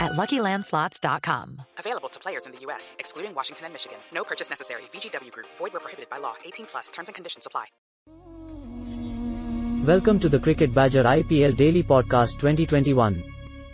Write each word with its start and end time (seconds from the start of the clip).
at 0.00 0.12
LuckyLandSlots.com. 0.12 1.62
Available 1.78 2.08
to 2.08 2.20
players 2.20 2.46
in 2.46 2.52
the 2.52 2.60
U.S., 2.60 2.96
excluding 2.98 3.34
Washington 3.34 3.66
and 3.66 3.74
Michigan. 3.74 3.98
No 4.12 4.24
purchase 4.24 4.48
necessary. 4.50 4.82
VGW 4.92 5.30
Group. 5.32 5.46
Void 5.58 5.72
where 5.72 5.80
prohibited 5.80 6.08
by 6.10 6.18
law. 6.18 6.34
18 6.44 6.66
plus. 6.66 6.90
Terms 6.90 7.08
and 7.08 7.14
conditions 7.14 7.46
apply. 7.46 7.66
Welcome 9.84 10.18
to 10.18 10.28
the 10.28 10.38
Cricket 10.38 10.72
Badger 10.74 11.02
IPL 11.04 11.56
Daily 11.56 11.82
Podcast 11.82 12.38
2021. 12.40 13.22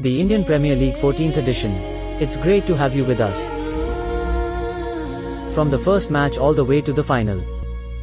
The 0.01 0.21
Indian 0.21 0.45
Premier 0.45 0.77
League 0.77 0.95
14th 0.97 1.37
edition. 1.39 1.73
It's 2.21 2.37
great 2.37 2.67
to 2.67 2.77
have 2.77 2.95
you 2.95 3.05
with 3.05 3.21
us. 3.21 3.41
From 5.55 5.71
the 5.71 5.79
first 5.79 6.11
match 6.11 6.37
all 6.37 6.53
the 6.53 6.65
way 6.65 6.81
to 6.81 6.93
the 6.93 7.03
final. 7.03 7.41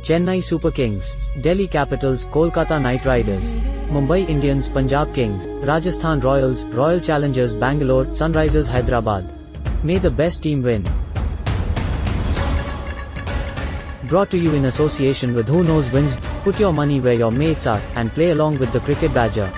Chennai 0.02 0.44
Super 0.44 0.72
Kings, 0.72 1.14
Delhi 1.42 1.67
Capitals, 1.67 2.23
Kolkata 2.23 2.81
Knight 2.81 3.05
Riders, 3.05 3.52
Mumbai 3.92 4.30
Indians, 4.30 4.70
Punjab 4.70 5.14
Kings, 5.14 5.47
Rajasthan 5.67 6.22
Royals, 6.22 6.64
Royal 6.67 7.02
Challengers 7.02 7.58
Bangalore, 7.58 8.06
Sunrisers 8.06 8.70
Hyderabad. 8.70 9.33
May 9.83 9.98
the 9.98 10.09
best 10.09 10.44
team 10.44 10.61
win. 10.61 10.83
Brought 14.08 14.30
to 14.31 14.38
you 14.38 14.53
in 14.53 14.64
association 14.66 15.36
with 15.36 15.50
Who 15.50 15.66
Knows 15.66 15.92
Wins, 15.92 16.16
put 16.45 16.58
your 16.58 16.72
money 16.72 17.02
where 17.02 17.14
your 17.14 17.31
mates 17.31 17.67
are, 17.67 17.81
and 17.95 18.09
play 18.11 18.31
along 18.31 18.59
with 18.59 18.72
the 18.72 18.80
Cricket 18.80 19.14
Badger. 19.14 19.52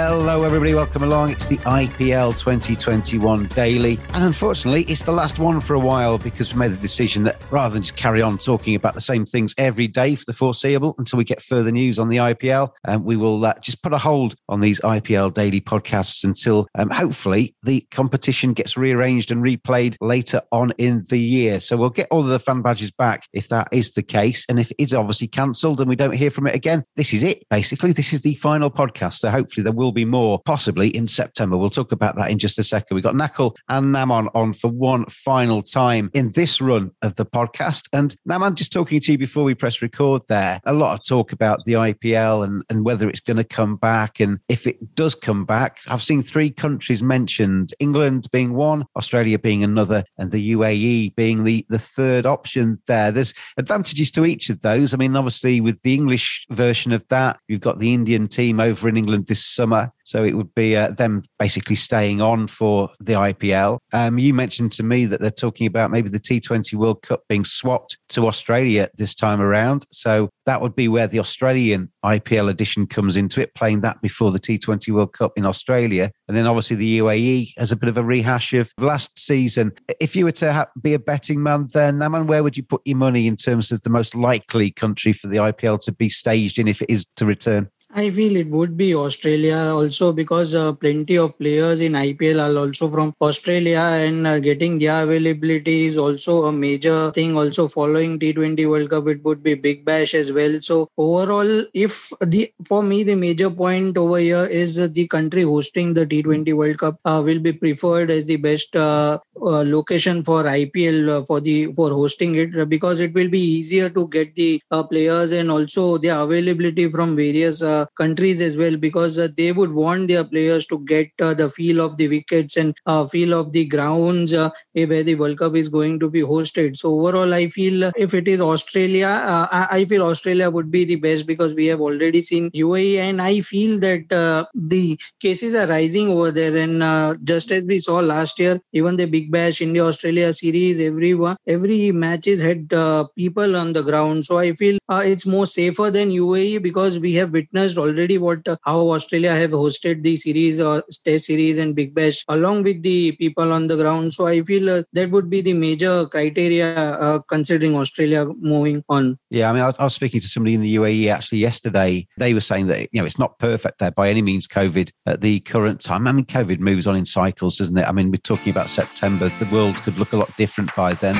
Hello, 0.00 0.44
everybody. 0.44 0.74
Welcome 0.74 1.02
along. 1.02 1.32
It's 1.32 1.46
the 1.46 1.56
IPL 1.56 2.38
2021 2.38 3.46
daily. 3.46 3.98
And 4.14 4.22
unfortunately, 4.22 4.84
it's 4.84 5.02
the 5.02 5.10
last 5.10 5.40
one 5.40 5.60
for 5.60 5.74
a 5.74 5.80
while 5.80 6.18
because 6.18 6.54
we 6.54 6.60
made 6.60 6.70
the 6.70 6.76
decision 6.76 7.24
that 7.24 7.42
rather 7.50 7.74
than 7.74 7.82
just 7.82 7.96
carry 7.96 8.22
on 8.22 8.38
talking 8.38 8.76
about 8.76 8.94
the 8.94 9.00
same 9.00 9.26
things 9.26 9.56
every 9.58 9.88
day 9.88 10.14
for 10.14 10.24
the 10.24 10.32
foreseeable 10.32 10.94
until 10.98 11.16
we 11.16 11.24
get 11.24 11.42
further 11.42 11.72
news 11.72 11.98
on 11.98 12.10
the 12.10 12.18
IPL, 12.18 12.70
um, 12.84 13.02
we 13.02 13.16
will 13.16 13.44
uh, 13.44 13.54
just 13.54 13.82
put 13.82 13.92
a 13.92 13.98
hold 13.98 14.36
on 14.48 14.60
these 14.60 14.80
IPL 14.82 15.34
daily 15.34 15.60
podcasts 15.60 16.22
until 16.22 16.68
um, 16.76 16.90
hopefully 16.90 17.56
the 17.64 17.80
competition 17.90 18.52
gets 18.52 18.76
rearranged 18.76 19.32
and 19.32 19.42
replayed 19.42 19.96
later 20.00 20.40
on 20.52 20.70
in 20.78 21.02
the 21.10 21.18
year. 21.18 21.58
So 21.58 21.76
we'll 21.76 21.90
get 21.90 22.06
all 22.12 22.20
of 22.20 22.28
the 22.28 22.38
fan 22.38 22.62
badges 22.62 22.92
back 22.92 23.26
if 23.32 23.48
that 23.48 23.66
is 23.72 23.90
the 23.90 24.04
case. 24.04 24.46
And 24.48 24.60
if 24.60 24.70
it 24.70 24.76
is 24.78 24.94
obviously 24.94 25.26
cancelled 25.26 25.80
and 25.80 25.88
we 25.88 25.96
don't 25.96 26.14
hear 26.14 26.30
from 26.30 26.46
it 26.46 26.54
again, 26.54 26.84
this 26.94 27.12
is 27.12 27.24
it. 27.24 27.42
Basically, 27.50 27.90
this 27.90 28.12
is 28.12 28.20
the 28.20 28.36
final 28.36 28.70
podcast. 28.70 29.14
So 29.14 29.30
hopefully 29.30 29.64
there 29.64 29.72
will 29.72 29.87
be 29.92 30.04
more, 30.04 30.38
possibly 30.38 30.88
in 30.88 31.06
September. 31.06 31.56
We'll 31.56 31.70
talk 31.70 31.92
about 31.92 32.16
that 32.16 32.30
in 32.30 32.38
just 32.38 32.58
a 32.58 32.64
second. 32.64 32.94
We've 32.94 33.04
got 33.04 33.14
Nakul 33.14 33.56
and 33.68 33.94
Naman 33.94 34.30
on 34.34 34.52
for 34.52 34.68
one 34.68 35.04
final 35.06 35.62
time 35.62 36.10
in 36.14 36.30
this 36.32 36.60
run 36.60 36.90
of 37.02 37.16
the 37.16 37.26
podcast. 37.26 37.88
And 37.92 38.14
Naman, 38.28 38.54
just 38.54 38.72
talking 38.72 39.00
to 39.00 39.12
you 39.12 39.18
before 39.18 39.44
we 39.44 39.54
press 39.54 39.82
record 39.82 40.22
there, 40.28 40.60
a 40.64 40.72
lot 40.72 40.94
of 40.94 41.06
talk 41.06 41.32
about 41.32 41.64
the 41.64 41.74
IPL 41.74 42.44
and, 42.44 42.62
and 42.68 42.84
whether 42.84 43.08
it's 43.08 43.20
going 43.20 43.36
to 43.36 43.44
come 43.44 43.76
back. 43.76 44.20
And 44.20 44.38
if 44.48 44.66
it 44.66 44.94
does 44.94 45.14
come 45.14 45.44
back, 45.44 45.80
I've 45.88 46.02
seen 46.02 46.22
three 46.22 46.50
countries 46.50 47.02
mentioned 47.02 47.74
England 47.78 48.28
being 48.32 48.54
one, 48.54 48.84
Australia 48.96 49.38
being 49.38 49.62
another, 49.64 50.04
and 50.18 50.30
the 50.30 50.52
UAE 50.54 51.14
being 51.16 51.44
the, 51.44 51.64
the 51.68 51.78
third 51.78 52.26
option 52.26 52.80
there. 52.86 53.10
There's 53.12 53.34
advantages 53.56 54.10
to 54.12 54.24
each 54.24 54.50
of 54.50 54.62
those. 54.62 54.94
I 54.94 54.96
mean, 54.96 55.16
obviously, 55.16 55.60
with 55.60 55.82
the 55.82 55.94
English 55.94 56.46
version 56.50 56.92
of 56.92 57.06
that, 57.08 57.38
you've 57.48 57.60
got 57.60 57.78
the 57.78 57.94
Indian 57.94 58.26
team 58.26 58.60
over 58.60 58.88
in 58.88 58.96
England 58.96 59.26
this 59.26 59.44
summer. 59.44 59.67
So 60.04 60.24
it 60.24 60.34
would 60.34 60.54
be 60.54 60.74
uh, 60.74 60.88
them 60.88 61.22
basically 61.38 61.76
staying 61.76 62.22
on 62.22 62.46
for 62.46 62.88
the 62.98 63.12
IPL. 63.12 63.78
Um, 63.92 64.18
you 64.18 64.32
mentioned 64.32 64.72
to 64.72 64.82
me 64.82 65.04
that 65.04 65.20
they're 65.20 65.30
talking 65.30 65.66
about 65.66 65.90
maybe 65.90 66.08
the 66.08 66.18
T20 66.18 66.74
World 66.74 67.02
Cup 67.02 67.24
being 67.28 67.44
swapped 67.44 67.98
to 68.10 68.26
Australia 68.26 68.88
this 68.94 69.14
time 69.14 69.40
around. 69.40 69.84
So 69.90 70.30
that 70.46 70.62
would 70.62 70.74
be 70.74 70.88
where 70.88 71.06
the 71.06 71.18
Australian 71.18 71.92
IPL 72.04 72.48
edition 72.48 72.86
comes 72.86 73.16
into 73.16 73.42
it, 73.42 73.54
playing 73.54 73.82
that 73.82 74.00
before 74.00 74.30
the 74.30 74.40
T20 74.40 74.90
World 74.94 75.12
Cup 75.12 75.32
in 75.36 75.44
Australia. 75.44 76.10
And 76.26 76.34
then 76.34 76.46
obviously 76.46 76.76
the 76.76 77.00
UAE 77.00 77.52
has 77.58 77.70
a 77.70 77.76
bit 77.76 77.90
of 77.90 77.98
a 77.98 78.02
rehash 78.02 78.54
of 78.54 78.72
last 78.78 79.18
season. 79.18 79.72
If 80.00 80.16
you 80.16 80.24
were 80.24 80.32
to 80.32 80.52
ha- 80.52 80.68
be 80.80 80.94
a 80.94 80.98
betting 80.98 81.42
man 81.42 81.68
then, 81.74 81.98
Naman, 81.98 82.26
where 82.26 82.42
would 82.42 82.56
you 82.56 82.62
put 82.62 82.80
your 82.86 82.96
money 82.96 83.26
in 83.26 83.36
terms 83.36 83.70
of 83.72 83.82
the 83.82 83.90
most 83.90 84.14
likely 84.14 84.70
country 84.70 85.12
for 85.12 85.26
the 85.26 85.36
IPL 85.36 85.82
to 85.84 85.92
be 85.92 86.08
staged 86.08 86.58
in 86.58 86.66
if 86.66 86.80
it 86.80 86.88
is 86.88 87.06
to 87.16 87.26
return? 87.26 87.68
I 87.94 88.10
feel 88.10 88.36
it 88.36 88.48
would 88.48 88.76
be 88.76 88.94
Australia 88.94 89.56
also 89.74 90.12
because 90.12 90.54
uh, 90.54 90.72
plenty 90.74 91.16
of 91.16 91.36
players 91.38 91.80
in 91.80 91.94
IPL 91.94 92.38
are 92.38 92.56
also 92.56 92.86
from 92.88 93.14
Australia 93.20 93.80
and 93.80 94.26
uh, 94.26 94.38
getting 94.38 94.78
their 94.78 95.02
availability 95.04 95.86
is 95.86 95.96
also 95.96 96.44
a 96.44 96.52
major 96.52 97.10
thing. 97.12 97.36
Also 97.36 97.66
following 97.66 98.18
T20 98.18 98.66
World 98.66 98.90
Cup, 98.90 99.08
it 99.08 99.24
would 99.24 99.42
be 99.42 99.54
Big 99.54 99.86
Bash 99.86 100.14
as 100.14 100.30
well. 100.30 100.60
So 100.60 100.88
overall, 100.98 101.64
if 101.72 102.12
the 102.20 102.50
for 102.66 102.82
me 102.82 103.04
the 103.04 103.14
major 103.14 103.50
point 103.50 103.96
over 103.96 104.18
here 104.18 104.44
is 104.44 104.76
the 104.92 105.06
country 105.08 105.42
hosting 105.42 105.94
the 105.94 106.04
T20 106.04 106.52
World 106.52 106.78
Cup 106.78 107.00
uh, 107.06 107.22
will 107.24 107.40
be 107.40 107.54
preferred 107.54 108.10
as 108.10 108.26
the 108.26 108.36
best 108.36 108.76
uh, 108.76 109.18
uh, 109.40 109.64
location 109.64 110.22
for 110.22 110.46
IPL 110.46 111.26
for 111.26 111.40
the 111.40 111.72
for 111.72 111.88
hosting 111.90 112.34
it 112.34 112.68
because 112.68 113.00
it 113.00 113.14
will 113.14 113.30
be 113.30 113.40
easier 113.40 113.88
to 113.88 114.06
get 114.08 114.34
the 114.34 114.60
players 114.90 115.32
and 115.32 115.50
also 115.50 115.96
their 115.96 116.20
availability 116.20 116.90
from 116.90 117.16
various 117.16 117.62
countries 117.96 118.40
as 118.40 118.56
well 118.56 118.76
because 118.76 119.18
uh, 119.18 119.28
they 119.36 119.52
would 119.52 119.72
want 119.72 120.08
their 120.08 120.24
players 120.24 120.66
to 120.66 120.84
get 120.84 121.10
uh, 121.20 121.34
the 121.34 121.48
feel 121.48 121.80
of 121.80 121.96
the 121.96 122.08
wickets 122.08 122.56
and 122.56 122.74
uh, 122.86 123.06
feel 123.06 123.34
of 123.34 123.52
the 123.52 123.66
grounds 123.66 124.32
uh, 124.34 124.50
eh, 124.76 124.86
where 124.86 125.02
the 125.02 125.14
World 125.14 125.38
Cup 125.38 125.56
is 125.56 125.68
going 125.68 125.98
to 126.00 126.10
be 126.10 126.20
hosted. 126.22 126.76
So 126.76 126.98
overall, 127.00 127.32
I 127.34 127.48
feel 127.48 127.84
uh, 127.84 127.92
if 127.96 128.14
it 128.14 128.28
is 128.28 128.40
Australia, 128.40 129.06
uh, 129.08 129.46
I, 129.50 129.84
feel 129.84 130.02
Australia 130.02 130.50
would 130.50 130.70
be 130.70 130.84
the 130.84 130.96
best 130.96 131.26
because 131.26 131.54
we 131.54 131.66
have 131.66 131.80
already 131.80 132.20
seen 132.22 132.50
UAE, 132.50 132.96
and 132.98 133.22
I 133.22 133.40
feel 133.40 133.78
that 133.80 134.08
the 134.54 134.98
cases 135.20 135.54
are 135.54 135.66
rising 135.66 136.08
over 136.08 136.30
there. 136.30 136.56
And 136.56 137.24
just 137.24 137.50
as 137.50 137.64
we 137.64 137.78
saw 137.78 137.98
last 138.00 138.38
year, 138.38 138.60
even 138.72 138.96
the 138.96 139.06
Big 139.06 139.30
Bash 139.30 139.60
India 139.60 139.84
Australia 139.84 140.32
series, 140.32 140.80
everyone 140.80 141.36
every 141.46 141.92
matches 141.92 142.42
had 142.42 142.68
people 143.16 143.56
on 143.56 143.72
the 143.72 143.82
ground. 143.82 144.24
So 144.24 144.38
I 144.38 144.52
feel 144.52 144.78
it's 144.90 145.26
more 145.26 145.46
safer 145.46 145.90
than 145.90 146.10
UAE 146.10 146.62
because 146.62 146.98
we 146.98 147.14
have 147.14 147.32
witnessed 147.32 147.67
witnessed 147.68 147.78
already 147.78 148.18
what 148.18 148.46
uh, 148.48 148.56
how 148.64 148.80
Australia 148.90 149.32
have 149.32 149.50
hosted 149.50 150.02
the 150.02 150.16
series 150.16 150.60
or 150.60 150.82
Test 151.04 151.26
series 151.26 151.58
and 151.58 151.74
Big 151.74 151.94
Bash 151.94 152.24
along 152.28 152.62
with 152.64 152.82
the 152.82 153.12
people 153.12 153.52
on 153.52 153.68
the 153.68 153.76
ground. 153.76 154.12
So 154.12 154.26
I 154.26 154.42
feel 154.42 154.70
uh, 154.70 154.82
that 154.92 155.10
would 155.10 155.30
be 155.30 155.40
the 155.40 155.54
major 155.54 156.06
criteria 156.06 156.74
uh, 156.76 157.20
considering 157.30 157.76
Australia 157.76 158.26
moving 158.40 158.84
on. 158.88 159.18
Yeah, 159.30 159.50
I 159.50 159.52
mean, 159.52 159.62
I 159.62 159.66
was, 159.66 159.76
I 159.78 159.84
was, 159.84 159.94
speaking 159.94 160.20
to 160.20 160.28
somebody 160.28 160.54
in 160.54 160.60
the 160.60 160.76
UAE 160.76 161.08
actually 161.08 161.38
yesterday. 161.38 162.06
They 162.16 162.34
were 162.34 162.40
saying 162.40 162.68
that 162.68 162.88
you 162.92 163.00
know 163.00 163.06
it's 163.06 163.18
not 163.18 163.38
perfect 163.38 163.78
there 163.78 163.90
by 163.90 164.10
any 164.10 164.22
means. 164.22 164.46
COVID 164.48 164.92
at 165.06 165.20
the 165.20 165.40
current 165.40 165.80
time. 165.80 166.06
I 166.06 166.12
mean, 166.12 166.24
COVID 166.24 166.60
moves 166.60 166.86
on 166.86 166.96
in 166.96 167.04
cycles, 167.04 167.58
doesn't 167.58 167.76
it? 167.76 167.86
I 167.86 167.92
mean, 167.92 168.10
we're 168.10 168.16
talking 168.16 168.50
about 168.50 168.70
September. 168.70 169.30
The 169.38 169.48
world 169.52 169.82
could 169.82 169.98
look 169.98 170.12
a 170.12 170.16
lot 170.16 170.34
different 170.36 170.74
by 170.74 170.94
then. 170.94 171.16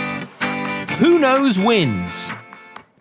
Who 0.99 1.19
knows 1.19 1.59
wins? 1.59 2.31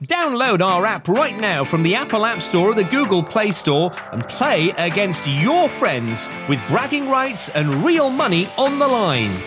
Download 0.03 0.61
our 0.63 0.85
app 0.85 1.07
right 1.07 1.35
now 1.35 1.65
from 1.65 1.81
the 1.81 1.95
Apple 1.95 2.23
App 2.23 2.43
Store 2.43 2.69
or 2.69 2.73
the 2.75 2.83
Google 2.83 3.23
Play 3.23 3.51
Store 3.51 3.91
and 4.11 4.23
play 4.29 4.69
against 4.77 5.25
your 5.25 5.67
friends 5.67 6.29
with 6.47 6.59
bragging 6.67 7.09
rights 7.09 7.49
and 7.49 7.83
real 7.83 8.11
money 8.11 8.45
on 8.57 8.77
the 8.77 8.87
line. 8.87 9.41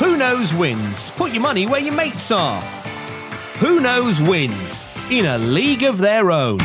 Who 0.00 0.16
knows 0.16 0.52
wins? 0.52 1.12
Put 1.12 1.30
your 1.30 1.42
money 1.42 1.66
where 1.66 1.80
your 1.80 1.94
mates 1.94 2.32
are. 2.32 2.60
Who 3.60 3.78
knows 3.78 4.20
wins? 4.20 4.82
In 5.10 5.26
a 5.26 5.38
league 5.38 5.84
of 5.84 5.98
their 5.98 6.32
own. 6.32 6.58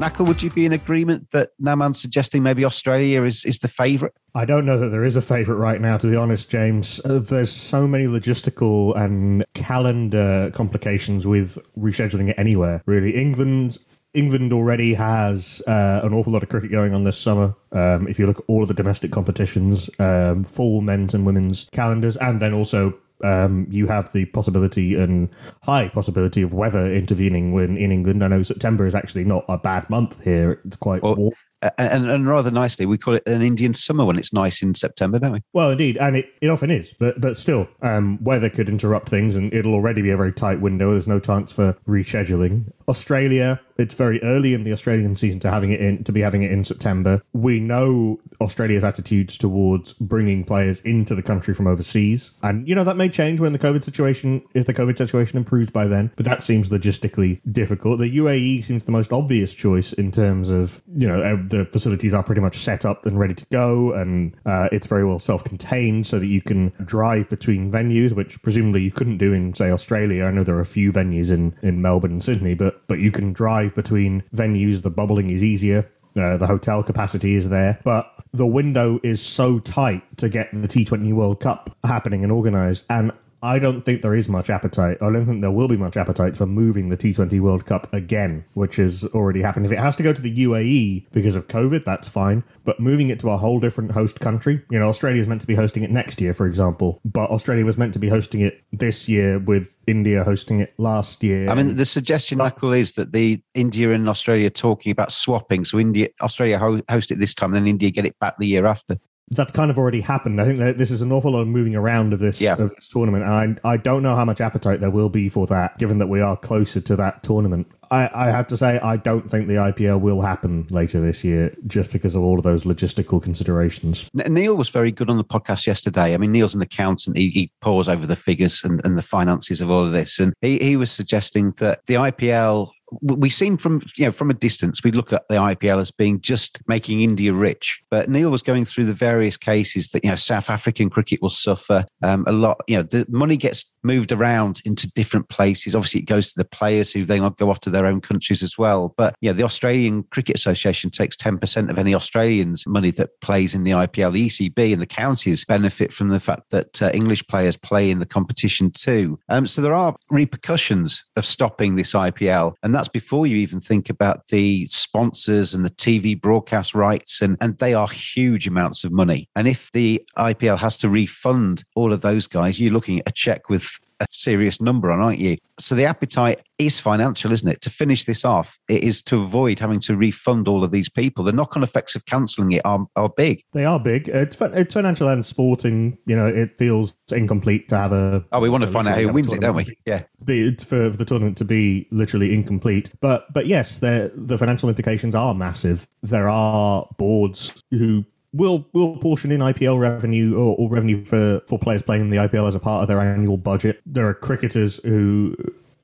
Nakul, 0.00 0.26
would 0.26 0.42
you 0.42 0.48
be 0.48 0.64
in 0.64 0.72
agreement 0.72 1.30
that 1.32 1.50
Naman's 1.58 2.00
suggesting 2.00 2.42
maybe 2.42 2.64
Australia 2.64 3.22
is, 3.24 3.44
is 3.44 3.58
the 3.58 3.68
favourite? 3.68 4.14
I 4.34 4.46
don't 4.46 4.64
know 4.64 4.78
that 4.78 4.88
there 4.88 5.04
is 5.04 5.14
a 5.14 5.20
favourite 5.20 5.58
right 5.58 5.78
now, 5.78 5.98
to 5.98 6.06
be 6.06 6.16
honest, 6.16 6.48
James. 6.48 7.02
Uh, 7.04 7.18
there's 7.18 7.52
so 7.52 7.86
many 7.86 8.06
logistical 8.06 8.96
and 8.96 9.44
calendar 9.52 10.50
complications 10.54 11.26
with 11.26 11.58
rescheduling 11.78 12.30
it 12.30 12.38
anywhere, 12.38 12.82
really. 12.86 13.14
England 13.14 13.76
England 14.14 14.52
already 14.54 14.94
has 14.94 15.62
uh, 15.66 16.00
an 16.02 16.14
awful 16.14 16.32
lot 16.32 16.42
of 16.42 16.48
cricket 16.48 16.70
going 16.70 16.94
on 16.94 17.04
this 17.04 17.18
summer. 17.18 17.54
Um, 17.70 18.08
if 18.08 18.18
you 18.18 18.26
look 18.26 18.38
at 18.38 18.44
all 18.48 18.62
of 18.62 18.68
the 18.68 18.74
domestic 18.74 19.12
competitions, 19.12 19.88
um, 19.98 20.44
full 20.44 20.80
men's 20.80 21.12
and 21.12 21.26
women's 21.26 21.68
calendars, 21.72 22.16
and 22.16 22.40
then 22.40 22.54
also 22.54 22.98
um, 23.22 23.66
you 23.70 23.86
have 23.86 24.12
the 24.12 24.26
possibility 24.26 24.94
and 24.94 25.28
high 25.62 25.88
possibility 25.88 26.42
of 26.42 26.52
weather 26.52 26.92
intervening 26.92 27.52
when 27.52 27.76
in 27.76 27.92
England. 27.92 28.24
I 28.24 28.28
know 28.28 28.42
September 28.42 28.86
is 28.86 28.94
actually 28.94 29.24
not 29.24 29.44
a 29.48 29.58
bad 29.58 29.88
month 29.90 30.22
here. 30.24 30.60
It's 30.64 30.76
quite 30.76 31.02
well, 31.02 31.16
warm. 31.16 31.34
And, 31.76 32.10
and 32.10 32.26
rather 32.26 32.50
nicely, 32.50 32.86
we 32.86 32.96
call 32.96 33.16
it 33.16 33.22
an 33.26 33.42
Indian 33.42 33.74
summer 33.74 34.06
when 34.06 34.18
it's 34.18 34.32
nice 34.32 34.62
in 34.62 34.74
September, 34.74 35.18
don't 35.18 35.32
we? 35.32 35.42
Well, 35.52 35.72
indeed, 35.72 35.98
and 35.98 36.16
it, 36.16 36.26
it 36.40 36.48
often 36.48 36.70
is, 36.70 36.94
but 36.98 37.20
but 37.20 37.36
still, 37.36 37.68
um, 37.82 38.18
weather 38.22 38.48
could 38.48 38.70
interrupt 38.70 39.10
things, 39.10 39.36
and 39.36 39.52
it'll 39.52 39.74
already 39.74 40.00
be 40.00 40.10
a 40.10 40.16
very 40.16 40.32
tight 40.32 40.62
window. 40.62 40.92
There's 40.92 41.06
no 41.06 41.20
chance 41.20 41.52
for 41.52 41.76
rescheduling. 41.86 42.72
Australia, 42.90 43.60
it's 43.80 43.94
very 43.94 44.22
early 44.22 44.52
in 44.52 44.64
the 44.64 44.72
Australian 44.72 45.16
season 45.16 45.40
to 45.40 45.50
having 45.50 45.70
it 45.70 45.80
in 45.80 46.04
to 46.04 46.12
be 46.12 46.20
having 46.20 46.42
it 46.42 46.50
in 46.50 46.64
September. 46.64 47.22
We 47.32 47.60
know 47.60 48.20
Australia's 48.40 48.84
attitudes 48.84 49.38
towards 49.38 49.94
bringing 49.94 50.44
players 50.44 50.80
into 50.82 51.14
the 51.14 51.22
country 51.22 51.54
from 51.54 51.66
overseas, 51.66 52.32
and 52.42 52.68
you 52.68 52.74
know 52.74 52.84
that 52.84 52.96
may 52.96 53.08
change 53.08 53.40
when 53.40 53.52
the 53.52 53.58
COVID 53.58 53.84
situation, 53.84 54.42
if 54.54 54.66
the 54.66 54.74
COVID 54.74 54.98
situation 54.98 55.38
improves 55.38 55.70
by 55.70 55.86
then. 55.86 56.10
But 56.16 56.26
that 56.26 56.42
seems 56.42 56.68
logistically 56.68 57.40
difficult. 57.50 58.00
The 58.00 58.16
UAE 58.18 58.64
seems 58.64 58.84
the 58.84 58.92
most 58.92 59.12
obvious 59.12 59.54
choice 59.54 59.92
in 59.92 60.12
terms 60.12 60.50
of 60.50 60.82
you 60.94 61.08
know 61.08 61.36
the 61.48 61.64
facilities 61.66 62.12
are 62.12 62.22
pretty 62.22 62.40
much 62.40 62.58
set 62.58 62.84
up 62.84 63.06
and 63.06 63.18
ready 63.18 63.34
to 63.34 63.46
go, 63.50 63.92
and 63.92 64.36
uh, 64.46 64.68
it's 64.72 64.86
very 64.86 65.04
well 65.04 65.18
self-contained, 65.18 66.06
so 66.06 66.18
that 66.18 66.26
you 66.26 66.42
can 66.42 66.72
drive 66.84 67.30
between 67.30 67.70
venues, 67.70 68.12
which 68.12 68.42
presumably 68.42 68.82
you 68.82 68.90
couldn't 68.90 69.18
do 69.18 69.32
in 69.32 69.54
say 69.54 69.70
Australia. 69.70 70.24
I 70.24 70.30
know 70.32 70.44
there 70.44 70.56
are 70.56 70.60
a 70.60 70.66
few 70.66 70.92
venues 70.92 71.30
in 71.30 71.56
in 71.62 71.80
Melbourne 71.80 72.12
and 72.12 72.22
Sydney, 72.22 72.54
but 72.54 72.79
but 72.86 72.98
you 72.98 73.10
can 73.10 73.32
drive 73.32 73.74
between 73.74 74.22
venues. 74.34 74.82
The 74.82 74.90
bubbling 74.90 75.30
is 75.30 75.42
easier. 75.42 75.90
Uh, 76.16 76.36
the 76.36 76.46
hotel 76.46 76.82
capacity 76.82 77.36
is 77.36 77.48
there, 77.48 77.80
but 77.84 78.12
the 78.32 78.46
window 78.46 78.98
is 79.02 79.22
so 79.22 79.58
tight 79.60 80.02
to 80.18 80.28
get 80.28 80.48
the 80.52 80.66
T20 80.66 81.12
World 81.12 81.40
Cup 81.40 81.76
happening 81.84 82.24
and 82.24 82.32
organised. 82.32 82.84
And 82.90 83.12
I 83.42 83.58
don't 83.58 83.84
think 83.84 84.02
there 84.02 84.14
is 84.14 84.28
much 84.28 84.50
appetite. 84.50 84.98
I 85.00 85.10
don't 85.10 85.26
think 85.26 85.40
there 85.40 85.50
will 85.50 85.68
be 85.68 85.76
much 85.76 85.96
appetite 85.96 86.36
for 86.36 86.46
moving 86.46 86.90
the 86.90 86.96
T20 86.96 87.40
World 87.40 87.64
Cup 87.64 87.92
again, 87.92 88.44
which 88.54 88.76
has 88.76 89.04
already 89.06 89.40
happened. 89.40 89.66
If 89.66 89.72
it 89.72 89.78
has 89.78 89.96
to 89.96 90.02
go 90.02 90.12
to 90.12 90.20
the 90.20 90.44
UAE 90.44 91.06
because 91.12 91.36
of 91.36 91.48
COVID, 91.48 91.84
that's 91.84 92.06
fine. 92.06 92.44
But 92.64 92.80
moving 92.80 93.08
it 93.08 93.18
to 93.20 93.30
a 93.30 93.36
whole 93.38 93.58
different 93.58 93.92
host 93.92 94.20
country, 94.20 94.62
you 94.70 94.78
know, 94.78 94.88
Australia 94.88 95.20
is 95.20 95.28
meant 95.28 95.40
to 95.40 95.46
be 95.46 95.54
hosting 95.54 95.82
it 95.82 95.90
next 95.90 96.20
year, 96.20 96.34
for 96.34 96.46
example, 96.46 97.00
but 97.04 97.30
Australia 97.30 97.64
was 97.64 97.78
meant 97.78 97.94
to 97.94 97.98
be 97.98 98.08
hosting 98.08 98.40
it 98.40 98.62
this 98.72 99.08
year 99.08 99.38
with 99.38 99.68
India 99.86 100.22
hosting 100.22 100.60
it 100.60 100.74
last 100.78 101.22
year. 101.24 101.48
I 101.48 101.54
mean, 101.54 101.76
the 101.76 101.84
suggestion, 101.84 102.38
Michael, 102.38 102.72
is 102.72 102.92
that 102.92 103.12
the 103.12 103.40
India 103.54 103.90
and 103.92 104.08
Australia 104.08 104.46
are 104.46 104.50
talking 104.50 104.92
about 104.92 105.10
swapping. 105.10 105.64
So 105.64 105.78
India, 105.78 106.08
Australia 106.20 106.58
host 106.58 107.10
it 107.10 107.18
this 107.18 107.34
time, 107.34 107.54
and 107.54 107.64
then 107.64 107.66
India 107.66 107.90
get 107.90 108.04
it 108.04 108.18
back 108.20 108.36
the 108.38 108.46
year 108.46 108.66
after 108.66 108.98
that's 109.30 109.52
kind 109.52 109.70
of 109.70 109.78
already 109.78 110.00
happened. 110.00 110.40
I 110.40 110.44
think 110.44 110.58
that 110.58 110.76
this 110.76 110.90
is 110.90 111.02
an 111.02 111.12
awful 111.12 111.32
lot 111.32 111.40
of 111.40 111.48
moving 111.48 111.76
around 111.76 112.12
of 112.12 112.18
this 112.18 112.40
yeah. 112.40 112.54
of 112.54 112.74
this 112.74 112.88
tournament, 112.88 113.24
and 113.24 113.60
I, 113.62 113.72
I 113.72 113.76
don't 113.76 114.02
know 114.02 114.16
how 114.16 114.24
much 114.24 114.40
appetite 114.40 114.80
there 114.80 114.90
will 114.90 115.08
be 115.08 115.28
for 115.28 115.46
that, 115.46 115.78
given 115.78 115.98
that 115.98 116.08
we 116.08 116.20
are 116.20 116.36
closer 116.36 116.80
to 116.80 116.96
that 116.96 117.22
tournament. 117.22 117.68
I, 117.92 118.08
I 118.12 118.30
have 118.30 118.46
to 118.48 118.56
say 118.56 118.78
I 118.78 118.96
don't 118.96 119.30
think 119.30 119.48
the 119.48 119.54
IPL 119.54 120.00
will 120.00 120.20
happen 120.20 120.66
later 120.70 121.00
this 121.00 121.24
year, 121.24 121.54
just 121.66 121.90
because 121.92 122.14
of 122.14 122.22
all 122.22 122.38
of 122.38 122.44
those 122.44 122.64
logistical 122.64 123.22
considerations. 123.22 124.08
Neil 124.14 124.56
was 124.56 124.68
very 124.68 124.92
good 124.92 125.10
on 125.10 125.16
the 125.16 125.24
podcast 125.24 125.66
yesterday. 125.66 126.14
I 126.14 126.16
mean, 126.16 126.32
Neil's 126.32 126.54
an 126.54 126.62
accountant; 126.62 127.16
he, 127.16 127.30
he 127.30 127.52
pores 127.60 127.88
over 127.88 128.06
the 128.06 128.16
figures 128.16 128.62
and, 128.64 128.80
and 128.84 128.98
the 128.98 129.02
finances 129.02 129.60
of 129.60 129.70
all 129.70 129.84
of 129.84 129.92
this, 129.92 130.18
and 130.18 130.34
he, 130.40 130.58
he 130.58 130.76
was 130.76 130.90
suggesting 130.90 131.52
that 131.58 131.86
the 131.86 131.94
IPL 131.94 132.70
we 133.02 133.30
seem 133.30 133.56
from 133.56 133.82
you 133.96 134.06
know 134.06 134.12
from 134.12 134.30
a 134.30 134.34
distance 134.34 134.82
we 134.82 134.92
look 134.92 135.12
at 135.12 135.26
the 135.28 135.36
IPL 135.36 135.80
as 135.80 135.90
being 135.90 136.20
just 136.20 136.60
making 136.66 137.02
India 137.02 137.32
rich. 137.32 137.82
But 137.90 138.08
Neil 138.08 138.30
was 138.30 138.42
going 138.42 138.64
through 138.64 138.86
the 138.86 138.92
various 138.92 139.36
cases 139.36 139.88
that 139.88 140.04
you 140.04 140.10
know 140.10 140.16
South 140.16 140.50
African 140.50 140.90
cricket 140.90 141.22
will 141.22 141.30
suffer 141.30 141.84
um, 142.02 142.24
a 142.26 142.32
lot. 142.32 142.60
You 142.66 142.78
know 142.78 142.82
the 142.82 143.06
money 143.08 143.36
gets 143.36 143.64
moved 143.82 144.12
around 144.12 144.60
into 144.64 144.90
different 144.92 145.28
places. 145.28 145.74
Obviously, 145.74 146.00
it 146.00 146.06
goes 146.06 146.28
to 146.28 146.34
the 146.36 146.44
players 146.44 146.92
who 146.92 147.04
then 147.04 147.28
go 147.38 147.50
off 147.50 147.60
to 147.60 147.70
their 147.70 147.86
own 147.86 148.00
countries 148.00 148.42
as 148.42 148.58
well. 148.58 148.94
But 148.96 149.14
yeah, 149.20 149.32
the 149.32 149.42
Australian 149.42 150.02
Cricket 150.04 150.36
Association 150.36 150.90
takes 150.90 151.16
ten 151.16 151.38
percent 151.38 151.70
of 151.70 151.78
any 151.78 151.94
Australians' 151.94 152.66
money 152.66 152.90
that 152.92 153.20
plays 153.20 153.54
in 153.54 153.64
the 153.64 153.72
IPL. 153.72 154.12
The 154.12 154.26
ECB 154.26 154.72
and 154.72 154.82
the 154.82 154.86
counties 154.86 155.44
benefit 155.44 155.92
from 155.92 156.08
the 156.08 156.20
fact 156.20 156.50
that 156.50 156.82
uh, 156.82 156.90
English 156.92 157.26
players 157.28 157.56
play 157.56 157.90
in 157.90 158.00
the 158.00 158.06
competition 158.06 158.70
too. 158.70 159.18
Um, 159.28 159.46
so 159.46 159.62
there 159.62 159.74
are 159.74 159.96
repercussions 160.10 161.04
of 161.16 161.26
stopping 161.26 161.76
this 161.76 161.92
IPL, 161.92 162.54
and 162.62 162.74
that's 162.80 162.88
before 162.88 163.26
you 163.26 163.36
even 163.36 163.60
think 163.60 163.90
about 163.90 164.28
the 164.28 164.64
sponsors 164.68 165.52
and 165.52 165.66
the 165.66 165.70
TV 165.70 166.18
broadcast 166.18 166.74
rights, 166.74 167.20
and, 167.20 167.36
and 167.38 167.58
they 167.58 167.74
are 167.74 167.86
huge 167.86 168.48
amounts 168.48 168.84
of 168.84 168.90
money. 168.90 169.28
And 169.36 169.46
if 169.46 169.70
the 169.72 170.02
IPL 170.16 170.56
has 170.56 170.78
to 170.78 170.88
refund 170.88 171.62
all 171.76 171.92
of 171.92 172.00
those 172.00 172.26
guys, 172.26 172.58
you're 172.58 172.72
looking 172.72 173.00
at 173.00 173.08
a 173.10 173.12
check 173.12 173.50
with 173.50 173.70
a 174.00 174.06
serious 174.10 174.60
number 174.60 174.90
on, 174.90 175.00
aren't 175.00 175.18
you? 175.18 175.36
So 175.58 175.74
the 175.74 175.84
appetite 175.84 176.42
is 176.58 176.80
financial, 176.80 177.32
isn't 177.32 177.48
it? 177.48 177.60
To 177.62 177.70
finish 177.70 178.04
this 178.04 178.24
off, 178.24 178.58
it 178.68 178.82
is 178.82 179.02
to 179.02 179.22
avoid 179.22 179.58
having 179.58 179.80
to 179.80 179.96
refund 179.96 180.48
all 180.48 180.64
of 180.64 180.70
these 180.70 180.88
people. 180.88 181.22
The 181.22 181.32
knock-on 181.32 181.62
effects 181.62 181.94
of 181.94 182.06
cancelling 182.06 182.52
it 182.52 182.62
are, 182.64 182.86
are 182.96 183.10
big. 183.10 183.44
They 183.52 183.64
are 183.64 183.78
big. 183.78 184.08
It's, 184.08 184.40
it's 184.40 184.74
financial 184.74 185.08
and 185.08 185.24
sporting. 185.24 185.98
You 186.06 186.16
know, 186.16 186.26
it 186.26 186.56
feels 186.56 186.94
incomplete 187.12 187.68
to 187.68 187.76
have 187.76 187.92
a. 187.92 188.24
Oh, 188.32 188.40
we 188.40 188.48
want 188.48 188.64
to 188.64 188.70
find 188.70 188.88
out 188.88 188.98
who 188.98 189.12
wins 189.12 189.32
it, 189.32 189.40
don't 189.40 189.56
we? 189.56 189.76
Yeah. 189.84 190.04
Be, 190.24 190.54
for, 190.56 190.90
for 190.90 190.96
the 190.96 191.04
tournament 191.04 191.36
to 191.38 191.44
be 191.44 191.86
literally 191.90 192.32
incomplete, 192.32 192.90
but 193.00 193.32
but 193.32 193.46
yes, 193.46 193.78
the 193.78 194.36
financial 194.38 194.68
implications 194.68 195.14
are 195.14 195.34
massive. 195.34 195.86
There 196.02 196.28
are 196.28 196.88
boards 196.98 197.62
who 197.70 198.04
will 198.32 198.66
will 198.72 198.96
portion 198.98 199.32
in 199.32 199.40
IPL 199.40 199.78
revenue 199.78 200.36
or, 200.36 200.56
or, 200.56 200.68
revenue 200.68 201.04
for, 201.04 201.40
for 201.46 201.58
players 201.58 201.82
playing 201.82 202.02
in 202.02 202.10
the 202.10 202.16
IPL 202.16 202.48
as 202.48 202.54
a 202.54 202.60
part 202.60 202.82
of 202.82 202.88
their 202.88 203.00
annual 203.00 203.36
budget. 203.36 203.80
There 203.84 204.06
are 204.08 204.14
cricketers 204.14 204.80
who 204.84 205.36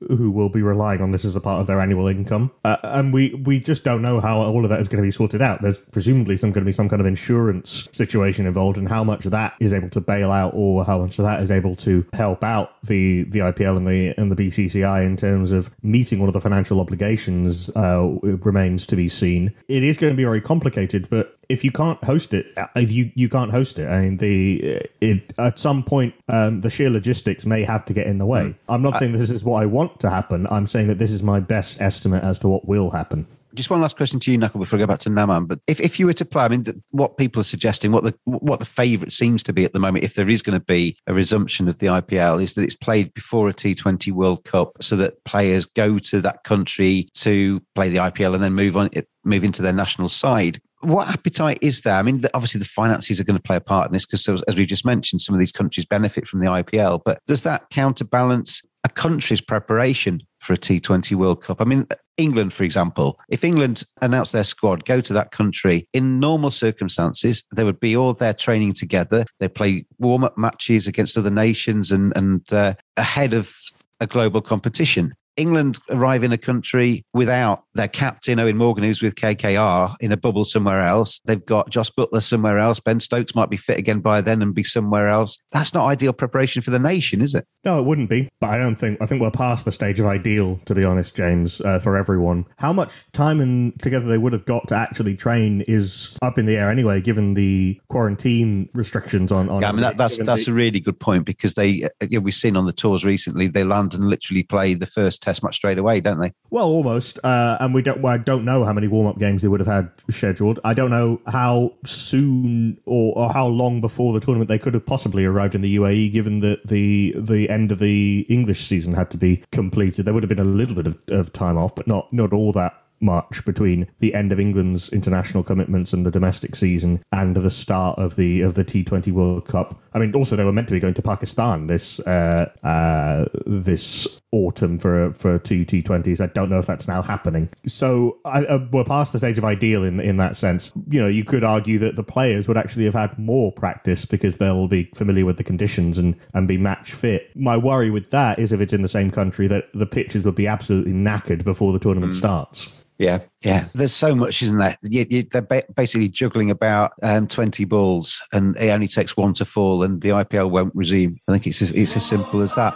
who 0.09 0.31
will 0.31 0.49
be 0.49 0.61
relying 0.61 1.01
on 1.01 1.11
this 1.11 1.25
as 1.25 1.35
a 1.35 1.41
part 1.41 1.61
of 1.61 1.67
their 1.67 1.79
annual 1.79 2.07
income. 2.07 2.51
Uh, 2.63 2.77
and 2.83 3.13
we, 3.13 3.33
we 3.45 3.59
just 3.59 3.83
don't 3.83 4.01
know 4.01 4.19
how 4.19 4.41
all 4.41 4.63
of 4.63 4.69
that 4.69 4.79
is 4.79 4.87
going 4.87 5.01
to 5.01 5.07
be 5.07 5.11
sorted 5.11 5.41
out. 5.41 5.61
There's 5.61 5.79
presumably 5.79 6.37
some 6.37 6.51
going 6.51 6.63
to 6.63 6.69
be 6.69 6.73
some 6.73 6.89
kind 6.89 6.99
of 6.99 7.05
insurance 7.05 7.87
situation 7.91 8.45
involved 8.45 8.77
and 8.77 8.87
how 8.87 9.03
much 9.03 9.25
of 9.25 9.31
that 9.31 9.55
is 9.59 9.73
able 9.73 9.89
to 9.89 10.01
bail 10.01 10.31
out 10.31 10.53
or 10.53 10.85
how 10.85 10.99
much 10.99 11.19
of 11.19 11.25
that 11.25 11.41
is 11.41 11.51
able 11.51 11.75
to 11.77 12.05
help 12.13 12.43
out 12.43 12.73
the, 12.83 13.23
the 13.23 13.39
IPL 13.39 13.77
and 13.77 13.87
the 13.87 14.13
and 14.17 14.31
the 14.31 14.35
BCCI 14.35 15.05
in 15.05 15.17
terms 15.17 15.51
of 15.51 15.69
meeting 15.83 16.21
all 16.21 16.27
of 16.27 16.33
the 16.33 16.41
financial 16.41 16.79
obligations 16.79 17.69
uh, 17.75 18.07
remains 18.21 18.85
to 18.87 18.95
be 18.95 19.09
seen. 19.09 19.53
It 19.67 19.83
is 19.83 19.97
going 19.97 20.13
to 20.13 20.17
be 20.17 20.23
very 20.23 20.41
complicated, 20.41 21.09
but 21.09 21.37
if 21.49 21.63
you 21.63 21.71
can't 21.71 22.01
host 22.03 22.33
it, 22.33 22.47
uh, 22.57 22.67
you 22.79 23.11
you 23.15 23.29
can't 23.29 23.51
host 23.51 23.79
it. 23.79 23.87
I 23.87 24.01
mean, 24.01 24.17
the 24.17 24.81
it, 25.01 25.33
at 25.37 25.59
some 25.59 25.83
point 25.83 26.13
um, 26.27 26.61
the 26.61 26.69
sheer 26.69 26.89
logistics 26.89 27.45
may 27.45 27.63
have 27.63 27.85
to 27.85 27.93
get 27.93 28.07
in 28.07 28.17
the 28.17 28.25
way. 28.25 28.49
Hmm. 28.49 28.71
I'm 28.71 28.81
not 28.81 28.99
saying 28.99 29.13
this 29.13 29.29
is 29.29 29.43
what 29.43 29.61
I 29.61 29.65
want 29.65 29.86
to 29.99 30.09
happen. 30.09 30.47
I'm 30.49 30.67
saying 30.67 30.87
that 30.87 30.97
this 30.97 31.11
is 31.11 31.23
my 31.23 31.39
best 31.39 31.81
estimate 31.81 32.23
as 32.23 32.39
to 32.39 32.47
what 32.47 32.67
will 32.67 32.91
happen. 32.91 33.27
Just 33.53 33.71
one 33.71 33.81
last 33.81 33.97
question 33.97 34.19
to 34.19 34.31
you, 34.31 34.37
Nakul, 34.37 34.59
before 34.59 34.77
I 34.77 34.81
go 34.81 34.87
back 34.87 34.99
to 34.99 35.09
Naman. 35.09 35.47
But 35.47 35.59
if, 35.65 35.79
if 35.79 35.99
you 35.99 36.05
were 36.05 36.13
to 36.13 36.25
play, 36.25 36.43
I 36.43 36.47
mean, 36.49 36.65
what 36.91 37.17
people 37.17 37.39
are 37.39 37.45
suggesting, 37.45 37.91
what 37.91 38.03
the 38.03 38.13
what 38.25 38.59
the 38.59 38.65
favourite 38.65 39.11
seems 39.11 39.41
to 39.43 39.53
be 39.53 39.65
at 39.65 39.73
the 39.73 39.79
moment, 39.79 40.03
if 40.05 40.13
there 40.13 40.29
is 40.29 40.43
going 40.43 40.59
to 40.59 40.63
be 40.63 40.95
a 41.07 41.13
resumption 41.13 41.67
of 41.67 41.79
the 41.79 41.87
IPL, 41.87 42.43
is 42.43 42.53
that 42.53 42.61
it's 42.61 42.75
played 42.75 43.13
before 43.15 43.49
a 43.49 43.53
T20 43.53 44.11
World 44.11 44.43
Cup, 44.43 44.77
so 44.81 44.95
that 44.97 45.23
players 45.23 45.65
go 45.65 45.97
to 45.97 46.21
that 46.21 46.43
country 46.43 47.09
to 47.15 47.59
play 47.73 47.89
the 47.89 47.97
IPL 47.97 48.35
and 48.35 48.43
then 48.43 48.53
move 48.53 48.77
on, 48.77 48.91
move 49.23 49.43
into 49.43 49.63
their 49.63 49.73
national 49.73 50.09
side 50.09 50.61
what 50.81 51.07
appetite 51.07 51.57
is 51.61 51.81
there? 51.81 51.95
I 51.95 52.01
mean, 52.01 52.23
obviously 52.33 52.59
the 52.59 52.65
finances 52.65 53.19
are 53.19 53.23
going 53.23 53.37
to 53.37 53.41
play 53.41 53.55
a 53.55 53.61
part 53.61 53.87
in 53.87 53.93
this 53.93 54.05
because, 54.05 54.27
as 54.43 54.55
we've 54.55 54.67
just 54.67 54.85
mentioned, 54.85 55.21
some 55.21 55.33
of 55.33 55.39
these 55.39 55.51
countries 55.51 55.85
benefit 55.85 56.27
from 56.27 56.39
the 56.39 56.45
IPL. 56.45 57.01
But 57.03 57.19
does 57.25 57.41
that 57.43 57.69
counterbalance 57.71 58.61
a 58.87 58.89
country's 58.89 59.41
preparation 59.41 60.21
for 60.39 60.53
a 60.53 60.57
T20 60.57 61.13
World 61.15 61.43
Cup? 61.43 61.59
I 61.59 61.65
mean, 61.65 61.85
England, 62.15 62.53
for 62.53 62.63
example, 62.63 63.19
if 63.27 63.43
England 63.43 63.83
announce 64.01 64.31
their 64.31 64.45
squad, 64.45 64.85
go 64.85 65.01
to 65.01 65.11
that 65.11 65.31
country 65.31 65.87
in 65.93 66.19
normal 66.19 66.51
circumstances, 66.51 67.43
they 67.53 67.65
would 67.65 67.81
be 67.81 67.97
all 67.97 68.13
there 68.13 68.33
training 68.33 68.73
together. 68.73 69.25
They 69.39 69.49
play 69.49 69.85
warm 69.99 70.23
up 70.23 70.37
matches 70.37 70.87
against 70.87 71.17
other 71.17 71.29
nations 71.29 71.91
and 71.91 72.13
and 72.15 72.41
uh, 72.53 72.75
ahead 72.95 73.33
of 73.33 73.53
a 73.99 74.07
global 74.07 74.41
competition. 74.41 75.13
England 75.37 75.79
arrive 75.89 76.23
in 76.23 76.31
a 76.31 76.37
country 76.37 77.05
without 77.13 77.63
their 77.75 77.87
captain, 77.87 78.39
Eoin 78.39 78.55
Morgan, 78.55 78.83
who's 78.83 79.01
with 79.01 79.15
KKR 79.15 79.95
in 79.99 80.11
a 80.11 80.17
bubble 80.17 80.43
somewhere 80.43 80.81
else. 80.81 81.21
They've 81.25 81.45
got 81.45 81.69
Jos 81.69 81.89
Buttler 81.91 82.21
somewhere 82.21 82.59
else. 82.59 82.79
Ben 82.79 82.99
Stokes 82.99 83.35
might 83.35 83.49
be 83.49 83.57
fit 83.57 83.77
again 83.77 83.99
by 83.99 84.21
then 84.21 84.41
and 84.41 84.53
be 84.53 84.63
somewhere 84.63 85.09
else. 85.09 85.37
That's 85.51 85.73
not 85.73 85.87
ideal 85.87 86.13
preparation 86.13 86.61
for 86.61 86.71
the 86.71 86.79
nation, 86.79 87.21
is 87.21 87.35
it? 87.35 87.45
No, 87.63 87.79
it 87.79 87.85
wouldn't 87.85 88.09
be. 88.09 88.29
But 88.41 88.49
I 88.49 88.57
don't 88.57 88.75
think, 88.75 89.01
I 89.01 89.05
think 89.05 89.21
we're 89.21 89.31
past 89.31 89.65
the 89.65 89.71
stage 89.71 89.99
of 89.99 90.05
ideal, 90.07 90.59
to 90.65 90.73
be 90.73 90.83
honest, 90.83 91.15
James, 91.15 91.61
uh, 91.61 91.79
for 91.79 91.95
everyone. 91.97 92.45
How 92.57 92.73
much 92.73 92.91
time 93.13 93.39
and 93.39 93.79
together 93.81 94.07
they 94.07 94.17
would 94.17 94.33
have 94.33 94.45
got 94.45 94.67
to 94.69 94.75
actually 94.75 95.15
train 95.15 95.61
is 95.67 96.17
up 96.21 96.37
in 96.37 96.45
the 96.45 96.55
air 96.55 96.71
anyway, 96.71 97.01
given 97.01 97.35
the 97.35 97.79
quarantine 97.89 98.69
restrictions 98.73 99.31
on. 99.31 99.49
on 99.49 99.61
yeah, 99.61 99.69
I 99.69 99.71
mean, 99.71 99.81
that, 99.81 99.97
that's, 99.97 100.17
that's 100.17 100.45
the, 100.45 100.51
a 100.51 100.55
really 100.55 100.79
good 100.79 100.99
point 100.99 101.25
because 101.25 101.53
they, 101.53 101.83
uh, 101.83 101.89
you 102.09 102.19
know, 102.19 102.23
we've 102.23 102.33
seen 102.33 102.57
on 102.57 102.65
the 102.65 102.73
tours 102.73 103.05
recently, 103.05 103.47
they 103.47 103.63
land 103.63 103.93
and 103.93 104.05
literally 104.05 104.43
play 104.43 104.73
the 104.73 104.85
first 104.85 105.26
test 105.27 105.43
match 105.43 105.55
straight 105.55 105.77
away, 105.77 105.99
don't 105.99 106.19
they? 106.19 106.33
Well, 106.49 106.67
almost. 106.67 107.19
Uh, 107.23 107.57
and 107.59 107.73
we 107.73 107.81
don't. 107.81 108.01
Well, 108.01 108.13
I 108.13 108.17
don't 108.17 108.45
know 108.45 108.63
how 108.63 108.73
many 108.73 108.87
warm 108.87 109.07
up 109.07 109.19
games 109.19 109.41
they 109.41 109.47
would 109.47 109.59
have 109.59 109.67
had 109.67 109.89
scheduled. 110.09 110.59
I 110.63 110.73
don't 110.73 110.89
know 110.89 111.21
how 111.27 111.73
soon 111.85 112.79
or, 112.85 113.17
or, 113.17 113.33
how 113.33 113.47
long 113.47 113.81
before 113.81 114.13
the 114.13 114.19
tournament 114.19 114.47
they 114.47 114.59
could 114.59 114.73
have 114.73 114.85
possibly 114.85 115.25
arrived 115.25 115.53
in 115.53 115.61
the 115.61 115.75
UAE, 115.75 116.13
given 116.13 116.39
that 116.39 116.65
the 116.67 117.13
the 117.17 117.49
end 117.49 117.71
of 117.71 117.79
the 117.79 118.25
English 118.29 118.65
season 118.65 118.93
had 118.93 119.11
to 119.11 119.17
be 119.17 119.43
completed. 119.51 120.05
There 120.05 120.13
would 120.13 120.23
have 120.23 120.29
been 120.29 120.39
a 120.39 120.45
little 120.45 120.75
bit 120.75 120.87
of, 120.87 121.01
of 121.09 121.33
time 121.33 121.57
off, 121.57 121.75
but 121.75 121.87
not 121.87 122.11
not 122.13 122.31
all 122.33 122.51
that 122.53 122.73
much 122.99 123.43
between 123.45 123.87
the 123.99 124.13
end 124.13 124.31
of 124.31 124.39
England's 124.39 124.89
international 124.89 125.43
commitments 125.43 125.93
and 125.93 126.05
the 126.05 126.11
domestic 126.11 126.55
season 126.55 127.03
and 127.11 127.35
the 127.35 127.51
start 127.51 127.97
of 127.99 128.15
the 128.15 128.41
of 128.41 128.55
the 128.55 128.65
T20 128.65 129.11
World 129.11 129.47
Cup. 129.47 129.79
I 129.97 129.99
mean, 129.99 130.13
also 130.13 130.35
they 130.35 130.43
were 130.43 130.53
meant 130.53 130.67
to 130.67 130.75
be 130.75 130.79
going 130.79 130.93
to 130.93 131.01
Pakistan 131.01 131.65
this 131.65 131.99
uh, 132.01 132.51
uh, 132.63 133.25
this 133.47 134.21
autumn 134.31 134.77
for 134.77 135.11
for 135.13 135.39
two 135.39 135.65
T20s. 135.65 136.21
I 136.21 136.27
don't 136.27 136.51
know 136.51 136.59
if 136.59 136.67
that's 136.67 136.87
now 136.87 137.01
happening. 137.01 137.49
So 137.65 138.19
I, 138.23 138.45
uh, 138.45 138.67
we're 138.71 138.83
past 138.83 139.11
the 139.11 139.17
stage 139.17 139.39
of 139.39 139.43
ideal 139.43 139.83
in 139.83 139.99
in 139.99 140.17
that 140.17 140.37
sense. 140.37 140.71
You 140.87 141.01
know, 141.01 141.07
you 141.07 141.23
could 141.23 141.43
argue 141.43 141.79
that 141.79 141.95
the 141.95 142.03
players 142.03 142.47
would 142.47 142.57
actually 142.57 142.85
have 142.85 142.93
had 142.93 143.17
more 143.17 143.51
practice 143.51 144.05
because 144.05 144.37
they'll 144.37 144.67
be 144.67 144.91
familiar 144.93 145.25
with 145.25 145.37
the 145.37 145.43
conditions 145.43 145.97
and 145.97 146.15
and 146.35 146.47
be 146.47 146.59
match 146.59 146.93
fit. 146.93 147.35
My 147.35 147.57
worry 147.57 147.89
with 147.89 148.11
that 148.11 148.37
is 148.37 148.51
if 148.51 148.61
it's 148.61 148.73
in 148.73 148.83
the 148.83 148.87
same 148.87 149.09
country 149.09 149.47
that 149.47 149.65
the 149.73 149.87
pitches 149.87 150.25
would 150.25 150.35
be 150.35 150.45
absolutely 150.45 150.93
knackered 150.93 151.43
before 151.43 151.73
the 151.73 151.79
tournament 151.79 152.13
mm. 152.13 152.17
starts. 152.17 152.71
Yeah, 152.97 153.19
yeah. 153.43 153.67
There's 153.73 153.93
so 153.93 154.15
much, 154.15 154.41
isn't 154.41 154.57
there? 154.57 154.77
You, 154.83 155.05
you, 155.09 155.23
they're 155.23 155.41
ba- 155.43 155.63
basically 155.75 156.09
juggling 156.09 156.49
about 156.49 156.93
um, 157.03 157.27
20 157.27 157.63
balls, 157.65 158.21
and 158.33 158.57
it 158.57 158.69
only 158.69 158.87
takes 158.87 159.15
one 159.15 159.33
to 159.35 159.45
fall, 159.45 159.83
and 159.83 160.01
the 160.01 160.09
IPL 160.09 160.49
won't 160.49 160.75
resume. 160.75 161.19
I 161.27 161.33
think 161.33 161.47
it's 161.47 161.61
as, 161.61 161.71
it's 161.71 161.95
as 161.95 162.05
simple 162.05 162.41
as 162.41 162.53
that 162.55 162.75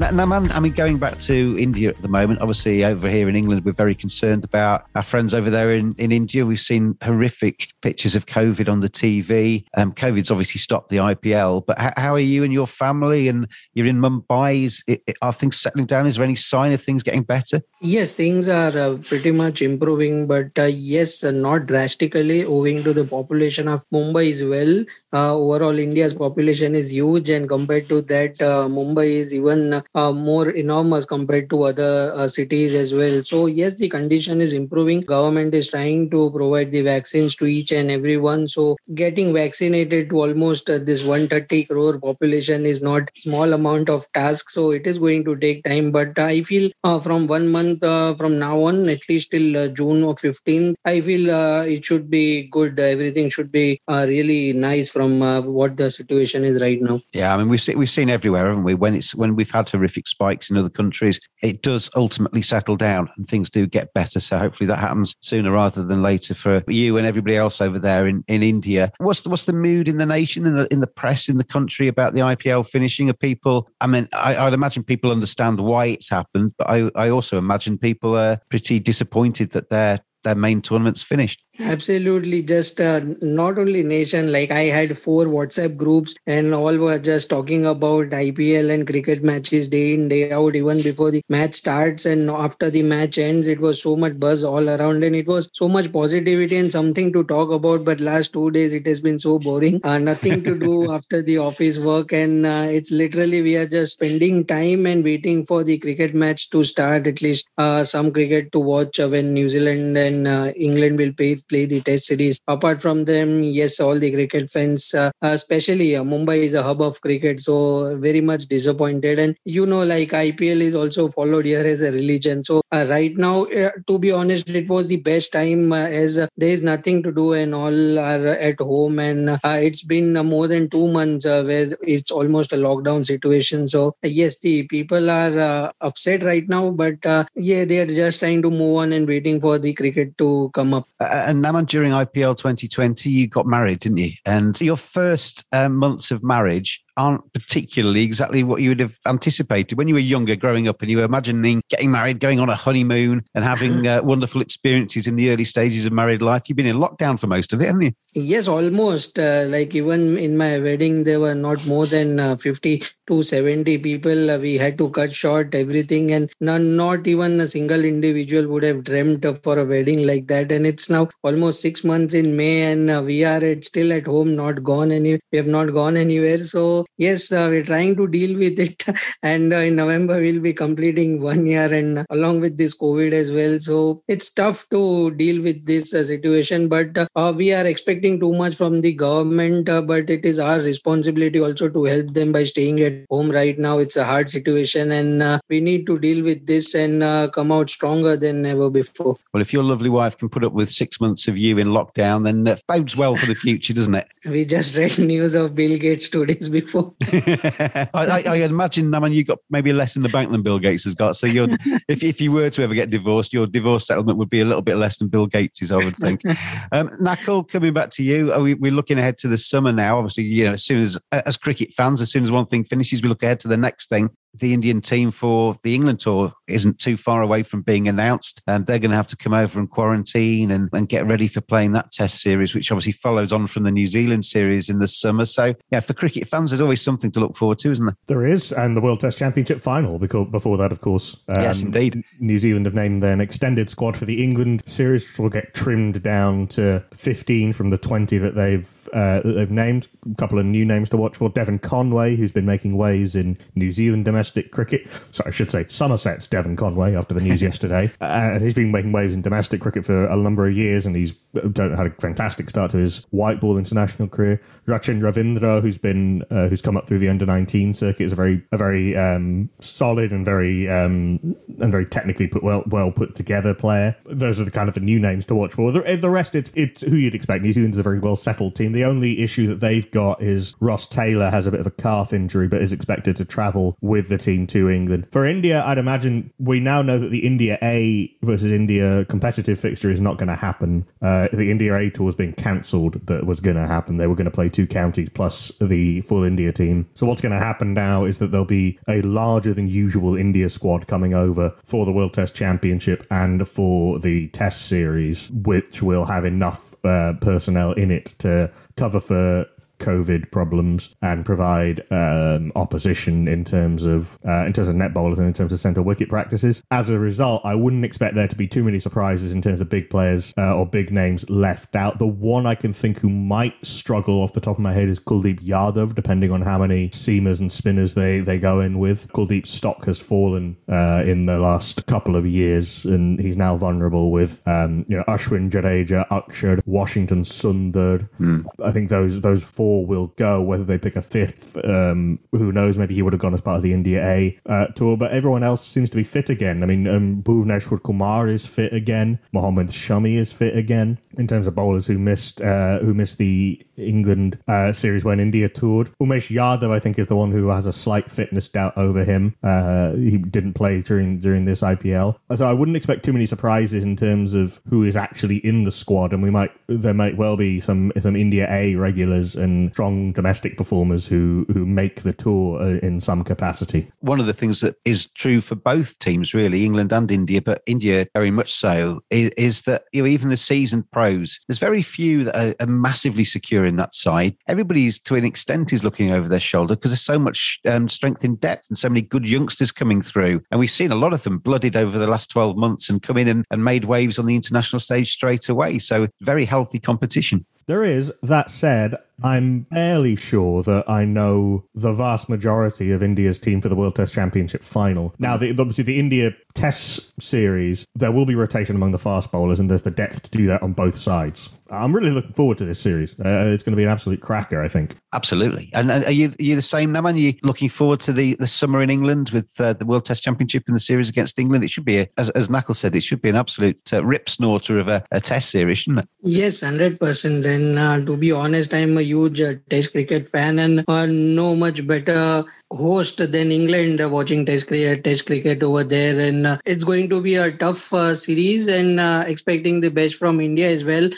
Naman, 0.00 0.50
I 0.54 0.60
mean, 0.60 0.72
going 0.72 0.96
back 0.96 1.18
to 1.20 1.56
India 1.58 1.90
at 1.90 2.00
the 2.00 2.08
moment, 2.08 2.40
obviously 2.40 2.84
over 2.84 3.08
here 3.08 3.28
in 3.28 3.36
England, 3.36 3.66
we're 3.66 3.72
very 3.72 3.94
concerned 3.94 4.44
about 4.44 4.86
our 4.94 5.02
friends 5.02 5.34
over 5.34 5.50
there 5.50 5.72
in, 5.72 5.94
in 5.98 6.10
India. 6.10 6.46
We've 6.46 6.58
seen 6.58 6.96
horrific 7.02 7.68
pictures 7.82 8.16
of 8.16 8.24
COVID 8.24 8.70
on 8.70 8.80
the 8.80 8.88
TV. 8.88 9.64
Um, 9.76 9.92
COVID's 9.92 10.30
obviously 10.30 10.58
stopped 10.58 10.88
the 10.88 10.96
IPL, 10.96 11.66
but 11.66 11.78
how, 11.78 11.92
how, 11.98 12.14
are 12.14 12.18
you 12.18 12.44
and 12.44 12.52
your 12.52 12.66
family? 12.66 13.28
And 13.28 13.46
you're 13.74 13.86
in 13.86 14.00
Mumbai. 14.00 14.64
Is, 14.64 14.82
it, 14.86 15.02
are 15.20 15.34
things 15.34 15.60
settling 15.60 15.86
down? 15.86 16.06
Is 16.06 16.16
there 16.16 16.24
any 16.24 16.34
sign 16.34 16.72
of 16.72 16.82
things 16.82 17.02
getting 17.02 17.22
better? 17.22 17.60
Yes, 17.82 18.14
things 18.14 18.48
are 18.48 18.76
uh, 18.76 18.96
pretty 19.02 19.32
much 19.32 19.60
improving, 19.60 20.26
but 20.26 20.58
uh, 20.58 20.64
yes, 20.64 21.22
uh, 21.22 21.30
not 21.30 21.66
drastically 21.66 22.44
owing 22.44 22.82
to 22.84 22.94
the 22.94 23.04
population 23.04 23.68
of 23.68 23.84
Mumbai 23.92 24.30
as 24.30 24.42
well. 24.44 24.84
Uh, 25.12 25.34
overall, 25.34 25.76
India's 25.76 26.14
population 26.14 26.74
is 26.74 26.92
huge, 26.92 27.28
and 27.30 27.48
compared 27.48 27.86
to 27.88 28.00
that, 28.02 28.40
uh, 28.40 28.68
Mumbai 28.68 29.06
is 29.06 29.34
even 29.34 29.82
uh, 29.94 30.12
more 30.12 30.50
enormous 30.50 31.04
compared 31.04 31.50
to 31.50 31.64
other 31.64 32.12
uh, 32.14 32.28
cities 32.28 32.74
as 32.74 32.94
well. 32.94 33.22
So 33.24 33.46
yes, 33.46 33.76
the 33.76 33.88
condition 33.88 34.40
is 34.40 34.52
improving. 34.52 35.00
Government 35.00 35.54
is 35.54 35.68
trying 35.68 36.10
to 36.10 36.30
provide 36.30 36.72
the 36.72 36.82
vaccines 36.82 37.34
to 37.36 37.46
each 37.46 37.72
and 37.72 37.90
everyone. 37.90 38.48
So 38.48 38.76
getting 38.94 39.32
vaccinated 39.34 40.10
to 40.10 40.20
almost 40.20 40.70
uh, 40.70 40.78
this 40.78 41.04
130 41.04 41.64
crore 41.64 41.98
population 41.98 42.66
is 42.66 42.82
not 42.82 43.10
small 43.16 43.52
amount 43.52 43.88
of 43.88 44.10
task. 44.12 44.50
So 44.50 44.70
it 44.70 44.86
is 44.86 44.98
going 44.98 45.24
to 45.24 45.36
take 45.36 45.64
time. 45.64 45.90
But 45.90 46.18
I 46.18 46.42
feel 46.42 46.70
uh, 46.84 46.98
from 47.00 47.26
one 47.26 47.48
month 47.48 47.82
uh, 47.82 48.14
from 48.14 48.38
now 48.38 48.60
on, 48.60 48.88
at 48.88 49.00
least 49.08 49.30
till 49.30 49.72
June 49.72 50.04
of 50.04 50.16
15th, 50.16 50.74
I 50.84 51.00
feel 51.00 51.30
it 51.30 51.84
should 51.84 52.10
be 52.10 52.48
good. 52.50 52.78
Everything 52.78 53.28
should 53.28 53.50
be 53.50 53.80
really 53.88 54.52
nice 54.52 54.90
from 54.90 55.20
what 55.52 55.76
the 55.76 55.90
situation 55.90 56.44
is 56.44 56.60
right 56.60 56.80
now. 56.80 57.00
Yeah, 57.12 57.34
I 57.34 57.38
mean 57.38 57.48
we've 57.48 57.66
we've 57.76 57.90
seen 57.90 58.10
everywhere, 58.10 58.46
haven't 58.46 58.64
we? 58.64 58.74
When 58.74 58.94
it's 58.94 59.14
when 59.14 59.34
we've 59.36 59.50
had 59.50 59.66
to 59.68 59.79
horrific 59.80 60.06
spikes 60.06 60.50
in 60.50 60.56
other 60.56 60.68
countries, 60.68 61.18
it 61.42 61.62
does 61.62 61.88
ultimately 61.96 62.42
settle 62.42 62.76
down 62.76 63.08
and 63.16 63.26
things 63.26 63.48
do 63.48 63.66
get 63.66 63.92
better. 63.94 64.20
So 64.20 64.38
hopefully 64.38 64.66
that 64.68 64.78
happens 64.78 65.14
sooner 65.20 65.50
rather 65.50 65.82
than 65.82 66.02
later 66.02 66.34
for 66.34 66.62
you 66.68 66.98
and 66.98 67.06
everybody 67.06 67.36
else 67.36 67.60
over 67.60 67.78
there 67.78 68.06
in, 68.06 68.22
in 68.28 68.42
India. 68.42 68.92
What's 68.98 69.22
the, 69.22 69.30
what's 69.30 69.46
the 69.46 69.54
mood 69.54 69.88
in 69.88 69.96
the 69.96 70.06
nation, 70.06 70.44
in 70.44 70.54
the, 70.54 70.68
in 70.70 70.80
the 70.80 70.86
press, 70.86 71.28
in 71.28 71.38
the 71.38 71.44
country 71.44 71.88
about 71.88 72.12
the 72.12 72.20
IPL 72.20 72.68
finishing? 72.68 73.08
Are 73.08 73.14
people, 73.14 73.68
I 73.80 73.86
mean, 73.86 74.06
I, 74.12 74.36
I'd 74.36 74.52
imagine 74.52 74.84
people 74.84 75.10
understand 75.10 75.60
why 75.60 75.86
it's 75.86 76.10
happened, 76.10 76.52
but 76.58 76.68
I, 76.68 76.90
I 76.94 77.08
also 77.08 77.38
imagine 77.38 77.78
people 77.78 78.16
are 78.16 78.38
pretty 78.50 78.78
disappointed 78.78 79.52
that 79.52 79.70
their 79.70 80.00
their 80.22 80.34
main 80.34 80.60
tournament's 80.60 81.02
finished. 81.02 81.42
Absolutely. 81.62 82.42
Just 82.42 82.80
uh, 82.80 83.00
not 83.20 83.58
only 83.58 83.82
nation, 83.82 84.32
like 84.32 84.50
I 84.50 84.62
had 84.62 84.96
four 84.96 85.26
WhatsApp 85.26 85.76
groups 85.76 86.14
and 86.26 86.54
all 86.54 86.78
were 86.78 86.98
just 86.98 87.28
talking 87.28 87.66
about 87.66 88.14
IPL 88.14 88.70
and 88.70 88.86
cricket 88.86 89.22
matches 89.22 89.68
day 89.68 89.92
in, 89.92 90.08
day 90.08 90.30
out, 90.32 90.56
even 90.56 90.80
before 90.80 91.10
the 91.10 91.22
match 91.28 91.54
starts. 91.54 92.06
And 92.06 92.30
after 92.30 92.70
the 92.70 92.82
match 92.82 93.18
ends, 93.18 93.46
it 93.46 93.60
was 93.60 93.82
so 93.82 93.94
much 93.94 94.18
buzz 94.18 94.42
all 94.42 94.70
around 94.70 95.04
and 95.04 95.14
it 95.14 95.26
was 95.26 95.50
so 95.52 95.68
much 95.68 95.92
positivity 95.92 96.56
and 96.56 96.72
something 96.72 97.12
to 97.12 97.24
talk 97.24 97.52
about. 97.52 97.84
But 97.84 98.00
last 98.00 98.32
two 98.32 98.50
days, 98.50 98.72
it 98.72 98.86
has 98.86 99.00
been 99.00 99.18
so 99.18 99.38
boring. 99.38 99.80
Uh, 99.84 99.98
nothing 99.98 100.42
to 100.44 100.58
do 100.58 100.90
after 100.94 101.20
the 101.20 101.38
office 101.38 101.78
work. 101.78 102.12
And 102.12 102.46
uh, 102.46 102.66
it's 102.68 102.90
literally 102.90 103.42
we 103.42 103.56
are 103.56 103.66
just 103.66 103.94
spending 103.94 104.46
time 104.46 104.86
and 104.86 105.04
waiting 105.04 105.44
for 105.44 105.62
the 105.62 105.78
cricket 105.78 106.14
match 106.14 106.48
to 106.50 106.64
start, 106.64 107.06
at 107.06 107.20
least 107.20 107.50
uh, 107.58 107.84
some 107.84 108.12
cricket 108.12 108.50
to 108.52 108.60
watch 108.60 108.98
when 108.98 109.34
New 109.34 109.48
Zealand 109.50 109.98
and 109.98 110.26
uh, 110.26 110.52
England 110.56 110.98
will 110.98 111.12
play 111.12 111.36
play 111.50 111.66
the 111.66 111.80
test 111.82 112.06
series. 112.06 112.40
Apart 112.48 112.80
from 112.80 113.04
them, 113.04 113.42
yes, 113.42 113.80
all 113.80 113.98
the 113.98 114.10
cricket 114.12 114.48
fans, 114.48 114.94
uh, 114.94 115.10
especially 115.22 115.96
uh, 115.96 116.04
Mumbai 116.04 116.38
is 116.38 116.54
a 116.54 116.62
hub 116.62 116.80
of 116.80 117.00
cricket, 117.00 117.40
so 117.40 117.98
very 117.98 118.20
much 118.20 118.46
disappointed. 118.46 119.18
And 119.18 119.36
you 119.44 119.66
know, 119.66 119.82
like 119.84 120.14
IPL 120.14 120.60
is 120.60 120.74
also 120.74 121.08
followed 121.08 121.44
here 121.44 121.66
as 121.74 121.82
a 121.82 121.92
religion. 121.92 122.42
So 122.44 122.62
uh, 122.72 122.86
right 122.88 123.16
now, 123.16 123.44
uh, 123.46 123.70
to 123.88 123.98
be 123.98 124.12
honest, 124.12 124.48
it 124.50 124.68
was 124.68 124.88
the 124.88 125.00
best 125.02 125.32
time 125.32 125.72
uh, 125.72 125.86
as 126.02 126.18
uh, 126.18 126.26
there 126.36 126.50
is 126.50 126.62
nothing 126.62 127.02
to 127.02 127.12
do 127.12 127.32
and 127.32 127.54
all 127.54 127.98
are 127.98 128.26
at 128.26 128.60
home. 128.60 128.98
And 128.98 129.38
it's 129.44 129.84
been 129.84 130.12
more 130.26 130.46
than 130.48 130.70
two 130.70 130.88
months 130.88 131.26
where 131.26 131.76
it's 131.82 132.10
almost 132.10 132.52
a 132.52 132.56
lockdown 132.56 133.04
situation. 133.04 133.68
So 133.68 133.94
yes, 134.02 134.38
the 134.40 134.66
people 134.68 135.10
are 135.10 135.72
upset 135.80 136.22
right 136.22 136.48
now, 136.48 136.70
but 136.70 137.04
yeah, 137.34 137.64
they 137.64 137.80
are 137.80 137.86
just 137.86 138.20
trying 138.20 138.42
to 138.42 138.50
move 138.50 138.78
on 138.78 138.92
and 138.92 139.06
waiting 139.06 139.40
for 139.40 139.58
the 139.58 139.72
cricket 139.74 140.16
to 140.18 140.50
come 140.54 140.74
up. 140.74 140.84
and 141.00 141.39
And 141.40 141.46
Naman, 141.46 141.64
during 141.64 141.92
IPL 141.92 142.36
2020, 142.36 143.08
you 143.08 143.26
got 143.26 143.46
married, 143.46 143.80
didn't 143.80 143.96
you? 143.96 144.12
And 144.26 144.60
your 144.60 144.76
first 144.76 145.46
um, 145.52 145.74
months 145.76 146.10
of 146.10 146.22
marriage 146.22 146.82
aren't 147.00 147.32
particularly 147.32 148.02
exactly 148.02 148.42
what 148.42 148.60
you 148.60 148.68
would 148.68 148.80
have 148.80 148.98
anticipated 149.06 149.78
when 149.78 149.88
you 149.88 149.94
were 149.94 150.00
younger, 150.00 150.36
growing 150.36 150.68
up, 150.68 150.82
and 150.82 150.90
you 150.90 150.98
were 150.98 151.04
imagining 151.04 151.62
getting 151.70 151.90
married, 151.90 152.20
going 152.20 152.38
on 152.38 152.50
a 152.50 152.54
honeymoon, 152.54 153.24
and 153.34 153.42
having 153.42 153.86
uh, 153.92 154.02
wonderful 154.02 154.42
experiences 154.42 155.06
in 155.06 155.16
the 155.16 155.30
early 155.30 155.44
stages 155.44 155.86
of 155.86 155.92
married 155.92 156.20
life. 156.20 156.42
You've 156.46 156.56
been 156.56 156.66
in 156.66 156.76
lockdown 156.76 157.18
for 157.18 157.26
most 157.26 157.54
of 157.54 157.62
it, 157.62 157.66
haven't 157.66 157.82
you? 157.82 157.92
Yes, 158.14 158.48
almost. 158.48 159.18
Uh, 159.18 159.46
like 159.48 159.74
even 159.74 160.18
in 160.18 160.36
my 160.36 160.58
wedding, 160.58 161.04
there 161.04 161.20
were 161.20 161.34
not 161.34 161.66
more 161.66 161.86
than 161.86 162.20
uh, 162.20 162.36
50 162.36 162.82
to 163.06 163.22
70 163.22 163.78
people. 163.78 164.30
Uh, 164.30 164.38
we 164.38 164.58
had 164.58 164.76
to 164.78 164.90
cut 164.90 165.12
short 165.12 165.54
everything, 165.54 166.12
and 166.12 166.30
none, 166.40 166.76
not 166.76 167.06
even 167.06 167.40
a 167.40 167.46
single 167.46 167.82
individual 167.84 168.46
would 168.48 168.64
have 168.64 168.84
dreamt 168.84 169.24
for 169.42 169.58
a 169.58 169.64
wedding 169.64 170.06
like 170.06 170.26
that. 170.26 170.52
And 170.52 170.66
it's 170.66 170.90
now 170.90 171.08
almost 171.22 171.62
six 171.62 171.82
months 171.82 172.12
in 172.12 172.36
May, 172.36 172.72
and 172.72 172.90
uh, 172.90 173.02
we 173.04 173.24
are 173.24 173.42
at, 173.42 173.64
still 173.64 173.90
at 173.92 174.06
home, 174.06 174.36
not 174.36 174.62
gone 174.62 174.92
any. 174.92 175.18
We 175.32 175.38
have 175.38 175.46
not 175.46 175.72
gone 175.72 175.96
anywhere. 175.96 176.38
So 176.38 176.84
yes, 176.96 177.32
uh, 177.32 177.46
we're 177.50 177.64
trying 177.64 177.96
to 177.96 178.06
deal 178.06 178.38
with 178.38 178.58
it. 178.58 178.84
and 179.22 179.52
uh, 179.52 179.56
in 179.56 179.76
November, 179.76 180.20
we'll 180.20 180.40
be 180.40 180.52
completing 180.52 181.22
one 181.22 181.46
year, 181.46 181.72
and 181.72 182.04
along 182.10 182.40
with 182.40 182.56
this 182.56 182.76
COVID 182.76 183.12
as 183.12 183.32
well. 183.32 183.58
So 183.58 184.02
it's 184.08 184.32
tough 184.32 184.68
to 184.70 185.10
deal 185.12 185.42
with 185.42 185.66
this 185.66 185.94
uh, 185.94 186.04
situation, 186.04 186.68
but 186.68 186.96
uh, 186.98 187.32
we 187.36 187.52
are 187.52 187.66
expecting 187.66 188.20
too 188.20 188.32
much 188.32 188.54
from 188.54 188.80
the 188.80 188.92
government. 188.92 189.68
Uh, 189.68 189.82
but 189.82 190.10
it 190.10 190.24
is 190.24 190.38
our 190.38 190.60
responsibility 190.60 191.40
also 191.40 191.68
to 191.68 191.84
help 191.84 192.08
them 192.08 192.32
by 192.32 192.44
staying 192.44 192.80
at 192.80 193.04
home 193.10 193.30
right 193.30 193.58
now. 193.58 193.78
It's 193.78 193.96
a 193.96 194.04
hard 194.04 194.28
situation, 194.28 194.92
and 194.92 195.22
uh, 195.22 195.38
we 195.48 195.60
need 195.60 195.86
to 195.86 195.98
deal 195.98 196.24
with 196.24 196.46
this 196.46 196.74
and 196.74 197.00
come 197.32 197.52
out 197.52 197.70
stronger 197.70 198.16
than 198.16 198.44
ever 198.46 198.70
before. 198.70 199.16
Well, 199.32 199.40
if 199.40 199.52
your 199.52 199.62
lovely 199.62 199.88
wife 199.88 200.18
can 200.18 200.28
put 200.28 200.44
up 200.44 200.52
with 200.52 200.70
six 200.70 201.00
months 201.00 201.28
of 201.28 201.38
you 201.38 201.58
in 201.58 201.68
lockdown, 201.68 202.24
then 202.24 202.44
that 202.44 202.62
bodes 202.66 202.96
well 202.96 203.16
for 203.16 203.26
the 203.26 203.34
future, 203.34 203.72
doesn't 203.72 203.94
it? 203.94 204.08
We 204.30 204.44
just 204.44 204.76
read 204.76 204.98
news 204.98 205.34
of 205.34 205.56
Bill 205.56 205.78
Gates 205.78 206.08
two 206.08 206.26
days 206.26 206.48
before. 206.48 206.69
I, 207.02 207.88
I, 207.94 208.22
I, 208.26 208.36
imagine, 208.36 208.94
I 208.94 208.98
mean, 208.98 209.12
you 209.12 209.24
got 209.24 209.38
maybe 209.50 209.72
less 209.72 209.96
in 209.96 210.02
the 210.02 210.08
bank 210.08 210.30
than 210.30 210.42
Bill 210.42 210.58
Gates 210.58 210.84
has 210.84 210.94
got. 210.94 211.16
So 211.16 211.26
you're, 211.26 211.48
if, 211.88 212.02
if 212.02 212.20
you 212.20 212.32
were 212.32 212.50
to 212.50 212.62
ever 212.62 212.74
get 212.74 212.90
divorced, 212.90 213.32
your 213.32 213.46
divorce 213.46 213.86
settlement 213.86 214.18
would 214.18 214.28
be 214.28 214.40
a 214.40 214.44
little 214.44 214.62
bit 214.62 214.76
less 214.76 214.98
than 214.98 215.08
Bill 215.08 215.26
Gates's, 215.26 215.72
I 215.72 215.76
would 215.76 215.96
think. 215.96 216.24
um, 216.72 216.88
Nakul, 217.00 217.48
coming 217.48 217.72
back 217.72 217.90
to 217.90 218.02
you, 218.02 218.32
we, 218.40 218.54
we're 218.54 218.72
looking 218.72 218.98
ahead 218.98 219.18
to 219.18 219.28
the 219.28 219.38
summer 219.38 219.72
now. 219.72 219.98
Obviously, 219.98 220.24
you 220.24 220.44
know, 220.44 220.52
as 220.52 220.64
soon 220.64 220.82
as, 220.82 220.98
as 221.12 221.36
cricket 221.36 221.72
fans, 221.72 222.00
as 222.00 222.10
soon 222.10 222.22
as 222.22 222.30
one 222.30 222.46
thing 222.46 222.64
finishes, 222.64 223.02
we 223.02 223.08
look 223.08 223.22
ahead 223.22 223.40
to 223.40 223.48
the 223.48 223.56
next 223.56 223.88
thing 223.88 224.10
the 224.34 224.54
Indian 224.54 224.80
team 224.80 225.10
for 225.10 225.56
the 225.62 225.74
England 225.74 226.00
tour 226.00 226.32
isn't 226.46 226.78
too 226.78 226.96
far 226.96 227.22
away 227.22 227.42
from 227.42 227.62
being 227.62 227.88
announced. 227.88 228.42
And 228.46 228.66
they're 228.66 228.78
going 228.78 228.90
to 228.90 228.96
have 228.96 229.06
to 229.08 229.16
come 229.16 229.34
over 229.34 229.58
and 229.58 229.70
quarantine 229.70 230.50
and, 230.50 230.68
and 230.72 230.88
get 230.88 231.06
ready 231.06 231.26
for 231.26 231.40
playing 231.40 231.72
that 231.72 231.92
test 231.92 232.20
series, 232.20 232.54
which 232.54 232.70
obviously 232.70 232.92
follows 232.92 233.32
on 233.32 233.46
from 233.46 233.64
the 233.64 233.70
New 233.70 233.86
Zealand 233.86 234.24
series 234.24 234.68
in 234.68 234.78
the 234.78 234.86
summer. 234.86 235.26
So, 235.26 235.54
yeah, 235.70 235.80
for 235.80 235.94
cricket 235.94 236.28
fans, 236.28 236.50
there's 236.50 236.60
always 236.60 236.82
something 236.82 237.10
to 237.12 237.20
look 237.20 237.36
forward 237.36 237.58
to, 237.58 237.72
isn't 237.72 237.84
there? 237.84 237.96
There 238.06 238.26
is. 238.26 238.52
And 238.52 238.76
the 238.76 238.80
World 238.80 239.00
Test 239.00 239.18
Championship 239.18 239.60
final, 239.60 239.98
because 239.98 240.28
before 240.30 240.56
that, 240.58 240.72
of 240.72 240.80
course. 240.80 241.16
Um, 241.28 241.42
yes, 241.42 241.62
indeed. 241.62 242.02
New 242.20 242.38
Zealand 242.38 242.66
have 242.66 242.74
named 242.74 243.02
their 243.02 243.20
extended 243.20 243.68
squad 243.68 243.96
for 243.96 244.04
the 244.04 244.22
England 244.22 244.62
series, 244.66 245.06
which 245.06 245.18
will 245.18 245.30
get 245.30 245.54
trimmed 245.54 246.02
down 246.02 246.46
to 246.48 246.84
15 246.94 247.52
from 247.52 247.70
the 247.70 247.78
20 247.78 248.18
that 248.18 248.34
they've, 248.34 248.88
uh, 248.92 249.20
that 249.20 249.32
they've 249.32 249.50
named. 249.50 249.88
A 250.10 250.14
couple 250.14 250.38
of 250.38 250.46
new 250.46 250.64
names 250.64 250.88
to 250.90 250.96
watch 250.96 251.16
for. 251.16 251.28
Devon 251.28 251.58
Conway, 251.58 252.16
who's 252.16 252.32
been 252.32 252.46
making 252.46 252.76
waves 252.76 253.14
in 253.14 253.36
New 253.54 253.72
Zealand 253.72 254.04
domestic 254.04 254.19
cricket 254.50 254.86
so 255.12 255.22
I 255.26 255.30
should 255.30 255.50
say 255.50 255.66
Somerset's 255.68 256.26
Devon 256.26 256.56
Conway 256.56 256.94
after 256.94 257.14
the 257.14 257.20
news 257.20 257.42
yesterday. 257.50 257.92
Uh, 258.00 258.04
and 258.04 258.42
he's 258.42 258.54
been 258.54 258.70
making 258.70 258.92
waves 258.92 259.14
in 259.14 259.22
domestic 259.22 259.60
cricket 259.60 259.84
for 259.84 260.06
a 260.06 260.16
number 260.16 260.46
of 260.46 260.54
years 260.54 260.86
and 260.86 260.96
he's 260.96 261.12
uh, 261.36 261.42
had 261.76 261.86
a 261.86 261.90
fantastic 261.98 262.50
start 262.50 262.70
to 262.72 262.78
his 262.78 263.06
white 263.10 263.40
ball 263.40 263.56
international 263.56 264.08
career. 264.08 264.40
Rachin 264.66 265.00
Ravindra, 265.00 265.60
who's 265.60 265.78
been 265.78 266.22
uh, 266.30 266.48
who's 266.48 266.62
come 266.62 266.76
up 266.76 266.86
through 266.86 266.98
the 266.98 267.08
under 267.08 267.26
19 267.26 267.74
circuit, 267.74 268.04
is 268.04 268.12
a 268.12 268.16
very 268.16 268.42
a 268.52 268.56
very 268.56 268.96
um, 268.96 269.48
solid 269.60 270.12
and 270.12 270.24
very 270.24 270.68
um, 270.68 271.36
and 271.60 271.72
very 271.72 271.86
technically 271.86 272.26
put 272.26 272.42
well 272.42 272.62
well 272.66 272.90
put 272.90 273.14
together 273.14 273.54
player. 273.54 273.96
Those 274.06 274.40
are 274.40 274.44
the 274.44 274.50
kind 274.50 274.68
of 274.68 274.74
the 274.74 274.80
new 274.80 274.98
names 274.98 275.24
to 275.26 275.34
watch 275.34 275.52
for. 275.52 275.72
The, 275.72 275.96
the 275.96 276.10
rest, 276.10 276.34
it's, 276.34 276.50
it's 276.54 276.82
who 276.82 276.96
you'd 276.96 277.14
expect. 277.14 277.42
New 277.42 277.52
Zealand's 277.52 277.78
a 277.78 277.82
very 277.82 277.98
well 277.98 278.16
settled 278.16 278.54
team. 278.54 278.72
The 278.72 278.84
only 278.84 279.20
issue 279.20 279.46
that 279.48 279.60
they've 279.60 279.90
got 279.90 280.22
is 280.22 280.54
Ross 280.60 280.86
Taylor 280.86 281.30
has 281.30 281.46
a 281.46 281.50
bit 281.50 281.60
of 281.60 281.66
a 281.66 281.70
calf 281.70 282.12
injury, 282.12 282.48
but 282.48 282.62
is 282.62 282.72
expected 282.72 283.16
to 283.16 283.24
travel 283.24 283.76
with 283.80 284.08
the 284.10 284.18
team 284.18 284.46
to 284.48 284.68
England. 284.68 285.06
For 285.10 285.24
India, 285.24 285.62
I'd 285.64 285.78
imagine 285.78 286.32
we 286.38 286.60
now 286.60 286.82
know 286.82 286.98
that 286.98 287.10
the 287.10 287.26
India 287.26 287.58
A 287.62 288.14
versus 288.22 288.52
India 288.52 289.04
competitive 289.06 289.58
fixture 289.58 289.90
is 289.90 290.00
not 290.00 290.18
going 290.18 290.28
to 290.28 290.36
happen. 290.36 290.86
Uh, 291.00 291.28
the 291.32 291.50
India 291.50 291.74
A 291.74 291.88
tour 291.90 292.06
has 292.06 292.14
been 292.14 292.34
cancelled. 292.34 293.06
That 293.06 293.24
was 293.24 293.40
going 293.40 293.56
to 293.56 293.66
happen. 293.66 293.96
They 293.96 294.06
were 294.06 294.14
going 294.14 294.26
to 294.26 294.30
play 294.30 294.48
two 294.48 294.66
counties 294.66 295.08
plus 295.14 295.50
the 295.60 296.02
full 296.02 296.24
India 296.24 296.52
team. 296.52 296.88
So 296.94 297.06
what's 297.06 297.22
going 297.22 297.32
to 297.32 297.44
happen 297.44 297.72
now 297.72 298.04
is 298.04 298.18
that 298.18 298.30
there'll 298.30 298.44
be 298.44 298.78
a 298.86 299.02
larger 299.02 299.54
than 299.54 299.66
usual 299.66 300.16
India 300.16 300.48
squad 300.50 300.86
coming 300.86 301.14
over 301.14 301.54
for 301.64 301.86
the 301.86 301.92
World 301.92 302.12
Test 302.12 302.34
Championship 302.34 303.06
and 303.10 303.48
for 303.48 303.98
the 303.98 304.28
Test 304.28 304.66
series, 304.66 305.30
which 305.30 305.82
will 305.82 306.04
have 306.04 306.24
enough 306.24 306.74
uh, 306.84 307.14
personnel 307.20 307.72
in 307.72 307.90
it 307.90 308.06
to 308.18 308.50
cover 308.76 309.00
for 309.00 309.46
COVID 309.80 310.30
problems 310.30 310.94
and 311.02 311.24
provide 311.24 311.84
um, 311.90 312.52
opposition 312.54 313.26
in 313.26 313.44
terms 313.44 313.84
of 313.84 314.18
uh, 314.26 314.44
in 314.46 314.52
terms 314.52 314.68
of 314.68 314.76
net 314.76 314.94
bowlers 314.94 315.18
and 315.18 315.26
in 315.26 315.34
terms 315.34 315.52
of 315.52 315.60
centre 315.60 315.82
wicket 315.82 316.08
practices. 316.08 316.62
As 316.70 316.88
a 316.88 316.98
result, 316.98 317.42
I 317.44 317.54
wouldn't 317.54 317.84
expect 317.84 318.14
there 318.14 318.28
to 318.28 318.36
be 318.36 318.46
too 318.46 318.64
many 318.64 318.80
surprises 318.80 319.32
in 319.32 319.42
terms 319.42 319.60
of 319.60 319.68
big 319.68 319.90
players 319.90 320.32
uh, 320.38 320.54
or 320.54 320.66
big 320.66 320.92
names 320.92 321.28
left 321.28 321.74
out. 321.74 321.98
The 321.98 322.06
one 322.06 322.46
I 322.46 322.54
can 322.54 322.72
think 322.72 322.98
who 322.98 323.08
might 323.08 323.54
struggle 323.66 324.22
off 324.22 324.32
the 324.32 324.40
top 324.40 324.56
of 324.56 324.62
my 324.62 324.72
head 324.72 324.88
is 324.88 325.00
Kuldeep 325.00 325.40
Yadav, 325.40 325.94
depending 325.94 326.30
on 326.30 326.42
how 326.42 326.58
many 326.58 326.90
seamers 326.90 327.40
and 327.40 327.50
spinners 327.50 327.94
they, 327.94 328.20
they 328.20 328.38
go 328.38 328.60
in 328.60 328.78
with. 328.78 329.08
Kuldeep's 329.08 329.50
stock 329.50 329.84
has 329.86 329.98
fallen 329.98 330.56
uh, 330.68 331.02
in 331.06 331.26
the 331.26 331.38
last 331.38 331.86
couple 331.86 332.16
of 332.16 332.26
years, 332.26 332.84
and 332.84 333.20
he's 333.20 333.36
now 333.36 333.56
vulnerable 333.56 334.10
with 334.10 334.46
um, 334.46 334.84
you 334.88 334.96
know 334.96 335.04
Ashwin 335.04 335.50
Jadeja, 335.50 336.06
Akshar, 336.08 336.60
Washington 336.66 337.22
Sundar. 337.22 338.08
Mm. 338.18 338.44
I 338.62 338.72
think 338.72 338.90
those 338.90 339.20
those 339.20 339.42
four 339.42 339.69
four 339.70 339.86
will 339.86 340.08
go. 340.16 340.42
Whether 340.42 340.64
they 340.64 340.78
pick 340.78 340.96
a 340.96 341.02
fifth, 341.02 341.56
um, 341.64 342.18
who 342.32 342.50
knows? 342.50 342.76
Maybe 342.76 342.94
he 342.96 343.02
would 343.02 343.12
have 343.12 343.22
gone 343.22 343.34
as 343.34 343.40
part 343.40 343.56
of 343.56 343.62
the 343.62 343.72
India 343.72 344.04
A 344.04 344.38
uh, 344.46 344.66
tour. 344.74 344.96
But 344.96 345.12
everyone 345.12 345.44
else 345.44 345.64
seems 345.64 345.90
to 345.90 345.96
be 345.96 346.02
fit 346.02 346.28
again. 346.28 346.64
I 346.64 346.66
mean, 346.66 346.88
um, 346.88 347.22
Bhuvneshwar 347.22 347.80
Kumar 347.80 348.26
is 348.26 348.44
fit 348.44 348.72
again. 348.72 349.20
Mohammad 349.32 349.68
Shami 349.68 350.16
is 350.16 350.32
fit 350.32 350.56
again. 350.56 350.98
In 351.16 351.28
terms 351.28 351.46
of 351.46 351.54
bowlers 351.54 351.86
who 351.86 351.98
missed 351.98 352.40
uh, 352.40 352.80
who 352.80 352.94
missed 352.94 353.18
the 353.18 353.64
England 353.80 354.38
uh, 354.48 354.72
series 354.72 355.04
when 355.04 355.20
India 355.20 355.48
toured, 355.48 355.90
Umesh 356.00 356.34
Yadav 356.34 356.70
I 356.70 356.78
think 356.78 356.98
is 356.98 357.06
the 357.06 357.16
one 357.16 357.30
who 357.30 357.48
has 357.48 357.66
a 357.66 357.72
slight 357.72 358.10
fitness 358.10 358.48
doubt 358.48 358.76
over 358.76 359.04
him. 359.04 359.34
Uh, 359.42 359.92
he 359.92 360.18
didn't 360.18 360.54
play 360.54 360.82
during 360.82 361.20
during 361.20 361.44
this 361.44 361.60
IPL, 361.60 362.18
so 362.36 362.48
I 362.48 362.52
wouldn't 362.52 362.76
expect 362.76 363.04
too 363.04 363.12
many 363.12 363.26
surprises 363.26 363.84
in 363.84 363.96
terms 363.96 364.34
of 364.34 364.60
who 364.68 364.84
is 364.84 364.96
actually 364.96 365.36
in 365.38 365.64
the 365.64 365.72
squad. 365.72 366.12
And 366.12 366.22
we 366.22 366.30
might 366.30 366.52
there 366.68 366.94
might 366.94 367.16
well 367.16 367.36
be 367.36 367.60
some 367.60 367.92
some 368.00 368.16
India 368.16 368.46
A 368.50 368.74
regulars 368.74 369.34
and 369.36 369.72
strong 369.72 370.12
domestic 370.12 370.56
performers 370.56 371.06
who 371.06 371.46
who 371.52 371.66
make 371.66 372.02
the 372.02 372.12
tour 372.12 372.62
uh, 372.62 372.78
in 372.78 373.00
some 373.00 373.24
capacity. 373.24 373.90
One 374.00 374.20
of 374.20 374.26
the 374.26 374.32
things 374.32 374.60
that 374.60 374.76
is 374.84 375.06
true 375.06 375.40
for 375.40 375.54
both 375.54 375.98
teams, 375.98 376.34
really, 376.34 376.64
England 376.64 376.92
and 376.92 377.10
India, 377.10 377.42
but 377.42 377.62
India 377.66 378.06
very 378.14 378.30
much 378.30 378.52
so, 378.52 379.02
is, 379.10 379.30
is 379.36 379.62
that 379.62 379.84
you 379.92 380.02
know 380.02 380.08
even 380.08 380.28
the 380.28 380.36
seasoned 380.36 380.90
pros, 380.90 381.40
there's 381.48 381.58
very 381.58 381.82
few 381.82 382.24
that 382.24 382.36
are, 382.36 382.54
are 382.60 382.66
massively 382.66 383.24
secure 383.24 383.66
in 383.70 383.76
that 383.76 383.94
side. 383.94 384.36
Everybody's 384.46 384.98
to 385.00 385.14
an 385.14 385.24
extent 385.24 385.72
is 385.72 385.82
looking 385.82 386.12
over 386.12 386.28
their 386.28 386.38
shoulder 386.38 386.76
because 386.76 386.90
there's 386.90 387.00
so 387.00 387.18
much 387.18 387.58
um, 387.66 387.88
strength 387.88 388.22
in 388.22 388.36
depth 388.36 388.66
and 388.68 388.76
so 388.76 388.90
many 388.90 389.00
good 389.00 389.26
youngsters 389.26 389.72
coming 389.72 390.02
through, 390.02 390.42
and 390.50 390.60
we've 390.60 390.70
seen 390.70 390.92
a 390.92 390.96
lot 390.96 391.14
of 391.14 391.22
them 391.22 391.38
blooded 391.38 391.76
over 391.76 391.98
the 391.98 392.06
last 392.06 392.28
12 392.30 392.56
months 392.58 392.90
and 392.90 393.02
come 393.02 393.16
in 393.16 393.28
and, 393.28 393.46
and 393.50 393.64
made 393.64 393.86
waves 393.86 394.18
on 394.18 394.26
the 394.26 394.36
international 394.36 394.80
stage 394.80 395.10
straight 395.10 395.48
away. 395.48 395.78
So 395.78 396.08
very 396.20 396.44
healthy 396.44 396.78
competition. 396.78 397.46
There 397.70 397.84
is. 397.84 398.12
That 398.20 398.50
said, 398.50 398.96
I'm 399.22 399.60
barely 399.70 400.16
sure 400.16 400.62
that 400.62 400.88
I 400.88 401.04
know 401.04 401.64
the 401.74 401.92
vast 401.92 402.28
majority 402.28 402.90
of 402.90 403.02
India's 403.02 403.38
team 403.38 403.60
for 403.60 403.68
the 403.68 403.76
World 403.76 403.94
Test 403.94 404.14
Championship 404.14 404.64
final. 404.64 405.14
Now, 405.18 405.36
the, 405.36 405.50
obviously, 405.50 405.84
the 405.84 405.98
India 405.98 406.32
Test 406.54 407.12
series, 407.22 407.86
there 407.94 408.10
will 408.10 408.26
be 408.26 408.34
rotation 408.34 408.74
among 408.74 408.90
the 408.90 408.98
fast 408.98 409.30
bowlers, 409.30 409.60
and 409.60 409.70
there's 409.70 409.82
the 409.82 409.90
depth 409.90 410.22
to 410.22 410.30
do 410.30 410.46
that 410.46 410.62
on 410.62 410.72
both 410.72 410.96
sides. 410.96 411.48
I'm 411.70 411.94
really 411.94 412.10
looking 412.10 412.32
forward 412.32 412.58
to 412.58 412.64
this 412.64 412.80
series. 412.80 413.12
Uh, 413.12 413.52
it's 413.54 413.62
going 413.62 413.70
to 413.72 413.76
be 413.76 413.84
an 413.84 413.88
absolute 413.88 414.20
cracker, 414.20 414.60
I 414.60 414.66
think. 414.66 414.96
Absolutely. 415.12 415.70
And, 415.72 415.90
and 415.92 416.04
are 416.04 416.10
you 416.10 416.30
are 416.30 416.42
you 416.42 416.56
the 416.56 416.62
same, 416.62 416.92
Naman? 416.92 417.14
Are 417.14 417.18
you 417.18 417.34
looking 417.44 417.68
forward 417.68 418.00
to 418.00 418.12
the, 418.12 418.34
the 418.40 418.48
summer 418.48 418.82
in 418.82 418.90
England 418.90 419.30
with 419.30 419.52
uh, 419.60 419.74
the 419.74 419.86
World 419.86 420.04
Test 420.04 420.24
Championship 420.24 420.64
and 420.66 420.74
the 420.74 420.80
series 420.80 421.08
against 421.08 421.38
England? 421.38 421.62
It 421.62 421.70
should 421.70 421.84
be, 421.84 422.00
a, 422.00 422.08
as, 422.16 422.30
as 422.30 422.48
Nakul 422.48 422.74
said, 422.74 422.96
it 422.96 423.02
should 423.02 423.22
be 423.22 423.28
an 423.28 423.36
absolute 423.36 423.92
uh, 423.92 424.04
rip 424.04 424.28
snorter 424.28 424.80
of 424.80 424.88
a, 424.88 425.04
a 425.12 425.20
Test 425.20 425.50
series, 425.50 425.78
shouldn't 425.78 426.00
it? 426.00 426.08
Yes, 426.22 426.64
100%. 426.64 427.24
And 427.24 427.44
uh, 427.78 428.04
to 428.04 428.16
be 428.16 428.32
honest, 428.32 428.72
I'm 428.72 428.96
a 428.96 429.02
huge 429.02 429.40
uh, 429.40 429.54
Test 429.68 429.92
cricket 429.92 430.26
fan 430.28 430.58
and 430.58 430.84
uh, 430.88 431.06
no 431.06 431.54
much 431.54 431.86
better 431.86 432.44
host 432.70 433.18
than 433.32 433.50
England 433.52 434.00
watching 434.10 434.44
Test 434.46 434.68
cricket, 434.68 435.04
Test 435.04 435.26
cricket 435.26 435.62
over 435.62 435.82
there. 435.84 436.18
And 436.20 436.46
uh, 436.46 436.58
it's 436.64 436.84
going 436.84 437.08
to 437.10 437.20
be 437.20 437.34
a 437.34 437.50
tough 437.50 437.92
uh, 437.92 438.14
series 438.14 438.66
and 438.68 439.00
uh, 439.00 439.24
expecting 439.26 439.80
the 439.80 439.90
best 439.90 440.16
from 440.16 440.40
India 440.40 440.68
as 440.68 440.84
well. 440.84 441.10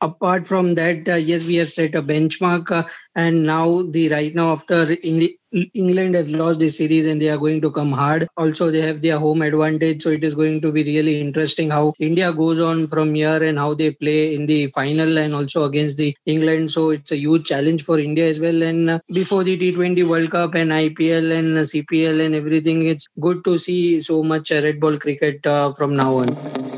Apart 0.00 0.46
from 0.46 0.74
that, 0.76 1.06
yes, 1.06 1.46
we 1.46 1.56
have 1.56 1.70
set 1.70 1.94
a 1.94 2.02
benchmark, 2.02 2.88
and 3.14 3.44
now 3.44 3.82
the 3.82 4.08
right 4.08 4.34
now 4.34 4.52
after 4.52 4.96
England 5.02 5.38
England 5.52 6.14
has 6.14 6.28
lost 6.28 6.60
the 6.60 6.68
series 6.68 7.06
and 7.06 7.20
they 7.20 7.30
are 7.30 7.38
going 7.38 7.60
to 7.62 7.70
come 7.70 7.90
hard. 7.92 8.26
Also, 8.36 8.70
they 8.70 8.82
have 8.82 9.00
their 9.00 9.18
home 9.18 9.40
advantage, 9.42 10.02
so 10.02 10.10
it 10.10 10.22
is 10.22 10.34
going 10.34 10.60
to 10.60 10.70
be 10.70 10.82
really 10.84 11.20
interesting 11.20 11.70
how 11.70 11.94
India 11.98 12.32
goes 12.32 12.60
on 12.60 12.86
from 12.86 13.14
here 13.14 13.42
and 13.42 13.58
how 13.58 13.72
they 13.74 13.90
play 13.90 14.34
in 14.34 14.46
the 14.46 14.70
final 14.74 15.16
and 15.18 15.34
also 15.34 15.64
against 15.64 15.96
the 15.96 16.14
England. 16.26 16.70
So 16.70 16.90
it's 16.90 17.12
a 17.12 17.16
huge 17.16 17.46
challenge 17.46 17.82
for 17.82 17.98
India 17.98 18.28
as 18.28 18.40
well. 18.40 18.62
And 18.62 18.90
uh, 18.90 18.98
before 19.14 19.42
the 19.42 19.56
T20 19.56 20.06
World 20.06 20.30
Cup 20.30 20.54
and 20.54 20.70
IPL 20.70 21.38
and 21.38 21.56
uh, 21.56 21.62
CPL 21.62 22.24
and 22.24 22.34
everything, 22.34 22.86
it's 22.86 23.08
good 23.18 23.42
to 23.44 23.58
see 23.58 24.00
so 24.00 24.22
much 24.22 24.52
uh, 24.52 24.60
red 24.62 24.80
ball 24.80 24.98
cricket 24.98 25.46
uh, 25.46 25.72
from 25.72 25.96
now 25.96 26.18
on. 26.18 26.77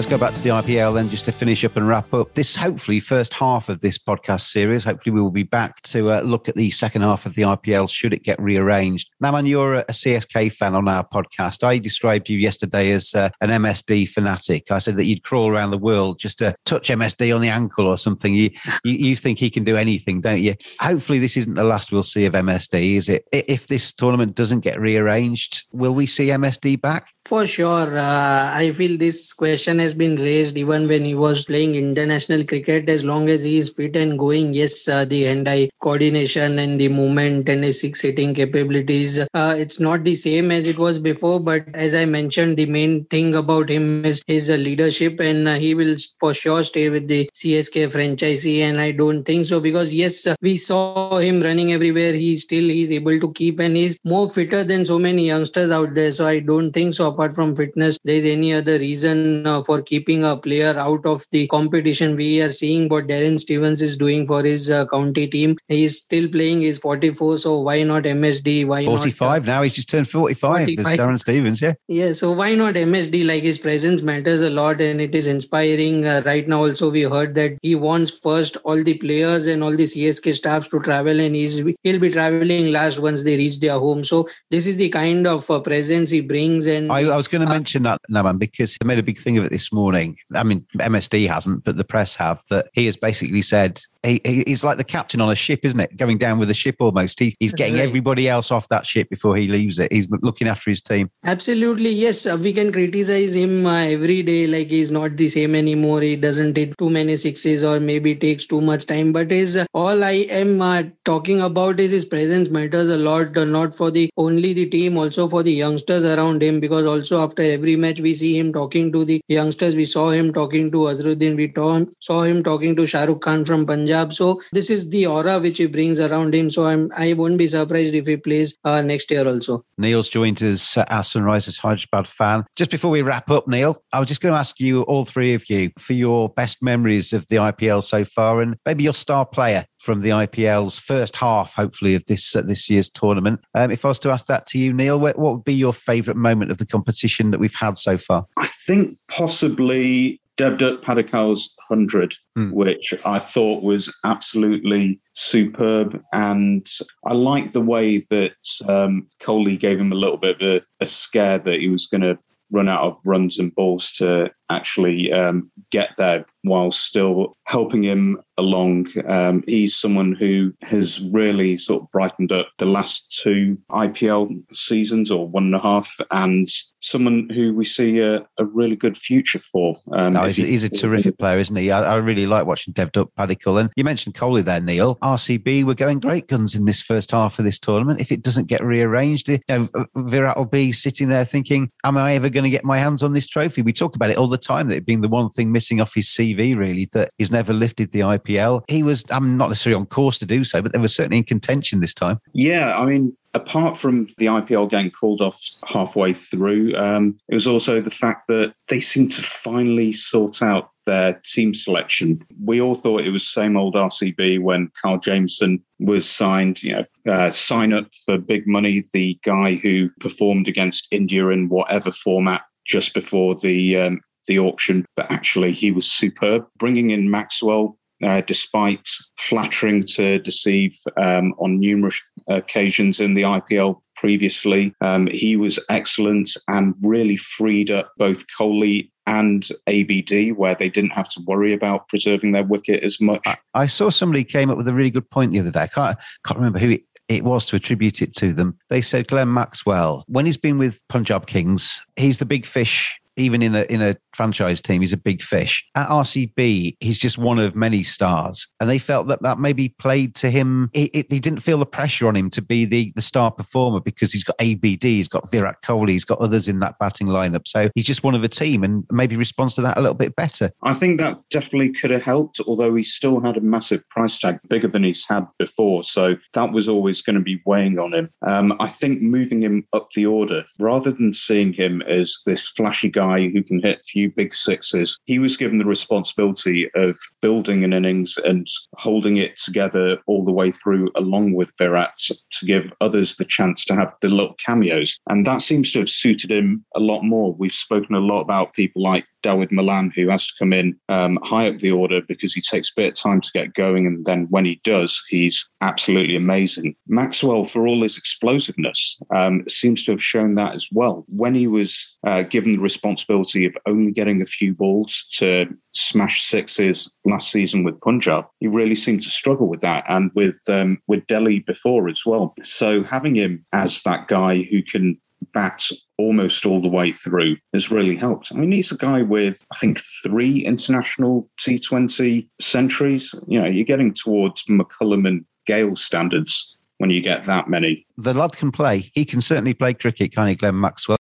Let's 0.00 0.08
go 0.08 0.16
back 0.16 0.32
to 0.32 0.40
the 0.40 0.48
IPL 0.48 0.94
then, 0.94 1.10
just 1.10 1.26
to 1.26 1.32
finish 1.32 1.62
up 1.62 1.76
and 1.76 1.86
wrap 1.86 2.14
up 2.14 2.32
this 2.32 2.56
hopefully 2.56 3.00
first 3.00 3.34
half 3.34 3.68
of 3.68 3.80
this 3.80 3.98
podcast 3.98 4.48
series. 4.48 4.82
Hopefully, 4.82 5.12
we 5.12 5.20
will 5.20 5.30
be 5.30 5.42
back 5.42 5.82
to 5.82 6.10
uh, 6.10 6.20
look 6.22 6.48
at 6.48 6.54
the 6.54 6.70
second 6.70 7.02
half 7.02 7.26
of 7.26 7.34
the 7.34 7.42
IPL 7.42 7.86
should 7.90 8.14
it 8.14 8.22
get 8.22 8.40
rearranged. 8.40 9.10
Naman, 9.22 9.46
you're 9.46 9.74
a 9.74 9.84
CSK 9.84 10.54
fan 10.54 10.74
on 10.74 10.88
our 10.88 11.06
podcast. 11.06 11.62
I 11.62 11.76
described 11.76 12.30
you 12.30 12.38
yesterday 12.38 12.92
as 12.92 13.14
uh, 13.14 13.28
an 13.42 13.50
MSD 13.50 14.08
fanatic. 14.08 14.70
I 14.70 14.78
said 14.78 14.96
that 14.96 15.04
you'd 15.04 15.22
crawl 15.22 15.50
around 15.50 15.70
the 15.70 15.76
world 15.76 16.18
just 16.18 16.38
to 16.38 16.54
touch 16.64 16.88
MSD 16.88 17.34
on 17.34 17.42
the 17.42 17.50
ankle 17.50 17.86
or 17.86 17.98
something. 17.98 18.34
You, 18.34 18.48
you, 18.84 18.94
you 18.94 19.16
think 19.16 19.38
he 19.38 19.50
can 19.50 19.64
do 19.64 19.76
anything, 19.76 20.22
don't 20.22 20.40
you? 20.40 20.54
Hopefully, 20.80 21.18
this 21.18 21.36
isn't 21.36 21.52
the 21.52 21.64
last 21.64 21.92
we'll 21.92 22.04
see 22.04 22.24
of 22.24 22.32
MSD, 22.32 22.96
is 22.96 23.10
it? 23.10 23.28
If 23.32 23.66
this 23.66 23.92
tournament 23.92 24.34
doesn't 24.34 24.60
get 24.60 24.80
rearranged, 24.80 25.64
will 25.72 25.94
we 25.94 26.06
see 26.06 26.28
MSD 26.28 26.80
back? 26.80 27.08
For 27.26 27.46
sure. 27.46 27.96
Uh, 27.96 28.50
I 28.52 28.72
feel 28.72 28.98
this 28.98 29.32
question 29.32 29.78
has 29.78 29.94
been 29.94 30.16
raised 30.16 30.56
even 30.58 30.88
when 30.88 31.04
he 31.04 31.14
was 31.14 31.44
playing 31.44 31.76
international 31.76 32.44
cricket. 32.44 32.88
As 32.88 33.04
long 33.04 33.28
as 33.28 33.44
he 33.44 33.58
is 33.58 33.70
fit 33.70 33.94
and 33.94 34.18
going, 34.18 34.52
yes, 34.52 34.88
uh, 34.88 35.04
the 35.04 35.24
hand 35.24 35.48
eye 35.48 35.70
coordination 35.80 36.58
and 36.58 36.80
the 36.80 36.88
movement 36.88 37.48
and 37.48 37.62
his 37.62 37.80
six 37.80 38.00
hitting 38.00 38.34
capabilities, 38.34 39.18
uh, 39.18 39.54
it's 39.56 39.78
not 39.78 40.02
the 40.02 40.16
same 40.16 40.50
as 40.50 40.66
it 40.66 40.78
was 40.78 40.98
before. 40.98 41.38
But 41.38 41.66
as 41.72 41.94
I 41.94 42.04
mentioned, 42.04 42.56
the 42.56 42.66
main 42.66 43.04
thing 43.04 43.36
about 43.36 43.70
him 43.70 44.04
is 44.04 44.22
his 44.26 44.48
leadership, 44.50 45.20
and 45.20 45.46
uh, 45.46 45.54
he 45.54 45.74
will 45.74 45.94
for 46.18 46.34
sure 46.34 46.64
stay 46.64 46.88
with 46.88 47.06
the 47.06 47.30
CSK 47.32 47.86
franchisee. 47.86 48.58
And 48.60 48.80
I 48.80 48.90
don't 48.90 49.22
think 49.22 49.46
so 49.46 49.60
because, 49.60 49.94
yes, 49.94 50.26
we 50.42 50.56
saw 50.56 51.18
him 51.18 51.40
running 51.42 51.70
everywhere. 51.72 52.12
He 52.14 52.36
still 52.38 52.64
he's 52.64 52.90
able 52.90 53.20
to 53.20 53.32
keep 53.34 53.60
and 53.60 53.76
he's 53.76 54.00
more 54.04 54.28
fitter 54.28 54.64
than 54.64 54.84
so 54.84 54.98
many 54.98 55.26
youngsters 55.26 55.70
out 55.70 55.94
there. 55.94 56.10
So 56.10 56.26
I 56.26 56.40
don't 56.40 56.72
think 56.72 56.94
so 56.94 57.09
apart 57.10 57.34
from 57.34 57.54
fitness 57.54 57.98
there 58.04 58.16
is 58.16 58.24
any 58.24 58.52
other 58.52 58.78
reason 58.78 59.46
uh, 59.46 59.62
for 59.62 59.80
keeping 59.82 60.24
a 60.24 60.36
player 60.36 60.74
out 60.78 61.06
of 61.06 61.24
the 61.30 61.46
competition? 61.48 62.16
We 62.16 62.42
are 62.42 62.50
seeing 62.50 62.88
what 62.88 63.08
darren 63.08 63.38
stevens 63.38 63.82
is 63.82 63.96
doing 63.96 64.26
for 64.26 64.42
his 64.42 64.70
uh, 64.70 64.86
county 64.86 65.26
team. 65.26 65.56
He's 65.68 65.98
still 65.98 66.28
playing 66.28 66.60
he's 66.60 66.78
44 66.78 67.38
so 67.38 67.58
why 67.60 67.82
not 67.82 68.04
msd 68.04 68.66
why 68.66 68.84
45 68.84 69.20
not, 69.20 69.48
uh, 69.48 69.56
now 69.56 69.62
he's 69.62 69.74
just 69.74 69.88
turned 69.88 70.08
45 70.08 70.66
45. 70.66 70.98
darren 70.98 71.18
stevens 71.18 71.62
yeah. 71.62 71.74
Yeah 71.88 72.12
so 72.12 72.32
why 72.32 72.54
not 72.54 72.74
msd 72.74 73.26
like 73.26 73.42
his 73.42 73.58
presence 73.58 74.02
matters 74.02 74.42
a 74.42 74.50
lot 74.50 74.80
and 74.80 75.00
it 75.00 75.14
is 75.14 75.26
inspiring. 75.26 76.06
Uh, 76.06 76.22
right 76.24 76.48
now 76.48 76.60
also 76.64 76.90
we 76.90 77.02
heard 77.02 77.34
that 77.34 77.58
he 77.62 77.74
wants 77.74 78.18
first 78.18 78.56
all 78.64 78.82
the 78.82 78.96
players 78.98 79.46
and 79.46 79.62
all 79.62 79.76
the 79.76 79.84
csk 79.84 80.34
staffs 80.34 80.68
to 80.68 80.80
travel 80.80 81.20
and 81.20 81.34
he's 81.34 81.62
he'll 81.82 82.00
be 82.00 82.10
traveling 82.10 82.72
last 82.72 82.98
once 82.98 83.24
they 83.24 83.36
reach 83.36 83.60
their 83.60 83.78
home. 83.78 84.04
So 84.04 84.28
this 84.50 84.66
is 84.66 84.76
the 84.76 84.88
kind 84.88 85.26
of 85.26 85.50
uh, 85.50 85.60
presence 85.60 86.10
he 86.10 86.20
brings 86.20 86.66
and 86.66 86.90
I, 86.92 86.99
I 87.08 87.16
was 87.16 87.28
going 87.28 87.44
to 87.44 87.50
uh, 87.50 87.54
mention 87.54 87.82
that, 87.84 88.00
Naman, 88.10 88.38
because 88.38 88.76
I 88.82 88.84
made 88.84 88.98
a 88.98 89.02
big 89.02 89.18
thing 89.18 89.38
of 89.38 89.44
it 89.44 89.52
this 89.52 89.72
morning. 89.72 90.16
I 90.34 90.42
mean, 90.42 90.66
MSD 90.76 91.28
hasn't, 91.28 91.64
but 91.64 91.76
the 91.76 91.84
press 91.84 92.14
have, 92.16 92.42
that 92.50 92.68
he 92.72 92.86
has 92.86 92.96
basically 92.96 93.42
said 93.42 93.80
he, 94.02 94.44
he's 94.46 94.64
like 94.64 94.78
the 94.78 94.84
captain 94.84 95.20
on 95.20 95.30
a 95.30 95.34
ship, 95.34 95.60
isn't 95.62 95.78
it? 95.78 95.96
Going 95.96 96.16
down 96.16 96.38
with 96.38 96.48
the 96.48 96.54
ship 96.54 96.76
almost. 96.80 97.20
He, 97.20 97.36
he's 97.38 97.52
getting 97.52 97.74
right. 97.74 97.86
everybody 97.88 98.28
else 98.28 98.50
off 98.50 98.68
that 98.68 98.86
ship 98.86 99.10
before 99.10 99.36
he 99.36 99.48
leaves 99.48 99.78
it. 99.78 99.92
He's 99.92 100.08
looking 100.22 100.48
after 100.48 100.70
his 100.70 100.80
team. 100.80 101.10
Absolutely, 101.24 101.90
yes. 101.90 102.26
Uh, 102.26 102.38
we 102.42 102.52
can 102.52 102.72
criticize 102.72 103.34
him 103.34 103.66
uh, 103.66 103.82
every 103.82 104.22
day, 104.22 104.46
like 104.46 104.68
he's 104.68 104.90
not 104.90 105.16
the 105.16 105.28
same 105.28 105.54
anymore. 105.54 106.00
He 106.00 106.16
doesn't 106.16 106.56
hit 106.56 106.76
too 106.78 106.88
many 106.88 107.16
sixes 107.16 107.62
or 107.62 107.78
maybe 107.78 108.14
takes 108.14 108.46
too 108.46 108.60
much 108.60 108.86
time. 108.86 109.12
But 109.12 109.32
is 109.32 109.56
uh, 109.58 109.66
all 109.74 110.02
I 110.02 110.26
am 110.30 110.62
uh, 110.62 110.84
talking 111.04 111.42
about 111.42 111.78
is 111.78 111.90
his 111.90 112.04
presence 112.06 112.48
matters 112.48 112.88
a 112.88 112.96
lot, 112.96 113.36
uh, 113.36 113.44
not 113.44 113.74
for 113.74 113.90
the 113.90 114.08
only 114.16 114.54
the 114.54 114.66
team, 114.66 114.96
also 114.96 115.28
for 115.28 115.42
the 115.42 115.52
youngsters 115.52 116.04
around 116.04 116.42
him. 116.42 116.58
Because 116.58 116.86
also 116.86 117.22
after 117.22 117.42
every 117.42 117.76
match, 117.76 118.00
we 118.00 118.14
see 118.14 118.38
him 118.38 118.52
talking 118.52 118.92
to 118.92 119.04
the 119.04 119.20
youngsters. 119.28 119.76
We 119.76 119.84
saw 119.84 120.10
him 120.10 120.32
talking 120.32 120.70
to 120.70 120.78
Azharuddin. 120.78 121.36
We 121.36 121.52
saw 122.00 122.22
him 122.22 122.42
talking 122.42 122.76
to 122.76 122.82
Shahrukh 122.82 123.20
Khan 123.20 123.44
from 123.44 123.66
Punjab 123.66 123.89
Punjab. 123.90 124.12
So 124.12 124.40
this 124.52 124.70
is 124.70 124.90
the 124.90 125.06
aura 125.06 125.38
which 125.38 125.58
he 125.58 125.66
brings 125.66 125.98
around 125.98 126.34
him. 126.34 126.50
So 126.50 126.66
I'm 126.66 126.90
I 126.96 127.12
won't 127.12 127.38
be 127.38 127.46
surprised 127.46 127.94
if 127.94 128.06
he 128.06 128.16
plays 128.16 128.56
uh, 128.64 128.82
next 128.82 129.10
year 129.10 129.26
also. 129.26 129.64
Neil's 129.78 130.08
joined 130.08 130.42
us, 130.42 130.76
uh, 130.76 130.84
our 130.88 131.02
Sunrisers 131.02 131.58
Hyderabad 131.58 132.06
fan. 132.06 132.44
Just 132.56 132.70
before 132.70 132.90
we 132.90 133.02
wrap 133.02 133.30
up, 133.30 133.48
Neil, 133.48 133.82
I 133.92 133.98
was 133.98 134.08
just 134.08 134.20
going 134.20 134.32
to 134.32 134.38
ask 134.38 134.60
you, 134.60 134.82
all 134.82 135.04
three 135.04 135.34
of 135.34 135.48
you, 135.48 135.70
for 135.78 135.94
your 135.94 136.28
best 136.28 136.62
memories 136.62 137.12
of 137.12 137.26
the 137.28 137.36
IPL 137.36 137.82
so 137.82 138.04
far, 138.04 138.40
and 138.40 138.56
maybe 138.66 138.84
your 138.84 138.94
star 138.94 139.26
player 139.26 139.64
from 139.78 140.02
the 140.02 140.10
IPL's 140.10 140.78
first 140.78 141.16
half, 141.16 141.54
hopefully, 141.54 141.94
of 141.94 142.04
this 142.06 142.36
uh, 142.36 142.42
this 142.42 142.68
year's 142.70 142.90
tournament. 142.90 143.40
Um, 143.54 143.70
if 143.70 143.84
I 143.84 143.88
was 143.88 143.98
to 144.00 144.10
ask 144.10 144.26
that 144.26 144.46
to 144.48 144.58
you, 144.58 144.72
Neil, 144.72 145.00
what, 145.00 145.18
what 145.18 145.34
would 145.34 145.44
be 145.44 145.54
your 145.54 145.72
favourite 145.72 146.18
moment 146.18 146.50
of 146.50 146.58
the 146.58 146.66
competition 146.66 147.30
that 147.30 147.40
we've 147.40 147.54
had 147.54 147.78
so 147.78 147.98
far? 147.98 148.26
I 148.36 148.46
think 148.46 148.98
possibly 149.08 150.20
Devdutt 150.36 150.82
Padikkal's 150.82 151.54
100, 151.68 152.14
mm. 152.38 152.52
which 152.52 152.94
I 153.04 153.18
thought 153.18 153.62
was 153.62 153.94
absolutely 154.04 155.00
superb. 155.14 156.00
And 156.12 156.66
I 157.06 157.12
like 157.12 157.52
the 157.52 157.60
way 157.60 157.98
that 158.10 158.36
um, 158.66 159.06
Kohli 159.20 159.58
gave 159.58 159.78
him 159.78 159.92
a 159.92 159.96
little 159.96 160.16
bit 160.16 160.40
of 160.40 160.62
a, 160.62 160.62
a 160.80 160.86
scare 160.86 161.38
that 161.38 161.60
he 161.60 161.68
was 161.68 161.86
going 161.86 162.02
to 162.02 162.18
run 162.50 162.68
out 162.68 162.82
of 162.82 162.98
runs 163.04 163.38
and 163.38 163.54
balls 163.54 163.90
to 163.92 164.30
actually 164.50 165.12
um, 165.12 165.50
get 165.70 165.96
there 165.96 166.24
while 166.42 166.70
still 166.70 167.36
helping 167.44 167.82
him 167.82 168.20
along. 168.38 168.86
Um, 169.06 169.44
he's 169.46 169.76
someone 169.76 170.14
who 170.14 170.54
has 170.62 171.00
really 171.12 171.56
sort 171.58 171.82
of 171.82 171.90
brightened 171.90 172.32
up 172.32 172.48
the 172.58 172.66
last 172.66 173.20
two 173.22 173.58
IPL 173.70 174.42
seasons 174.52 175.10
or 175.10 175.28
one 175.28 175.44
and 175.44 175.54
a 175.54 175.60
half, 175.60 175.98
and 176.10 176.48
someone 176.80 177.28
who 177.30 177.54
we 177.54 177.64
see 177.64 177.98
a, 177.98 178.26
a 178.38 178.44
really 178.44 178.76
good 178.76 178.96
future 178.96 179.40
for. 179.52 179.76
Um, 179.92 180.14
no, 180.14 180.24
he's, 180.24 180.36
he, 180.36 180.46
he's, 180.46 180.64
a 180.64 180.68
terrific 180.68 181.18
player, 181.18 181.38
isn't 181.38 181.56
he? 181.56 181.70
I, 181.70 181.94
I 181.94 181.96
really 181.96 182.26
like 182.26 182.46
watching 182.46 182.72
Devdutt 182.72 183.08
Padikkal. 183.18 183.60
And 183.60 183.70
you 183.76 183.84
mentioned 183.84 184.14
Kohli 184.14 184.44
there, 184.44 184.60
Neil. 184.60 184.96
RCB 184.96 185.64
were 185.64 185.74
going 185.74 186.00
great 186.00 186.26
guns 186.26 186.54
in 186.54 186.64
this 186.64 186.80
first 186.80 187.10
half 187.10 187.38
of 187.38 187.44
this 187.44 187.58
tournament. 187.58 188.00
If 188.00 188.10
it 188.10 188.22
doesn't 188.22 188.46
get 188.46 188.64
rearranged, 188.64 189.28
you 189.28 189.40
know, 189.48 189.68
Virat 189.94 190.36
will 190.36 190.46
be 190.46 190.72
sitting 190.72 191.08
there 191.08 191.24
thinking, 191.24 191.70
am 191.84 191.96
I 191.98 192.14
ever 192.14 192.30
going 192.30 192.44
to 192.44 192.50
get 192.50 192.64
my 192.64 192.78
hands 192.78 193.02
on 193.02 193.12
this 193.12 193.26
trophy? 193.26 193.62
We 193.62 193.72
talk 193.72 193.96
about 193.96 194.10
it 194.10 194.16
all 194.16 194.26
the 194.26 194.38
time 194.40 194.68
that 194.68 194.76
it 194.76 194.86
being 194.86 195.00
the 195.00 195.08
one 195.08 195.28
thing 195.30 195.52
missing 195.52 195.80
off 195.80 195.94
his 195.94 196.08
CV, 196.08 196.56
really, 196.56 196.88
that 196.92 197.12
he's 197.18 197.30
never 197.30 197.52
lifted 197.52 197.92
the 197.92 198.00
IPL. 198.00 198.62
He 198.68 198.82
was, 198.82 199.04
I'm 199.10 199.36
not 199.36 199.48
necessarily 199.48 199.80
on 199.80 199.86
course 199.86 200.18
to 200.18 200.26
do 200.26 200.44
so, 200.44 200.62
but 200.62 200.72
they 200.72 200.78
were 200.78 200.88
certainly 200.88 201.18
in 201.18 201.24
contention 201.24 201.80
this 201.80 201.94
time. 201.94 202.18
Yeah, 202.32 202.78
I 202.78 202.86
mean, 202.86 203.16
apart 203.34 203.76
from 203.76 204.08
the 204.18 204.26
IPL 204.26 204.70
getting 204.70 204.90
called 204.90 205.20
off 205.20 205.40
halfway 205.64 206.12
through, 206.12 206.74
um, 206.76 207.16
it 207.28 207.34
was 207.34 207.46
also 207.46 207.80
the 207.80 207.90
fact 207.90 208.26
that 208.28 208.54
they 208.68 208.80
seemed 208.80 209.12
to 209.12 209.22
finally 209.22 209.92
sort 209.92 210.42
out 210.42 210.70
their 210.86 211.20
team 211.24 211.54
selection. 211.54 212.24
We 212.42 212.60
all 212.60 212.74
thought 212.74 213.02
it 213.02 213.10
was 213.10 213.28
same 213.28 213.56
old 213.56 213.74
RCB 213.74 214.40
when 214.40 214.70
Kyle 214.82 214.98
Jamieson 214.98 215.62
was 215.78 216.08
signed, 216.08 216.62
you 216.62 216.72
know, 216.72 216.84
uh, 217.12 217.30
sign 217.30 217.72
up 217.72 217.86
for 218.04 218.18
big 218.18 218.46
money, 218.46 218.82
the 218.92 219.18
guy 219.22 219.54
who 219.54 219.90
performed 220.00 220.48
against 220.48 220.88
India 220.90 221.28
in 221.28 221.48
whatever 221.48 221.90
format 221.90 222.42
just 222.66 222.94
before 222.94 223.34
the 223.34 223.76
um, 223.76 224.00
the 224.26 224.38
auction, 224.38 224.84
but 224.96 225.10
actually 225.10 225.52
he 225.52 225.70
was 225.70 225.90
superb. 225.90 226.46
Bringing 226.58 226.90
in 226.90 227.10
Maxwell 227.10 227.78
uh, 228.02 228.22
despite 228.22 228.88
flattering 229.18 229.84
to 229.84 230.18
deceive 230.20 230.76
um, 230.96 231.34
on 231.38 231.60
numerous 231.60 232.00
occasions 232.28 233.00
in 233.00 233.14
the 233.14 233.22
IPL 233.22 233.80
previously. 233.96 234.74
Um, 234.80 235.06
he 235.08 235.36
was 235.36 235.58
excellent 235.68 236.30
and 236.48 236.74
really 236.82 237.16
freed 237.16 237.70
up 237.70 237.92
both 237.98 238.24
Kohli 238.38 238.90
and 239.06 239.46
ABD, 239.66 240.36
where 240.36 240.54
they 240.54 240.68
didn't 240.68 240.90
have 240.90 241.08
to 241.10 241.22
worry 241.26 241.52
about 241.52 241.88
preserving 241.88 242.32
their 242.32 242.44
wicket 242.44 242.82
as 242.82 243.00
much. 243.00 243.20
I, 243.26 243.36
I 243.54 243.66
saw 243.66 243.90
somebody 243.90 244.24
came 244.24 244.50
up 244.50 244.56
with 244.56 244.68
a 244.68 244.74
really 244.74 244.90
good 244.90 245.10
point 245.10 245.32
the 245.32 245.40
other 245.40 245.50
day. 245.50 245.62
I 245.62 245.66
can't, 245.66 245.98
can't 246.24 246.38
remember 246.38 246.58
who 246.58 246.70
it, 246.70 246.84
it 247.08 247.24
was 247.24 247.44
to 247.46 247.56
attribute 247.56 248.00
it 248.00 248.14
to 248.16 248.32
them. 248.32 248.56
They 248.68 248.80
said 248.80 249.08
Glenn 249.08 249.34
Maxwell, 249.34 250.04
when 250.06 250.26
he's 250.26 250.36
been 250.36 250.58
with 250.58 250.80
Punjab 250.88 251.26
Kings, 251.26 251.82
he's 251.96 252.18
the 252.18 252.26
big 252.26 252.46
fish 252.46 253.00
even 253.16 253.42
in 253.42 253.54
a 253.54 253.62
in 253.64 253.82
a 253.82 253.96
franchise 254.20 254.60
team, 254.60 254.80
he's 254.80 254.92
a 254.92 254.98
big 254.98 255.22
fish. 255.22 255.66
At 255.74 255.88
RCB, 255.88 256.76
he's 256.80 256.98
just 256.98 257.18
one 257.18 257.38
of 257.38 257.56
many 257.56 257.82
stars, 257.82 258.48
and 258.60 258.68
they 258.68 258.78
felt 258.78 259.06
that 259.08 259.22
that 259.22 259.38
maybe 259.38 259.70
played 259.70 260.14
to 260.16 260.30
him. 260.30 260.70
He, 260.72 260.88
didn't 260.88 261.40
feel 261.40 261.58
the 261.58 261.66
pressure 261.66 262.08
on 262.08 262.16
him 262.16 262.30
to 262.30 262.42
be 262.42 262.64
the 262.64 262.92
the 262.96 263.02
star 263.02 263.30
performer 263.30 263.80
because 263.80 264.12
he's 264.12 264.24
got 264.24 264.36
ABD, 264.40 264.82
he's 264.82 265.08
got 265.08 265.30
Virat 265.30 265.62
Kohli, 265.62 265.90
he's 265.90 266.04
got 266.04 266.18
others 266.18 266.48
in 266.48 266.58
that 266.58 266.78
batting 266.78 267.08
lineup. 267.08 267.46
So 267.46 267.70
he's 267.74 267.84
just 267.84 268.02
one 268.02 268.14
of 268.14 268.24
a 268.24 268.28
team, 268.28 268.64
and 268.64 268.84
maybe 268.90 269.16
responds 269.16 269.54
to 269.54 269.62
that 269.62 269.76
a 269.76 269.80
little 269.80 269.94
bit 269.94 270.16
better. 270.16 270.50
I 270.62 270.74
think 270.74 271.00
that 271.00 271.18
definitely 271.30 271.72
could 271.72 271.90
have 271.90 272.02
helped, 272.02 272.40
although 272.46 272.74
he 272.74 272.84
still 272.84 273.20
had 273.20 273.36
a 273.36 273.40
massive 273.40 273.86
price 273.88 274.18
tag, 274.18 274.38
bigger 274.48 274.68
than 274.68 274.84
he's 274.84 275.06
had 275.08 275.26
before. 275.38 275.84
So 275.84 276.16
that 276.34 276.52
was 276.52 276.68
always 276.68 277.02
going 277.02 277.16
to 277.16 277.22
be 277.22 277.40
weighing 277.46 277.78
on 277.78 277.94
him. 277.94 278.10
Um, 278.26 278.54
I 278.60 278.68
think 278.68 279.02
moving 279.02 279.42
him 279.42 279.66
up 279.72 279.90
the 279.92 280.06
order 280.06 280.44
rather 280.58 280.90
than 280.90 281.12
seeing 281.14 281.52
him 281.52 281.82
as 281.82 282.20
this 282.26 282.46
flashy 282.46 282.88
guy 282.88 283.00
guy 283.00 283.28
who 283.30 283.42
can 283.42 283.60
hit 283.60 283.78
a 283.78 283.88
few 283.88 284.09
big 284.16 284.34
sixes. 284.34 284.98
He 285.04 285.18
was 285.18 285.36
given 285.36 285.58
the 285.58 285.64
responsibility 285.64 286.70
of 286.74 286.98
building 287.20 287.64
an 287.64 287.72
innings 287.72 288.16
and 288.24 288.46
holding 288.74 289.16
it 289.16 289.38
together 289.38 289.98
all 290.06 290.24
the 290.24 290.32
way 290.32 290.50
through, 290.50 290.90
along 290.94 291.34
with 291.34 291.52
Virat, 291.58 291.98
to 291.98 292.46
give 292.46 292.72
others 292.80 293.16
the 293.16 293.24
chance 293.24 293.64
to 293.66 293.74
have 293.74 293.94
the 294.00 294.08
little 294.08 294.34
cameos. 294.44 294.98
And 295.08 295.26
that 295.26 295.42
seems 295.42 295.72
to 295.72 295.80
have 295.80 295.90
suited 295.90 296.30
him 296.30 296.64
a 296.74 296.80
lot 296.80 297.02
more. 297.02 297.34
We've 297.34 297.52
spoken 297.52 297.94
a 297.94 298.00
lot 298.00 298.22
about 298.22 298.54
people 298.54 298.82
like 298.82 299.04
Dawid 299.22 299.52
Malan, 299.52 299.92
who 299.94 300.08
has 300.08 300.26
to 300.26 300.34
come 300.38 300.52
in 300.52 300.78
um, 300.88 301.18
high 301.22 301.48
up 301.48 301.58
the 301.58 301.72
order 301.72 302.00
because 302.02 302.34
he 302.34 302.40
takes 302.40 302.70
a 302.70 302.80
bit 302.80 302.88
of 302.88 302.94
time 302.94 303.20
to 303.20 303.30
get 303.32 303.54
going. 303.54 303.86
And 303.86 304.04
then 304.04 304.26
when 304.30 304.44
he 304.44 304.60
does, 304.64 305.02
he's 305.08 305.48
absolutely 305.60 306.16
amazing. 306.16 306.74
Maxwell, 306.86 307.44
for 307.44 307.66
all 307.66 307.82
his 307.82 307.96
explosiveness, 307.96 308.98
um, 309.14 309.44
seems 309.48 309.84
to 309.84 309.92
have 309.92 310.02
shown 310.02 310.34
that 310.36 310.54
as 310.54 310.68
well. 310.72 311.04
When 311.08 311.34
he 311.34 311.46
was 311.46 311.98
uh, 312.06 312.22
given 312.22 312.52
the 312.52 312.62
responsibility 312.62 313.46
of 313.46 313.56
only 313.66 313.92
getting 313.92 314.22
a 314.22 314.26
few 314.26 314.54
balls 314.54 315.06
to 315.18 315.46
smash 315.72 316.22
sixes 316.22 316.90
last 317.04 317.30
season 317.30 317.64
with 317.64 317.80
Punjab, 317.80 318.26
he 318.40 318.48
really 318.48 318.74
seemed 318.74 319.02
to 319.02 319.10
struggle 319.10 319.48
with 319.48 319.60
that 319.60 319.84
and 319.88 320.10
with 320.14 320.38
um, 320.48 320.78
with 320.86 321.06
Delhi 321.06 321.40
before 321.40 321.88
as 321.88 322.02
well. 322.04 322.34
So 322.42 322.82
having 322.82 323.14
him 323.14 323.44
as 323.52 323.82
that 323.82 324.08
guy 324.08 324.42
who 324.42 324.62
can 324.62 325.00
bat 325.32 325.62
almost 325.98 326.46
all 326.46 326.60
the 326.60 326.68
way 326.68 326.92
through 326.92 327.36
has 327.52 327.70
really 327.70 327.96
helped. 327.96 328.32
I 328.32 328.36
mean, 328.36 328.52
he's 328.52 328.72
a 328.72 328.76
guy 328.76 329.02
with, 329.02 329.44
I 329.52 329.58
think, 329.58 329.80
three 330.02 330.44
international 330.44 331.28
T20 331.40 332.28
centuries. 332.40 333.14
You 333.26 333.40
know, 333.40 333.48
you're 333.48 333.64
getting 333.64 333.92
towards 333.92 334.44
McCullum 334.44 335.06
and 335.06 335.24
Gayle 335.46 335.76
standards 335.76 336.56
when 336.78 336.90
you 336.90 337.02
get 337.02 337.24
that 337.24 337.48
many. 337.48 337.86
The 337.98 338.14
lad 338.14 338.36
can 338.36 338.50
play. 338.50 338.90
He 338.94 339.04
can 339.04 339.20
certainly 339.20 339.54
play 339.54 339.74
cricket, 339.74 340.12
can 340.12 340.28
he, 340.28 340.34
Glenn 340.34 340.58
Maxwell? 340.58 340.96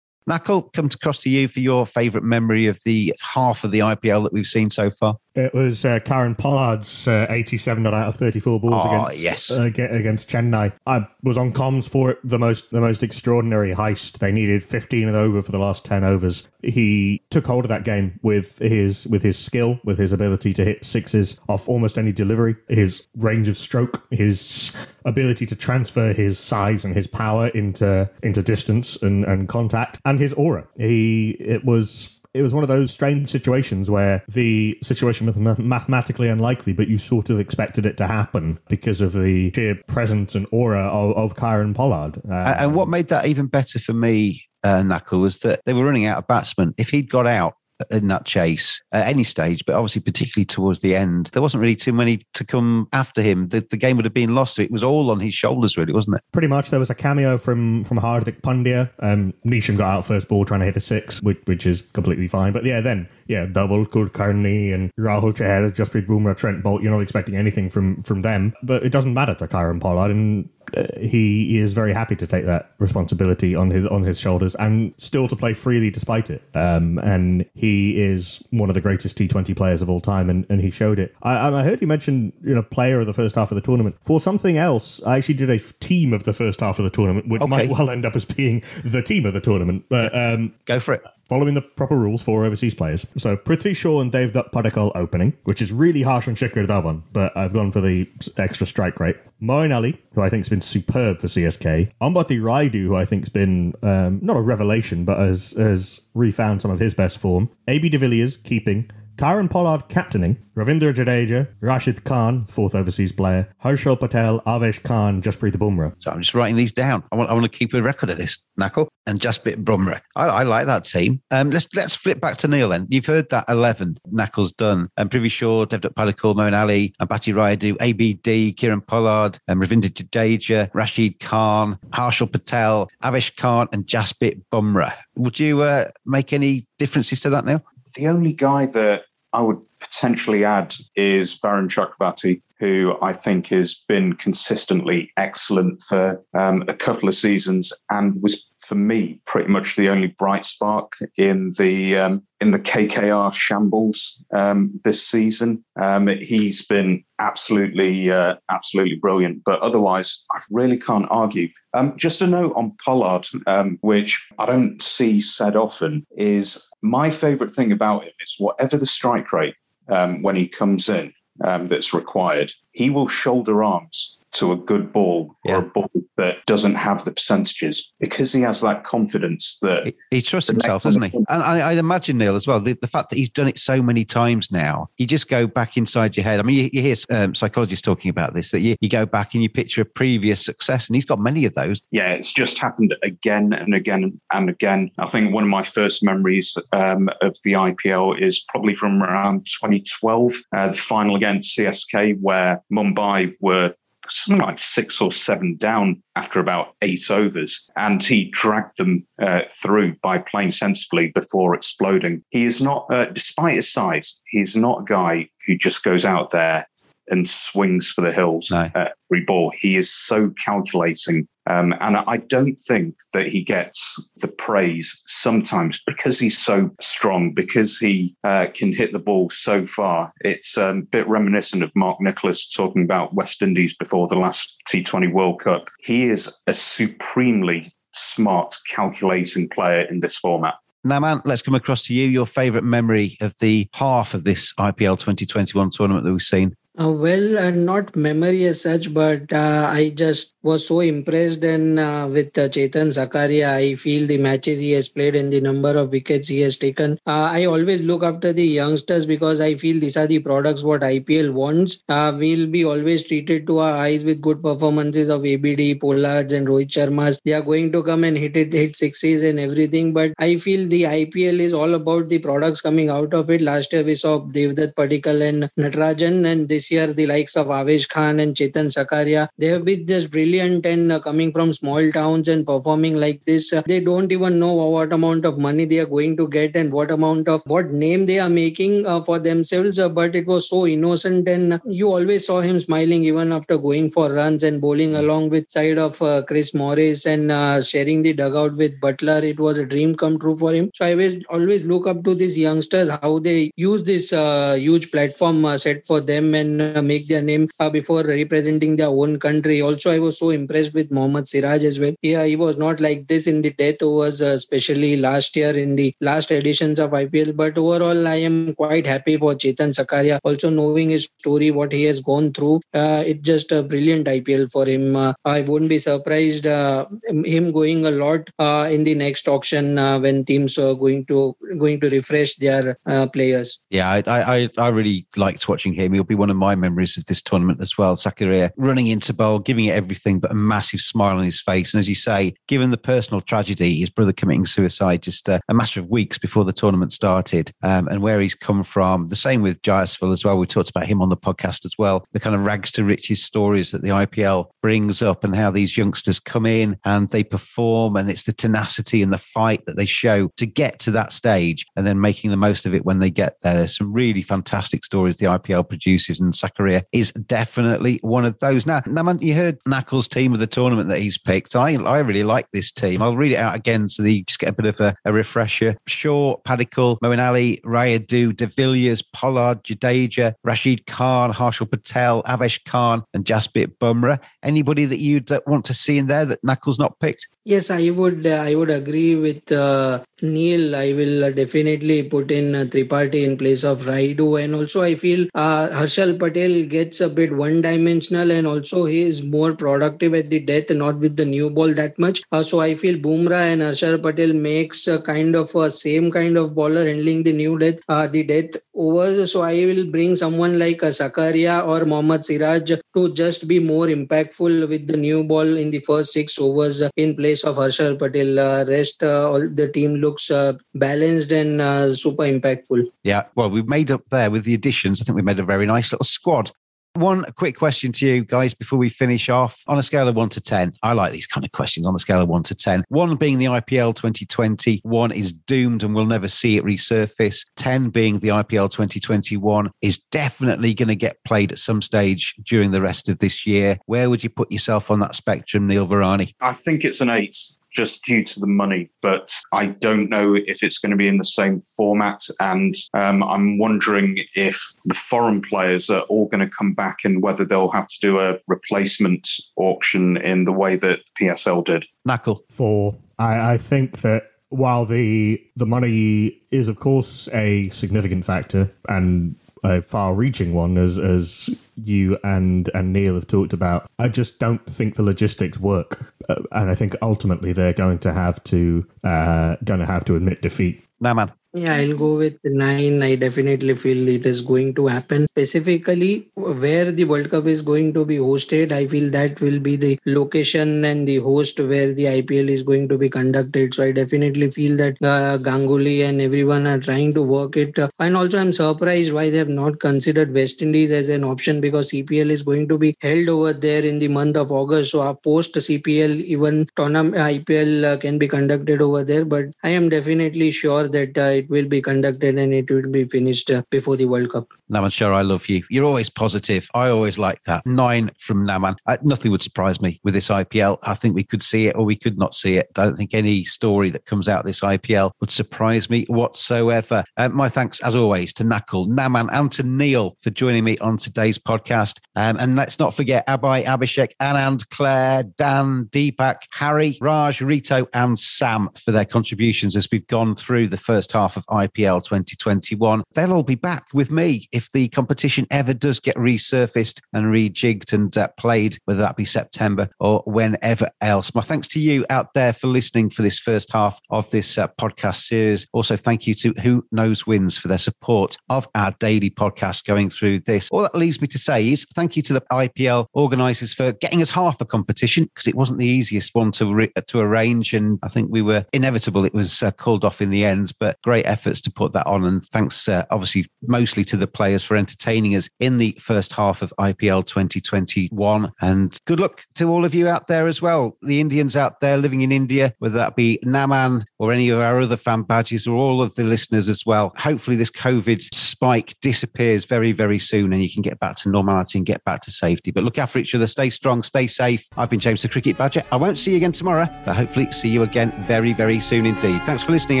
Nakul, 0.28 0.72
comes 0.72 0.94
across 0.94 1.20
to 1.20 1.30
you 1.30 1.46
for 1.46 1.60
your 1.60 1.86
favourite 1.86 2.24
memory 2.24 2.66
of 2.66 2.80
the 2.84 3.14
half 3.34 3.62
of 3.62 3.70
the 3.70 3.78
IPL 3.78 4.24
that 4.24 4.32
we've 4.32 4.46
seen 4.46 4.70
so 4.70 4.90
far. 4.90 5.16
It 5.36 5.52
was 5.52 5.84
uh, 5.84 6.00
Kieron 6.00 6.36
Pollard's 6.36 7.06
uh, 7.06 7.26
87 7.28 7.82
not 7.82 7.92
out 7.92 8.08
of 8.08 8.16
34 8.16 8.58
balls 8.58 8.74
oh, 8.74 9.06
against 9.06 9.22
yes. 9.22 9.50
uh, 9.50 9.62
against 9.62 10.30
Chennai. 10.30 10.72
I 10.86 11.06
was 11.22 11.36
on 11.36 11.52
comms 11.52 11.86
for 11.86 12.10
it. 12.10 12.18
The 12.24 12.38
most 12.38 12.70
the 12.70 12.80
most 12.80 13.02
extraordinary 13.02 13.74
heist. 13.74 14.18
They 14.18 14.32
needed 14.32 14.62
15 14.62 15.06
and 15.06 15.16
over 15.16 15.42
for 15.42 15.52
the 15.52 15.58
last 15.58 15.84
10 15.84 16.04
overs. 16.04 16.48
He 16.62 17.22
took 17.30 17.46
hold 17.46 17.66
of 17.66 17.68
that 17.68 17.84
game 17.84 18.18
with 18.22 18.58
his 18.58 19.06
with 19.06 19.22
his 19.22 19.38
skill, 19.38 19.78
with 19.84 19.98
his 19.98 20.10
ability 20.10 20.54
to 20.54 20.64
hit 20.64 20.84
sixes 20.84 21.38
off 21.48 21.68
almost 21.68 21.98
any 21.98 22.12
delivery, 22.12 22.56
his 22.68 23.06
range 23.16 23.48
of 23.48 23.58
stroke, 23.58 24.06
his 24.10 24.74
ability 25.04 25.46
to 25.46 25.54
transfer 25.54 26.12
his 26.12 26.38
size 26.38 26.84
and 26.84 26.94
his 26.94 27.06
power 27.06 27.48
into 27.48 28.10
into 28.22 28.42
distance 28.42 28.96
and, 29.02 29.24
and 29.26 29.48
contact, 29.48 30.00
and 30.06 30.18
his 30.18 30.32
aura. 30.32 30.66
He 30.78 31.36
it 31.38 31.64
was 31.64 32.15
it 32.36 32.42
was 32.42 32.52
one 32.52 32.62
of 32.62 32.68
those 32.68 32.92
strange 32.92 33.30
situations 33.30 33.90
where 33.90 34.22
the 34.28 34.78
situation 34.82 35.26
was 35.26 35.36
mathematically 35.36 36.28
unlikely, 36.28 36.72
but 36.72 36.88
you 36.88 36.98
sort 36.98 37.30
of 37.30 37.40
expected 37.40 37.86
it 37.86 37.96
to 37.96 38.06
happen 38.06 38.58
because 38.68 39.00
of 39.00 39.12
the 39.12 39.52
sheer 39.54 39.74
presence 39.86 40.34
and 40.34 40.46
aura 40.52 40.86
of, 40.86 41.16
of 41.16 41.36
Kieron 41.36 41.74
Pollard. 41.74 42.16
Um, 42.24 42.30
and 42.30 42.74
what 42.74 42.88
made 42.88 43.08
that 43.08 43.26
even 43.26 43.46
better 43.46 43.78
for 43.78 43.94
me, 43.94 44.44
uh, 44.62 44.82
Nakul, 44.82 45.22
was 45.22 45.38
that 45.40 45.60
they 45.64 45.72
were 45.72 45.84
running 45.84 46.06
out 46.06 46.18
of 46.18 46.26
batsmen. 46.26 46.74
If 46.76 46.90
he'd 46.90 47.10
got 47.10 47.26
out 47.26 47.54
in 47.90 48.08
that 48.08 48.24
chase 48.24 48.82
at 48.92 49.06
any 49.06 49.24
stage, 49.24 49.64
but 49.66 49.74
obviously 49.74 50.00
particularly 50.00 50.46
towards 50.46 50.80
the 50.80 50.96
end, 50.96 51.26
there 51.32 51.42
wasn't 51.42 51.60
really 51.60 51.76
too 51.76 51.92
many 51.92 52.26
to 52.34 52.44
come 52.44 52.88
after 52.92 53.22
him. 53.22 53.48
The, 53.48 53.66
the 53.70 53.76
game 53.76 53.96
would 53.96 54.04
have 54.04 54.14
been 54.14 54.34
lost. 54.34 54.58
It 54.58 54.70
was 54.70 54.82
all 54.82 55.10
on 55.10 55.20
his 55.20 55.34
shoulders, 55.34 55.76
really, 55.76 55.92
wasn't 55.92 56.16
it? 56.16 56.22
Pretty 56.32 56.48
much. 56.48 56.70
There 56.70 56.80
was 56.80 56.90
a 56.90 56.94
cameo 56.94 57.38
from 57.38 57.84
from 57.84 57.98
Hardik 57.98 58.40
Pandya. 58.40 58.90
Um, 59.00 59.34
Neesham 59.44 59.76
got 59.76 59.90
out 59.90 60.06
first 60.06 60.28
ball 60.28 60.44
trying 60.44 60.60
to 60.60 60.66
hit 60.66 60.76
a 60.76 60.80
six, 60.80 61.22
which, 61.22 61.40
which 61.44 61.66
is 61.66 61.82
completely 61.92 62.28
fine. 62.28 62.52
But 62.52 62.64
yeah, 62.64 62.80
then 62.80 63.08
yeah, 63.28 63.46
Dhawal 63.46 63.86
Kulkarni 63.86 64.72
and 64.72 64.94
Rahul 64.96 65.34
Chahar, 65.34 65.70
Jasprit 65.72 66.06
Bumrah, 66.06 66.36
Trent 66.36 66.62
Boult. 66.62 66.82
You're 66.82 66.92
not 66.92 67.00
expecting 67.00 67.36
anything 67.36 67.68
from 67.68 68.02
from 68.02 68.20
them, 68.20 68.54
but 68.62 68.84
it 68.84 68.90
doesn't 68.90 69.14
matter 69.14 69.34
to 69.34 69.46
Kieron 69.48 69.80
Pollard, 69.80 70.10
and 70.10 70.48
uh, 70.76 70.86
he 70.98 71.58
is 71.58 71.72
very 71.72 71.92
happy 71.92 72.16
to 72.16 72.26
take 72.26 72.44
that 72.46 72.72
responsibility 72.78 73.54
on 73.54 73.70
his 73.70 73.86
on 73.86 74.02
his 74.02 74.18
shoulders 74.20 74.54
and 74.56 74.94
still 74.98 75.28
to 75.28 75.36
play 75.36 75.54
freely 75.54 75.90
despite 75.90 76.30
it. 76.30 76.42
Um, 76.54 76.98
and 76.98 77.44
he 77.54 78.00
is 78.00 78.42
one 78.50 78.68
of 78.68 78.74
the 78.74 78.80
greatest 78.80 79.18
T20 79.18 79.56
players 79.56 79.82
of 79.82 79.90
all 79.90 80.00
time, 80.00 80.30
and, 80.30 80.46
and 80.48 80.60
he 80.60 80.70
showed 80.70 80.98
it. 80.98 81.14
I, 81.22 81.48
I 81.48 81.62
heard 81.62 81.80
you 81.80 81.86
mention 81.86 82.32
you 82.42 82.54
know 82.54 82.62
player 82.62 83.00
of 83.00 83.06
the 83.06 83.14
first 83.14 83.34
half 83.34 83.50
of 83.50 83.56
the 83.56 83.62
tournament. 83.62 83.96
For 84.02 84.20
something 84.20 84.56
else, 84.56 85.02
I 85.02 85.16
actually 85.16 85.34
did 85.34 85.50
a 85.50 85.58
team 85.58 86.12
of 86.12 86.24
the 86.24 86.32
first 86.32 86.60
half 86.60 86.78
of 86.78 86.84
the 86.84 86.90
tournament, 86.90 87.28
which 87.28 87.42
okay. 87.42 87.50
might 87.50 87.70
well 87.70 87.90
end 87.90 88.06
up 88.06 88.14
as 88.14 88.24
being 88.24 88.62
the 88.84 89.02
team 89.02 89.26
of 89.26 89.34
the 89.34 89.40
tournament. 89.40 89.84
But 89.88 90.16
um, 90.16 90.54
go 90.64 90.78
for 90.78 90.94
it 90.94 91.02
following 91.28 91.54
the 91.54 91.62
proper 91.62 91.96
rules 91.96 92.22
for 92.22 92.44
overseas 92.44 92.74
players. 92.74 93.06
So 93.16 93.36
Prithvi 93.36 93.74
Shaw 93.74 94.00
and 94.00 94.12
Devdutt 94.12 94.52
Padikkal 94.52 94.92
opening, 94.94 95.34
which 95.44 95.60
is 95.60 95.72
really 95.72 96.02
harsh 96.02 96.28
on 96.28 96.36
Shikhar 96.36 96.66
Dhawan, 96.66 97.02
but 97.12 97.36
I've 97.36 97.52
gone 97.52 97.72
for 97.72 97.80
the 97.80 98.08
extra 98.36 98.66
strike 98.66 99.00
rate. 99.00 99.16
Moeen 99.42 99.74
Ali, 99.74 100.00
who 100.12 100.22
I 100.22 100.28
think 100.28 100.40
has 100.40 100.48
been 100.48 100.62
superb 100.62 101.18
for 101.18 101.26
CSK. 101.26 101.90
Ambati 102.00 102.40
Rayudu, 102.40 102.84
who 102.84 102.96
I 102.96 103.04
think's 103.04 103.28
been 103.28 103.74
um, 103.82 104.20
not 104.22 104.36
a 104.36 104.40
revelation, 104.40 105.04
but 105.04 105.18
has, 105.18 105.52
has 105.52 106.00
refound 106.14 106.62
some 106.62 106.70
of 106.70 106.80
his 106.80 106.94
best 106.94 107.18
form. 107.18 107.50
AB 107.68 107.88
de 107.88 107.98
Villiers 107.98 108.36
keeping. 108.36 108.90
Kieron 109.16 109.48
Pollard 109.48 109.88
captaining, 109.88 110.36
Ravindra 110.56 110.92
Jadeja, 110.94 111.48
Rashid 111.60 112.04
Khan, 112.04 112.44
fourth 112.46 112.74
overseas 112.74 113.12
player, 113.12 113.48
Harshal 113.64 113.98
Patel, 113.98 114.40
Avesh 114.42 114.82
Khan, 114.82 115.22
Jasprit 115.22 115.56
Bumrah. 115.56 115.94
So 116.00 116.10
I'm 116.10 116.20
just 116.20 116.34
writing 116.34 116.56
these 116.56 116.72
down. 116.72 117.02
I 117.10 117.16
want, 117.16 117.30
I 117.30 117.32
want 117.32 117.44
to 117.44 117.58
keep 117.58 117.72
a 117.72 117.80
record 117.80 118.10
of 118.10 118.18
this, 118.18 118.44
Nakul, 118.60 118.88
and 119.06 119.18
Jasprit 119.18 119.64
Bumrah. 119.64 120.00
I, 120.16 120.26
I, 120.26 120.42
like 120.42 120.66
that 120.66 120.84
team. 120.84 121.22
Um, 121.30 121.50
let's 121.50 121.66
let's 121.74 121.94
flip 121.94 122.20
back 122.20 122.36
to 122.38 122.48
Neil 122.48 122.68
then. 122.68 122.86
You've 122.90 123.06
heard 123.06 123.30
that 123.30 123.46
11, 123.48 123.96
Nakul's 124.12 124.52
done. 124.52 124.90
And 124.98 125.06
um, 125.06 125.08
Prithvi 125.08 125.30
Shaw, 125.30 125.64
Devdutt 125.64 125.94
Padikkal, 125.94 126.34
Moeen 126.34 126.58
Ali, 126.58 126.94
Ambati 127.00 127.32
Rayudu, 127.32 127.76
ABD, 127.80 128.54
Kieron 128.56 128.86
Pollard, 128.86 129.38
um, 129.48 129.60
Ravindra 129.60 129.90
Jadeja, 129.90 130.70
Rashid 130.74 131.20
Khan, 131.20 131.78
Harshal 131.90 132.30
Patel, 132.30 132.90
Avesh 133.02 133.34
Khan, 133.36 133.68
and 133.72 133.86
Jasprit 133.86 134.42
Bumrah. 134.52 134.92
Would 135.16 135.40
you 135.40 135.62
uh, 135.62 135.86
make 136.04 136.34
any 136.34 136.66
differences 136.78 137.20
to 137.20 137.30
that, 137.30 137.46
Neil? 137.46 137.64
The 137.94 138.08
only 138.08 138.34
guy 138.34 138.66
that 138.66 139.05
I 139.32 139.42
would 139.42 139.60
potentially 139.80 140.44
add 140.44 140.74
is 140.94 141.38
Varun 141.38 141.68
Chakravarthy. 141.68 142.42
who 142.58 142.96
I 143.02 143.12
think 143.12 143.48
has 143.48 143.74
been 143.86 144.14
consistently 144.14 145.12
excellent 145.18 145.82
for 145.82 146.24
um, 146.32 146.64
a 146.68 146.74
couple 146.74 147.08
of 147.08 147.14
seasons 147.14 147.72
and 147.90 148.22
was 148.22 148.42
for 148.66 148.74
me 148.74 149.20
pretty 149.26 149.48
much 149.48 149.76
the 149.76 149.88
only 149.88 150.08
bright 150.08 150.44
spark 150.44 150.92
in 151.16 151.52
the 151.58 151.96
um, 151.96 152.22
in 152.40 152.50
the 152.50 152.58
KKR 152.58 153.32
shambles 153.32 154.22
um, 154.34 154.78
this 154.84 155.06
season. 155.06 155.64
Um, 155.80 156.08
he's 156.08 156.66
been 156.66 157.04
absolutely 157.20 158.10
uh, 158.10 158.36
absolutely 158.50 158.96
brilliant, 158.96 159.44
but 159.44 159.60
otherwise 159.60 160.24
I 160.32 160.40
really 160.50 160.78
can't 160.78 161.06
argue. 161.10 161.48
Um, 161.74 161.96
just 161.96 162.22
a 162.22 162.26
note 162.26 162.54
on 162.56 162.74
Pollard, 162.84 163.26
um, 163.46 163.78
which 163.82 164.28
I 164.38 164.46
don't 164.46 164.80
see 164.82 165.20
said 165.20 165.56
often, 165.56 166.06
is 166.12 166.66
my 166.86 167.10
favourite 167.10 167.52
thing 167.52 167.72
about 167.72 168.04
him 168.04 168.12
is 168.20 168.36
whatever 168.38 168.76
the 168.76 168.86
strike 168.86 169.32
rate 169.32 169.54
um, 169.88 170.22
when 170.22 170.36
he 170.36 170.48
comes 170.48 170.88
in 170.88 171.12
that's 171.38 171.92
required, 171.94 172.52
he 172.72 172.90
will 172.90 173.08
shoulder 173.08 173.62
arms 173.62 174.15
to 174.36 174.52
a 174.52 174.56
good 174.56 174.92
ball 174.92 175.34
yeah. 175.44 175.56
or 175.56 175.58
a 175.58 175.62
ball 175.62 175.90
that 176.16 176.44
doesn't 176.46 176.74
have 176.74 177.04
the 177.04 177.12
percentages 177.12 177.92
because 178.00 178.32
he 178.32 178.40
has 178.42 178.60
that 178.60 178.84
confidence 178.84 179.58
that 179.60 179.84
he, 179.84 179.94
he 180.10 180.22
trusts 180.22 180.48
himself, 180.48 180.82
doesn't 180.82 181.02
he? 181.02 181.12
And 181.28 181.42
I, 181.42 181.70
would 181.70 181.78
imagine 181.78 182.18
Neil 182.18 182.36
as 182.36 182.46
well. 182.46 182.60
The, 182.60 182.74
the, 182.80 182.86
fact 182.86 183.10
that 183.10 183.16
he's 183.16 183.30
done 183.30 183.48
it 183.48 183.58
so 183.58 183.82
many 183.82 184.04
times 184.04 184.50
now, 184.50 184.88
you 184.96 185.06
just 185.06 185.28
go 185.28 185.46
back 185.46 185.76
inside 185.76 186.16
your 186.16 186.24
head. 186.24 186.38
I 186.38 186.42
mean, 186.42 186.56
you, 186.56 186.70
you 186.72 186.82
hear 186.82 186.94
um, 187.10 187.34
psychologists 187.34 187.82
talking 187.82 188.10
about 188.10 188.34
this 188.34 188.50
that 188.50 188.60
you, 188.60 188.76
you 188.80 188.88
go 188.88 189.04
back 189.04 189.34
and 189.34 189.42
you 189.42 189.48
picture 189.48 189.82
a 189.82 189.84
previous 189.84 190.44
success, 190.44 190.86
and 190.86 190.94
he's 190.94 191.04
got 191.04 191.18
many 191.18 191.44
of 191.44 191.54
those. 191.54 191.82
Yeah, 191.90 192.12
it's 192.12 192.32
just 192.32 192.58
happened 192.58 192.94
again 193.02 193.52
and 193.52 193.74
again 193.74 194.20
and 194.32 194.50
again. 194.50 194.90
I 194.98 195.06
think 195.06 195.34
one 195.34 195.44
of 195.44 195.50
my 195.50 195.62
first 195.62 196.04
memories 196.04 196.56
um, 196.72 197.08
of 197.22 197.36
the 197.44 197.52
IPL 197.52 198.20
is 198.20 198.44
probably 198.48 198.74
from 198.74 199.02
around 199.02 199.46
2012, 199.46 200.32
uh, 200.54 200.68
the 200.68 200.72
final 200.74 201.16
against 201.16 201.58
CSK, 201.58 202.20
where 202.20 202.62
Mumbai 202.72 203.34
were 203.40 203.74
something 204.10 204.44
like 204.44 204.58
six 204.58 205.00
or 205.00 205.12
seven 205.12 205.56
down 205.56 206.02
after 206.14 206.40
about 206.40 206.74
eight 206.82 207.10
overs, 207.10 207.68
and 207.76 208.02
he 208.02 208.30
dragged 208.30 208.76
them 208.78 209.06
uh, 209.20 209.42
through 209.48 209.94
by 210.02 210.18
playing 210.18 210.50
sensibly 210.50 211.08
before 211.14 211.54
exploding. 211.54 212.22
He 212.30 212.44
is 212.44 212.60
not, 212.60 212.86
uh, 212.90 213.06
despite 213.06 213.56
his 213.56 213.72
size, 213.72 214.20
he's 214.30 214.56
not 214.56 214.82
a 214.82 214.84
guy 214.84 215.28
who 215.46 215.56
just 215.56 215.84
goes 215.84 216.04
out 216.04 216.30
there 216.30 216.66
and 217.08 217.28
swings 217.28 217.90
for 217.90 218.00
the 218.00 218.12
hills 218.12 218.50
no. 218.50 218.70
every 218.74 219.24
ball. 219.24 219.52
He 219.58 219.76
is 219.76 219.92
so 219.92 220.32
calculating. 220.44 221.28
Um, 221.48 221.74
and 221.80 221.96
I 221.96 222.16
don't 222.16 222.56
think 222.56 222.96
that 223.12 223.28
he 223.28 223.42
gets 223.42 224.10
the 224.16 224.28
praise 224.28 225.00
sometimes 225.06 225.80
because 225.86 226.18
he's 226.18 226.36
so 226.36 226.70
strong, 226.80 227.32
because 227.32 227.78
he 227.78 228.16
uh, 228.24 228.48
can 228.52 228.72
hit 228.72 228.92
the 228.92 228.98
ball 228.98 229.30
so 229.30 229.64
far. 229.64 230.12
It's 230.22 230.58
um, 230.58 230.78
a 230.78 230.82
bit 230.82 231.08
reminiscent 231.08 231.62
of 231.62 231.70
Mark 231.76 232.00
Nicholas 232.00 232.48
talking 232.48 232.82
about 232.82 233.14
West 233.14 233.42
Indies 233.42 233.76
before 233.76 234.08
the 234.08 234.16
last 234.16 234.56
T20 234.68 235.12
World 235.12 235.40
Cup. 235.40 235.70
He 235.78 236.04
is 236.04 236.30
a 236.48 236.54
supremely 236.54 237.72
smart, 237.92 238.56
calculating 238.68 239.48
player 239.48 239.86
in 239.88 240.00
this 240.00 240.16
format. 240.16 240.54
Naman, 240.86 241.20
let's 241.24 241.42
come 241.42 241.54
across 241.54 241.82
to 241.84 241.94
you. 241.94 242.06
Your 242.06 242.26
favourite 242.26 242.64
memory 242.64 243.16
of 243.20 243.34
the 243.40 243.68
half 243.74 244.14
of 244.14 244.22
this 244.22 244.52
IPL 244.54 244.98
2021 244.98 245.70
tournament 245.70 246.04
that 246.04 246.12
we've 246.12 246.22
seen? 246.22 246.54
Uh, 246.78 246.92
well, 246.92 247.38
uh, 247.38 247.50
not 247.50 247.96
memory 247.96 248.44
as 248.44 248.60
such, 248.60 248.92
but 248.92 249.32
uh, 249.32 249.66
I 249.72 249.94
just 249.94 250.34
was 250.42 250.68
so 250.68 250.80
impressed 250.80 251.42
and 251.42 251.78
uh, 251.78 252.06
with 252.12 252.36
uh, 252.36 252.50
Chetan 252.50 252.92
Sakaria. 252.92 253.54
I 253.54 253.76
feel 253.76 254.06
the 254.06 254.18
matches 254.18 254.60
he 254.60 254.72
has 254.72 254.86
played 254.86 255.16
and 255.16 255.32
the 255.32 255.40
number 255.40 255.74
of 255.78 255.90
wickets 255.90 256.28
he 256.28 256.40
has 256.40 256.58
taken. 256.58 256.98
Uh, 257.06 257.30
I 257.32 257.46
always 257.46 257.82
look 257.82 258.04
after 258.04 258.30
the 258.30 258.44
youngsters 258.44 259.06
because 259.06 259.40
I 259.40 259.54
feel 259.54 259.80
these 259.80 259.96
are 259.96 260.06
the 260.06 260.18
products 260.18 260.62
what 260.62 260.82
IPL 260.82 261.32
wants. 261.32 261.82
we'll 261.88 262.46
be 262.46 262.66
always 262.66 263.04
treated 263.04 263.46
to 263.46 263.58
our 263.60 263.72
eyes 263.78 264.04
with 264.04 264.20
good 264.20 264.42
performances 264.42 265.08
of 265.08 265.24
ABD, 265.24 265.80
Pollards, 265.80 266.34
and 266.34 266.46
Rohit 266.46 266.68
Sharma's. 266.68 267.18
They 267.24 267.32
are 267.32 267.42
going 267.42 267.72
to 267.72 267.82
come 267.82 268.04
and 268.04 268.18
hit 268.18 268.36
it, 268.36 268.52
hit 268.52 268.76
sixes 268.76 269.22
and 269.22 269.40
everything. 269.40 269.94
But 269.94 270.12
I 270.18 270.36
feel 270.36 270.68
the 270.68 270.82
IPL 270.82 271.38
is 271.40 271.54
all 271.54 271.72
about 271.72 272.10
the 272.10 272.18
products 272.18 272.60
coming 272.60 272.90
out 272.90 273.14
of 273.14 273.30
it. 273.30 273.40
Last 273.40 273.72
year 273.72 273.82
we 273.82 273.94
saw 273.94 274.20
Devdutt 274.20 274.74
Padikkal 274.74 275.26
and 275.26 275.50
Natarajan, 275.58 276.26
and 276.26 276.46
this 276.46 276.65
this 276.66 276.72
year, 276.76 276.92
the 276.92 277.06
likes 277.06 277.36
of 277.36 277.46
Avesh 277.46 277.88
Khan 277.88 278.20
and 278.20 278.34
Chetan 278.34 278.66
Sakaria, 278.66 279.28
they 279.38 279.46
have 279.46 279.64
been 279.64 279.86
just 279.86 280.10
brilliant 280.10 280.66
and 280.66 280.90
uh, 280.92 281.00
coming 281.00 281.32
from 281.32 281.52
small 281.52 281.90
towns 281.92 282.28
and 282.28 282.46
performing 282.46 282.96
like 282.96 283.24
this. 283.24 283.52
Uh, 283.52 283.62
they 283.66 283.80
don't 283.80 284.10
even 284.12 284.38
know 284.38 284.54
what 284.54 284.92
amount 284.92 285.24
of 285.24 285.38
money 285.38 285.64
they 285.64 285.78
are 285.78 285.86
going 285.86 286.16
to 286.16 286.28
get 286.28 286.56
and 286.56 286.72
what 286.72 286.90
amount 286.90 287.28
of 287.28 287.42
what 287.46 287.70
name 287.70 288.06
they 288.06 288.18
are 288.18 288.28
making 288.28 288.86
uh, 288.86 289.00
for 289.02 289.18
themselves. 289.18 289.78
Uh, 289.78 289.88
but 289.88 290.14
it 290.14 290.26
was 290.26 290.48
so 290.48 290.66
innocent, 290.66 291.28
and 291.28 291.60
you 291.66 291.88
always 291.88 292.26
saw 292.26 292.40
him 292.40 292.58
smiling 292.58 293.04
even 293.04 293.32
after 293.32 293.56
going 293.56 293.90
for 293.90 294.12
runs 294.12 294.42
and 294.42 294.60
bowling 294.60 294.96
along 294.96 295.30
with 295.30 295.50
side 295.50 295.78
of 295.78 296.00
uh, 296.02 296.22
Chris 296.26 296.54
Morris 296.54 297.06
and 297.06 297.30
uh, 297.30 297.62
sharing 297.62 298.02
the 298.02 298.12
dugout 298.12 298.56
with 298.56 298.80
Buttler. 298.80 299.22
It 299.22 299.38
was 299.38 299.58
a 299.58 299.66
dream 299.66 299.94
come 299.94 300.18
true 300.18 300.36
for 300.36 300.52
him. 300.52 300.70
So 300.74 300.86
I 300.86 300.92
always 300.92 301.24
always 301.26 301.66
look 301.66 301.86
up 301.86 302.02
to 302.04 302.14
these 302.14 302.38
youngsters 302.38 302.90
how 303.02 303.18
they 303.18 303.50
use 303.56 303.84
this 303.84 304.10
huge 304.10 304.90
platform 304.90 305.46
set 305.58 305.86
for 305.86 306.00
them 306.00 306.34
and 306.34 306.55
uh, 306.60 306.82
make 306.82 307.06
their 307.06 307.22
name 307.22 307.48
before 307.72 308.02
representing 308.02 308.76
their 308.76 308.88
own 308.88 309.18
country. 309.18 309.60
Also, 309.62 309.90
I 309.90 309.98
was 309.98 310.18
so 310.18 310.30
impressed 310.30 310.74
with 310.74 310.90
Mohammad 310.90 311.28
Siraj 311.28 311.64
as 311.64 311.78
well. 311.80 311.94
Yeah, 312.02 312.24
he 312.24 312.36
was 312.36 312.56
not 312.56 312.80
like 312.80 313.06
this 313.08 313.26
in 313.26 313.42
the 313.42 313.52
death 313.52 313.82
overs, 313.82 314.22
uh, 314.22 314.26
especially 314.26 314.96
last 314.96 315.36
year 315.36 315.56
in 315.56 315.76
the 315.76 315.92
last 316.00 316.30
editions 316.30 316.78
of 316.78 316.90
IPL. 316.90 317.36
But 317.36 317.58
overall, 317.58 318.06
I 318.06 318.16
am 318.16 318.54
quite 318.54 318.86
happy 318.86 319.16
for 319.16 319.34
Chetan 319.34 319.74
Sakaria. 319.78 320.18
Also, 320.24 320.50
knowing 320.50 320.90
his 320.90 321.08
story, 321.18 321.50
what 321.50 321.72
he 321.72 321.84
has 321.84 322.00
gone 322.00 322.32
through, 322.32 322.60
uh, 322.74 323.02
it's 323.06 323.22
just 323.22 323.52
a 323.52 323.62
brilliant 323.62 324.06
IPL 324.06 324.50
for 324.50 324.66
him. 324.66 324.96
Uh, 324.96 325.12
I 325.24 325.42
wouldn't 325.42 325.68
be 325.68 325.78
surprised 325.78 326.46
uh, 326.46 326.86
him 327.08 327.52
going 327.52 327.86
a 327.86 327.90
lot 327.90 328.30
uh, 328.38 328.68
in 328.70 328.84
the 328.84 328.94
next 328.94 329.28
auction 329.28 329.76
when 330.02 330.24
teams 330.24 330.58
are 330.58 330.74
going 330.74 331.04
to 331.06 331.36
going 331.58 331.80
to 331.80 331.90
refresh 331.90 332.36
their 332.36 332.76
players. 333.12 333.66
Yeah, 333.70 333.90
I, 333.90 334.02
I 334.06 334.48
I 334.58 334.68
really 334.68 335.06
liked 335.16 335.48
watching 335.48 335.72
him. 335.72 335.92
He'll 335.92 336.04
be 336.04 336.14
one 336.14 336.30
of 336.30 336.36
my 336.36 336.45
memories 336.54 336.96
of 336.96 337.06
this 337.06 337.22
tournament 337.22 337.60
as 337.60 337.76
well. 337.76 337.96
Sakaria 337.96 338.50
running 338.56 338.86
into 338.86 339.12
bowl, 339.12 339.38
giving 339.38 339.66
it 339.66 339.72
everything, 339.72 340.18
but 340.20 340.30
a 340.30 340.34
massive 340.34 340.80
smile 340.80 341.18
on 341.18 341.24
his 341.24 341.40
face. 341.40 341.74
And 341.74 341.80
as 341.80 341.88
you 341.88 341.94
say, 341.94 342.34
given 342.48 342.70
the 342.70 342.78
personal 342.78 343.20
tragedy, 343.20 343.76
his 343.76 343.90
brother 343.90 344.12
committing 344.12 344.46
suicide 344.46 345.02
just 345.02 345.28
uh, 345.28 345.40
a 345.48 345.54
matter 345.54 345.80
of 345.80 345.88
weeks 345.88 346.18
before 346.18 346.44
the 346.44 346.52
tournament 346.52 346.92
started, 346.92 347.52
um, 347.62 347.88
and 347.88 348.02
where 348.02 348.20
he's 348.20 348.34
come 348.34 348.62
from. 348.62 349.08
The 349.08 349.16
same 349.16 349.42
with 349.42 349.62
Jaiswal 349.62 350.12
as 350.12 350.24
well. 350.24 350.38
We 350.38 350.46
talked 350.46 350.70
about 350.70 350.86
him 350.86 351.02
on 351.02 351.08
the 351.08 351.16
podcast 351.16 351.64
as 351.64 351.74
well. 351.78 352.04
The 352.12 352.20
kind 352.20 352.36
of 352.36 352.44
rags 352.44 352.70
to 352.72 352.84
riches 352.84 353.24
stories 353.24 353.72
that 353.72 353.82
the 353.82 353.88
IPL 353.88 354.46
brings 354.62 355.02
up, 355.02 355.24
and 355.24 355.34
how 355.34 355.50
these 355.50 355.76
youngsters 355.76 356.20
come 356.20 356.46
in 356.46 356.76
and 356.84 357.08
they 357.10 357.24
perform, 357.24 357.96
and 357.96 358.10
it's 358.10 358.24
the 358.24 358.32
tenacity 358.32 359.02
and 359.02 359.12
the 359.12 359.18
fight 359.18 359.64
that 359.66 359.76
they 359.76 359.86
show 359.86 360.28
to 360.36 360.46
get 360.46 360.78
to 360.80 360.90
that 360.92 361.12
stage, 361.12 361.66
and 361.76 361.86
then 361.86 362.00
making 362.00 362.30
the 362.30 362.36
most 362.36 362.66
of 362.66 362.74
it 362.74 362.84
when 362.84 362.98
they 362.98 363.10
get 363.10 363.36
there. 363.42 363.54
There's 363.54 363.76
some 363.76 363.92
really 363.92 364.22
fantastic 364.22 364.84
stories 364.84 365.16
the 365.16 365.26
IPL 365.26 365.68
produces, 365.68 366.20
and 366.20 366.34
Sakaria 366.40 366.82
is 366.92 367.12
definitely 367.12 367.98
one 368.02 368.24
of 368.24 368.38
those. 368.38 368.66
Now, 368.66 368.80
Naman, 368.80 369.22
you 369.22 369.34
heard 369.34 369.58
Nakul's 369.64 370.08
team 370.08 370.32
of 370.32 370.40
the 370.40 370.46
tournament 370.46 370.88
that 370.88 370.98
he's 370.98 371.18
picked. 371.18 371.56
I, 371.56 371.74
I 371.82 371.98
really 371.98 372.24
like 372.24 372.50
this 372.52 372.70
team. 372.70 373.02
I'll 373.02 373.16
read 373.16 373.32
it 373.32 373.36
out 373.36 373.54
again 373.54 373.88
so 373.88 374.02
that 374.02 374.10
you 374.10 374.24
just 374.24 374.38
get 374.38 374.50
a 374.50 374.52
bit 374.52 374.66
of 374.66 374.80
a, 374.80 374.94
a 375.04 375.12
refresher. 375.12 375.76
Shaw, 375.86 376.36
Padikkal, 376.42 376.98
Moeen 377.00 377.24
Ali, 377.24 377.60
Rayudu, 377.64 378.36
De 378.36 378.46
Villiers, 378.46 379.02
Pollard, 379.02 379.62
Jadeja, 379.64 380.34
Rashid 380.44 380.86
Khan, 380.86 381.32
Harshal 381.32 381.70
Patel, 381.70 382.22
Avesh 382.24 382.64
Khan, 382.64 383.02
and 383.14 383.24
Jasprit 383.24 383.76
Bumrah. 383.78 384.20
Anybody 384.42 384.84
that 384.84 384.98
you'd 384.98 385.30
uh, 385.30 385.40
want 385.46 385.64
to 385.66 385.74
see 385.74 385.98
in 385.98 386.06
there 386.06 386.24
that 386.24 386.42
Knuckles 386.42 386.78
not 386.78 386.98
picked? 387.00 387.28
Yes, 387.44 387.70
I 387.70 387.90
would. 387.90 388.26
Uh, 388.26 388.42
I 388.42 388.56
would 388.56 388.70
agree 388.70 389.14
with 389.14 389.52
uh, 389.52 390.02
Neil. 390.20 390.74
I 390.74 390.92
will 390.94 391.24
uh, 391.24 391.30
definitely 391.30 392.02
put 392.02 392.32
in 392.32 392.56
uh, 392.56 392.64
Tripathi 392.64 393.24
in 393.24 393.36
place 393.36 393.62
of 393.62 393.82
Rayudu, 393.82 394.42
and 394.42 394.54
also 394.56 394.82
I 394.82 394.96
feel 394.96 395.26
Harshal 395.36 396.18
Patel 396.26 396.66
gets 396.66 397.00
a 397.00 397.08
bit 397.08 397.32
one-dimensional, 397.36 398.32
and 398.32 398.46
also 398.46 398.84
he 398.84 399.02
is 399.02 399.24
more 399.24 399.54
productive 399.54 400.12
at 400.14 400.28
the 400.28 400.40
death, 400.40 400.70
not 400.70 400.98
with 400.98 401.16
the 401.16 401.24
new 401.24 401.50
ball 401.50 401.72
that 401.74 401.96
much. 401.98 402.22
Uh, 402.32 402.42
so 402.42 402.60
I 402.60 402.74
feel 402.74 402.96
Bumrah 402.96 403.52
and 403.52 403.62
Harshal 403.62 404.02
Patel 404.02 404.32
makes 404.32 404.88
a 404.88 405.00
kind 405.00 405.36
of 405.36 405.54
a 405.54 405.70
same 405.70 406.10
kind 406.10 406.36
of 406.36 406.54
bowler 406.54 406.84
handling 406.84 407.22
the 407.22 407.32
new 407.32 407.58
death, 407.58 407.78
uh, 407.88 408.08
the 408.08 408.24
death 408.24 408.56
overs. 408.74 409.32
So 409.32 409.42
I 409.42 409.64
will 409.66 409.86
bring 409.86 410.16
someone 410.16 410.58
like 410.58 410.82
a 410.82 410.86
Sakaria 410.86 411.64
or 411.66 411.84
Mohammad 411.84 412.24
Siraj 412.24 412.72
to 412.96 413.12
just 413.14 413.46
be 413.46 413.60
more 413.60 413.86
impactful 413.86 414.68
with 414.68 414.86
the 414.88 414.96
new 414.96 415.22
ball 415.24 415.56
in 415.56 415.70
the 415.70 415.80
first 415.80 416.12
six 416.12 416.38
overs 416.40 416.82
in 416.96 417.14
place 417.14 417.44
of 417.44 417.56
Harshal 417.56 417.98
Patel. 417.98 418.40
Uh, 418.40 418.64
rest, 418.64 419.02
uh, 419.02 419.30
all 419.30 419.48
the 419.48 419.70
team 419.70 419.94
looks 419.96 420.30
uh, 420.30 420.54
balanced 420.74 421.30
and 421.30 421.60
uh, 421.60 421.94
super 421.94 422.24
impactful. 422.24 422.84
Yeah, 423.04 423.24
well, 423.36 423.50
we've 423.50 423.68
made 423.68 423.90
up 423.90 424.02
there 424.10 424.30
with 424.30 424.44
the 424.44 424.54
additions. 424.54 425.00
I 425.00 425.04
think 425.04 425.16
we 425.16 425.22
made 425.22 425.38
a 425.38 425.44
very 425.44 425.66
nice 425.66 425.92
little 425.92 426.04
squad 426.06 426.50
One 426.96 427.24
quick 427.36 427.56
question 427.56 427.92
to 427.92 428.06
you 428.06 428.24
guys 428.24 428.54
before 428.54 428.78
we 428.78 428.88
finish 428.88 429.28
off. 429.28 429.62
On 429.66 429.78
a 429.78 429.82
scale 429.82 430.08
of 430.08 430.16
one 430.16 430.30
to 430.30 430.40
10, 430.40 430.72
I 430.82 430.94
like 430.94 431.12
these 431.12 431.26
kind 431.26 431.44
of 431.44 431.52
questions 431.52 431.86
on 431.86 431.94
a 431.94 431.98
scale 431.98 432.22
of 432.22 432.28
one 432.28 432.42
to 432.44 432.54
10. 432.54 432.84
One 432.88 433.16
being 433.16 433.36
the 433.36 433.44
IPL 433.46 433.94
2020, 433.94 434.80
one 434.82 435.12
is 435.12 435.34
doomed 435.34 435.82
and 435.82 435.94
we'll 435.94 436.06
never 436.06 436.26
see 436.26 436.56
it 436.56 436.64
resurface. 436.64 437.44
10 437.56 437.90
being 437.90 438.20
the 438.20 438.28
IPL 438.28 438.70
2021 438.70 439.70
is 439.82 439.98
definitely 440.10 440.72
going 440.72 440.88
to 440.88 440.96
get 440.96 441.22
played 441.24 441.52
at 441.52 441.58
some 441.58 441.82
stage 441.82 442.34
during 442.42 442.70
the 442.70 442.80
rest 442.80 443.10
of 443.10 443.18
this 443.18 443.46
year. 443.46 443.78
Where 443.84 444.08
would 444.08 444.24
you 444.24 444.30
put 444.30 444.50
yourself 444.50 444.90
on 444.90 445.00
that 445.00 445.14
spectrum, 445.14 445.66
Neil 445.66 445.86
Varani? 445.86 446.34
I 446.40 446.54
think 446.54 446.82
it's 446.82 447.02
an 447.02 447.10
eight 447.10 447.36
just 447.76 448.04
due 448.04 448.24
to 448.24 448.40
the 448.40 448.46
money. 448.46 448.90
But 449.02 449.32
I 449.52 449.66
don't 449.66 450.08
know 450.08 450.34
if 450.34 450.62
it's 450.62 450.78
going 450.78 450.90
to 450.90 450.96
be 450.96 451.08
in 451.08 451.18
the 451.18 451.24
same 451.24 451.60
format. 451.60 452.20
And 452.40 452.74
um, 452.94 453.22
I'm 453.22 453.58
wondering 453.58 454.18
if 454.34 454.60
the 454.86 454.94
foreign 454.94 455.42
players 455.42 455.90
are 455.90 456.02
all 456.02 456.26
going 456.26 456.40
to 456.40 456.56
come 456.56 456.74
back 456.74 456.98
and 457.04 457.22
whether 457.22 457.44
they'll 457.44 457.70
have 457.70 457.88
to 457.88 457.98
do 458.00 458.18
a 458.18 458.38
replacement 458.48 459.28
auction 459.56 460.16
in 460.16 460.44
the 460.44 460.52
way 460.52 460.76
that 460.76 461.00
the 461.18 461.26
PSL 461.26 461.64
did. 461.64 461.84
Nakul. 462.08 462.40
Four. 462.50 462.96
I, 463.18 463.52
I 463.52 463.58
think 463.58 464.00
that 464.00 464.30
while 464.48 464.86
the 464.86 465.42
the 465.56 465.66
money 465.66 466.40
is 466.50 466.68
of 466.68 466.78
course 466.78 467.28
a 467.32 467.68
significant 467.70 468.24
factor 468.24 468.72
and 468.88 469.34
a 469.64 469.82
far-reaching 469.82 470.54
one, 470.54 470.76
as 470.78 470.98
as 470.98 471.50
you 471.76 472.18
and 472.24 472.70
and 472.74 472.92
Neil 472.92 473.14
have 473.14 473.26
talked 473.26 473.52
about. 473.52 473.90
I 473.98 474.08
just 474.08 474.38
don't 474.38 474.64
think 474.66 474.96
the 474.96 475.02
logistics 475.02 475.58
work, 475.58 476.12
uh, 476.28 476.42
and 476.52 476.70
I 476.70 476.74
think 476.74 476.94
ultimately 477.02 477.52
they're 477.52 477.72
going 477.72 477.98
to 478.00 478.12
have 478.12 478.42
to 478.44 478.86
uh, 479.04 479.56
going 479.64 479.80
to 479.80 479.86
have 479.86 480.04
to 480.06 480.16
admit 480.16 480.42
defeat. 480.42 480.82
Naman. 481.02 481.32
Yeah, 481.54 481.76
I'll 481.76 481.96
go 481.96 482.18
with 482.18 482.38
nine. 482.44 483.02
I 483.02 483.14
definitely 483.16 483.74
feel 483.76 484.06
it 484.08 484.26
is 484.26 484.42
going 484.42 484.74
to 484.74 484.88
happen. 484.88 485.26
Specifically, 485.26 486.28
where 486.34 486.92
the 486.92 487.04
World 487.04 487.30
Cup 487.30 487.46
is 487.46 487.62
going 487.62 487.94
to 487.94 488.04
be 488.04 488.18
hosted, 488.18 488.72
I 488.72 488.86
feel 488.86 489.10
that 489.12 489.40
will 489.40 489.58
be 489.58 489.76
the 489.76 489.98
location 490.04 490.84
and 490.84 491.08
the 491.08 491.16
host 491.16 491.58
where 491.58 491.94
the 491.94 492.08
IPL 492.08 492.50
is 492.50 492.62
going 492.62 492.90
to 492.90 492.98
be 492.98 493.08
conducted. 493.08 493.72
So 493.72 493.84
I 493.84 493.92
definitely 493.92 494.50
feel 494.50 494.76
that 494.76 494.98
uh, 495.02 495.38
Ganguly 495.38 496.06
and 496.06 496.20
everyone 496.20 496.66
are 496.66 496.78
trying 496.78 497.14
to 497.14 497.22
work 497.22 497.56
it. 497.56 497.78
Uh, 497.78 497.88
and 498.00 498.18
also, 498.18 498.38
I'm 498.38 498.52
surprised 498.52 499.14
why 499.14 499.30
they 499.30 499.38
have 499.38 499.48
not 499.48 499.80
considered 499.80 500.34
West 500.34 500.60
Indies 500.60 500.90
as 500.90 501.08
an 501.08 501.24
option 501.24 501.62
because 501.62 501.88
CPL 501.88 502.28
is 502.30 502.42
going 502.42 502.68
to 502.68 502.76
be 502.76 502.94
held 503.00 503.30
over 503.30 503.54
there 503.54 503.82
in 503.82 503.98
the 503.98 504.08
month 504.08 504.36
of 504.36 504.52
August. 504.52 504.90
So 504.90 505.14
post 505.24 505.58
CPL, 505.62 506.10
even 506.10 506.66
tournament 506.76 507.16
IPL 507.16 507.84
uh, 507.86 507.96
can 507.96 508.18
be 508.18 508.28
conducted 508.28 508.82
over 508.82 509.02
there. 509.04 509.24
But 509.24 509.46
I 509.64 509.70
am 509.70 509.88
definitely 509.88 510.50
sure 510.50 510.86
that 510.88 511.16
uh, 511.16 511.45
will 511.48 511.66
be 511.66 511.82
conducted 511.82 512.38
and 512.38 512.54
it 512.54 512.70
will 512.70 512.90
be 512.90 513.04
finished 513.04 513.50
uh, 513.50 513.62
before 513.70 513.96
the 513.96 514.06
World 514.06 514.30
Cup. 514.30 514.48
Naman 514.70 514.92
Shah, 514.92 515.12
I 515.12 515.22
love 515.22 515.48
you. 515.48 515.62
You're 515.70 515.84
always 515.84 516.10
positive. 516.10 516.68
I 516.74 516.88
always 516.88 517.18
like 517.18 517.42
that. 517.44 517.64
Nine 517.66 518.10
from 518.18 518.46
Naman. 518.46 518.76
Uh, 518.86 518.96
nothing 519.02 519.30
would 519.30 519.42
surprise 519.42 519.80
me 519.80 520.00
with 520.02 520.14
this 520.14 520.28
IPL. 520.28 520.78
I 520.82 520.94
think 520.94 521.14
we 521.14 521.24
could 521.24 521.42
see 521.42 521.66
it 521.66 521.76
or 521.76 521.84
we 521.84 521.96
could 521.96 522.18
not 522.18 522.34
see 522.34 522.56
it. 522.56 522.68
I 522.76 522.84
don't 522.84 522.96
think 522.96 523.14
any 523.14 523.44
story 523.44 523.90
that 523.90 524.06
comes 524.06 524.28
out 524.28 524.40
of 524.40 524.46
this 524.46 524.60
IPL 524.60 525.12
would 525.20 525.30
surprise 525.30 525.88
me 525.88 526.04
whatsoever. 526.08 527.04
Uh, 527.16 527.28
my 527.28 527.48
thanks, 527.48 527.80
as 527.80 527.94
always, 527.94 528.32
to 528.34 528.44
Nakul, 528.44 528.88
Naman, 528.88 529.28
and 529.32 529.50
to 529.52 529.62
Neil 529.62 530.16
for 530.20 530.30
joining 530.30 530.64
me 530.64 530.78
on 530.78 530.96
today's 530.98 531.38
podcast. 531.38 532.00
Um, 532.16 532.36
and 532.38 532.56
let's 532.56 532.78
not 532.78 532.94
forget 532.94 533.26
Abai, 533.26 533.64
Abhishek, 533.64 534.10
Anand, 534.20 534.68
Claire, 534.70 535.24
Dan, 535.24 535.86
Deepak, 535.86 536.42
Harry, 536.52 536.98
Raj, 537.00 537.40
Rito, 537.40 537.86
and 537.92 538.18
Sam 538.18 538.68
for 538.84 538.92
their 538.92 539.04
contributions 539.04 539.76
as 539.76 539.88
we've 539.90 540.06
gone 540.06 540.34
through 540.34 540.68
the 540.68 540.76
first 540.76 541.12
half 541.12 541.25
of 541.34 541.46
IPL 541.46 542.04
2021. 542.04 543.02
They'll 543.14 543.32
all 543.32 543.42
be 543.42 543.54
back 543.54 543.86
with 543.92 544.10
me 544.10 544.48
if 544.52 544.70
the 544.72 544.88
competition 544.88 545.46
ever 545.50 545.72
does 545.72 545.98
get 545.98 546.16
resurfaced 546.16 547.00
and 547.12 547.26
rejigged 547.26 547.92
and 547.92 548.16
uh, 548.16 548.28
played, 548.36 548.78
whether 548.84 549.00
that 549.00 549.16
be 549.16 549.24
September 549.24 549.88
or 549.98 550.22
whenever 550.26 550.90
else. 551.00 551.34
My 551.34 551.40
thanks 551.40 551.68
to 551.68 551.80
you 551.80 552.04
out 552.10 552.34
there 552.34 552.52
for 552.52 552.66
listening 552.66 553.10
for 553.10 553.22
this 553.22 553.38
first 553.38 553.72
half 553.72 553.98
of 554.10 554.30
this 554.30 554.58
uh, 554.58 554.68
podcast 554.80 555.26
series. 555.26 555.66
Also, 555.72 555.96
thank 555.96 556.26
you 556.26 556.34
to 556.34 556.52
Who 556.62 556.84
Knows 556.92 557.26
Wins 557.26 557.56
for 557.56 557.68
their 557.68 557.78
support 557.78 558.36
of 558.50 558.68
our 558.74 558.92
daily 559.00 559.30
podcast 559.30 559.84
going 559.84 560.10
through 560.10 560.40
this. 560.40 560.68
All 560.70 560.82
that 560.82 560.94
leaves 560.94 561.20
me 561.20 561.26
to 561.28 561.38
say 561.38 561.70
is 561.70 561.86
thank 561.94 562.16
you 562.16 562.22
to 562.22 562.34
the 562.34 562.42
IPL 562.52 563.06
organisers 563.14 563.72
for 563.72 563.92
getting 563.92 564.20
us 564.20 564.30
half 564.30 564.60
a 564.60 564.64
competition 564.64 565.24
because 565.24 565.46
it 565.46 565.54
wasn't 565.54 565.78
the 565.78 565.86
easiest 565.86 566.34
one 566.34 566.50
to 566.52 566.72
re- 566.72 566.92
to 567.06 567.20
arrange, 567.20 567.72
and 567.72 567.98
I 568.02 568.08
think 568.08 568.30
we 568.30 568.42
were 568.42 568.66
inevitable. 568.72 569.24
It 569.24 569.34
was 569.34 569.62
uh, 569.62 569.70
called 569.70 570.04
off 570.04 570.20
in 570.20 570.30
the 570.30 570.44
end, 570.44 570.72
but 570.78 571.00
great 571.02 571.15
efforts 571.24 571.60
to 571.62 571.72
put 571.72 571.92
that 571.92 572.06
on, 572.06 572.24
and 572.24 572.44
thanks 572.44 572.88
uh, 572.88 573.04
obviously 573.10 573.46
mostly 573.62 574.04
to 574.04 574.16
the 574.16 574.26
players 574.26 574.64
for 574.64 574.76
entertaining 574.76 575.34
us 575.34 575.48
in 575.60 575.78
the 575.78 575.96
first 576.00 576.32
half 576.32 576.62
of 576.62 576.72
IPL 576.78 577.24
2021. 577.26 578.52
And 578.60 578.98
good 579.06 579.20
luck 579.20 579.44
to 579.54 579.70
all 579.70 579.84
of 579.84 579.94
you 579.94 580.08
out 580.08 580.26
there 580.26 580.46
as 580.46 580.62
well. 580.62 580.96
The 581.02 581.20
Indians 581.20 581.56
out 581.56 581.80
there 581.80 581.96
living 581.96 582.20
in 582.20 582.32
India, 582.32 582.74
whether 582.78 582.96
that 582.96 583.16
be 583.16 583.38
Naman 583.44 584.04
or 584.18 584.32
any 584.32 584.48
of 584.48 584.60
our 584.60 584.80
other 584.80 584.96
fan 584.96 585.22
badges 585.22 585.66
or 585.66 585.76
all 585.76 586.02
of 586.02 586.14
the 586.14 586.24
listeners 586.24 586.68
as 586.68 586.84
well. 586.86 587.12
Hopefully, 587.16 587.56
this 587.56 587.70
COVID 587.70 588.22
spike 588.34 588.96
disappears 589.02 589.64
very, 589.64 589.92
very 589.92 590.18
soon 590.18 590.52
and 590.52 590.62
you 590.62 590.72
can 590.72 590.82
get 590.82 590.98
back 590.98 591.16
to 591.16 591.28
normality 591.28 591.78
and 591.78 591.86
get 591.86 592.04
back 592.04 592.20
to 592.20 592.30
safety. 592.30 592.70
But 592.70 592.84
look 592.84 592.98
after 592.98 593.18
each 593.18 593.34
other, 593.34 593.46
stay 593.46 593.70
strong, 593.70 594.02
stay 594.02 594.26
safe. 594.26 594.66
I've 594.76 594.90
been 594.90 595.00
James 595.00 595.22
the 595.22 595.28
Cricket 595.28 595.58
Badger. 595.58 595.82
I 595.92 595.96
won't 595.96 596.18
see 596.18 596.32
you 596.32 596.36
again 596.36 596.52
tomorrow, 596.52 596.88
but 597.04 597.16
hopefully, 597.16 597.50
see 597.50 597.68
you 597.68 597.82
again 597.82 598.12
very, 598.24 598.52
very 598.52 598.80
soon 598.80 599.06
indeed. 599.06 599.42
Thanks 599.42 599.62
for 599.62 599.72
listening, 599.72 600.00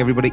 everybody. 0.00 0.32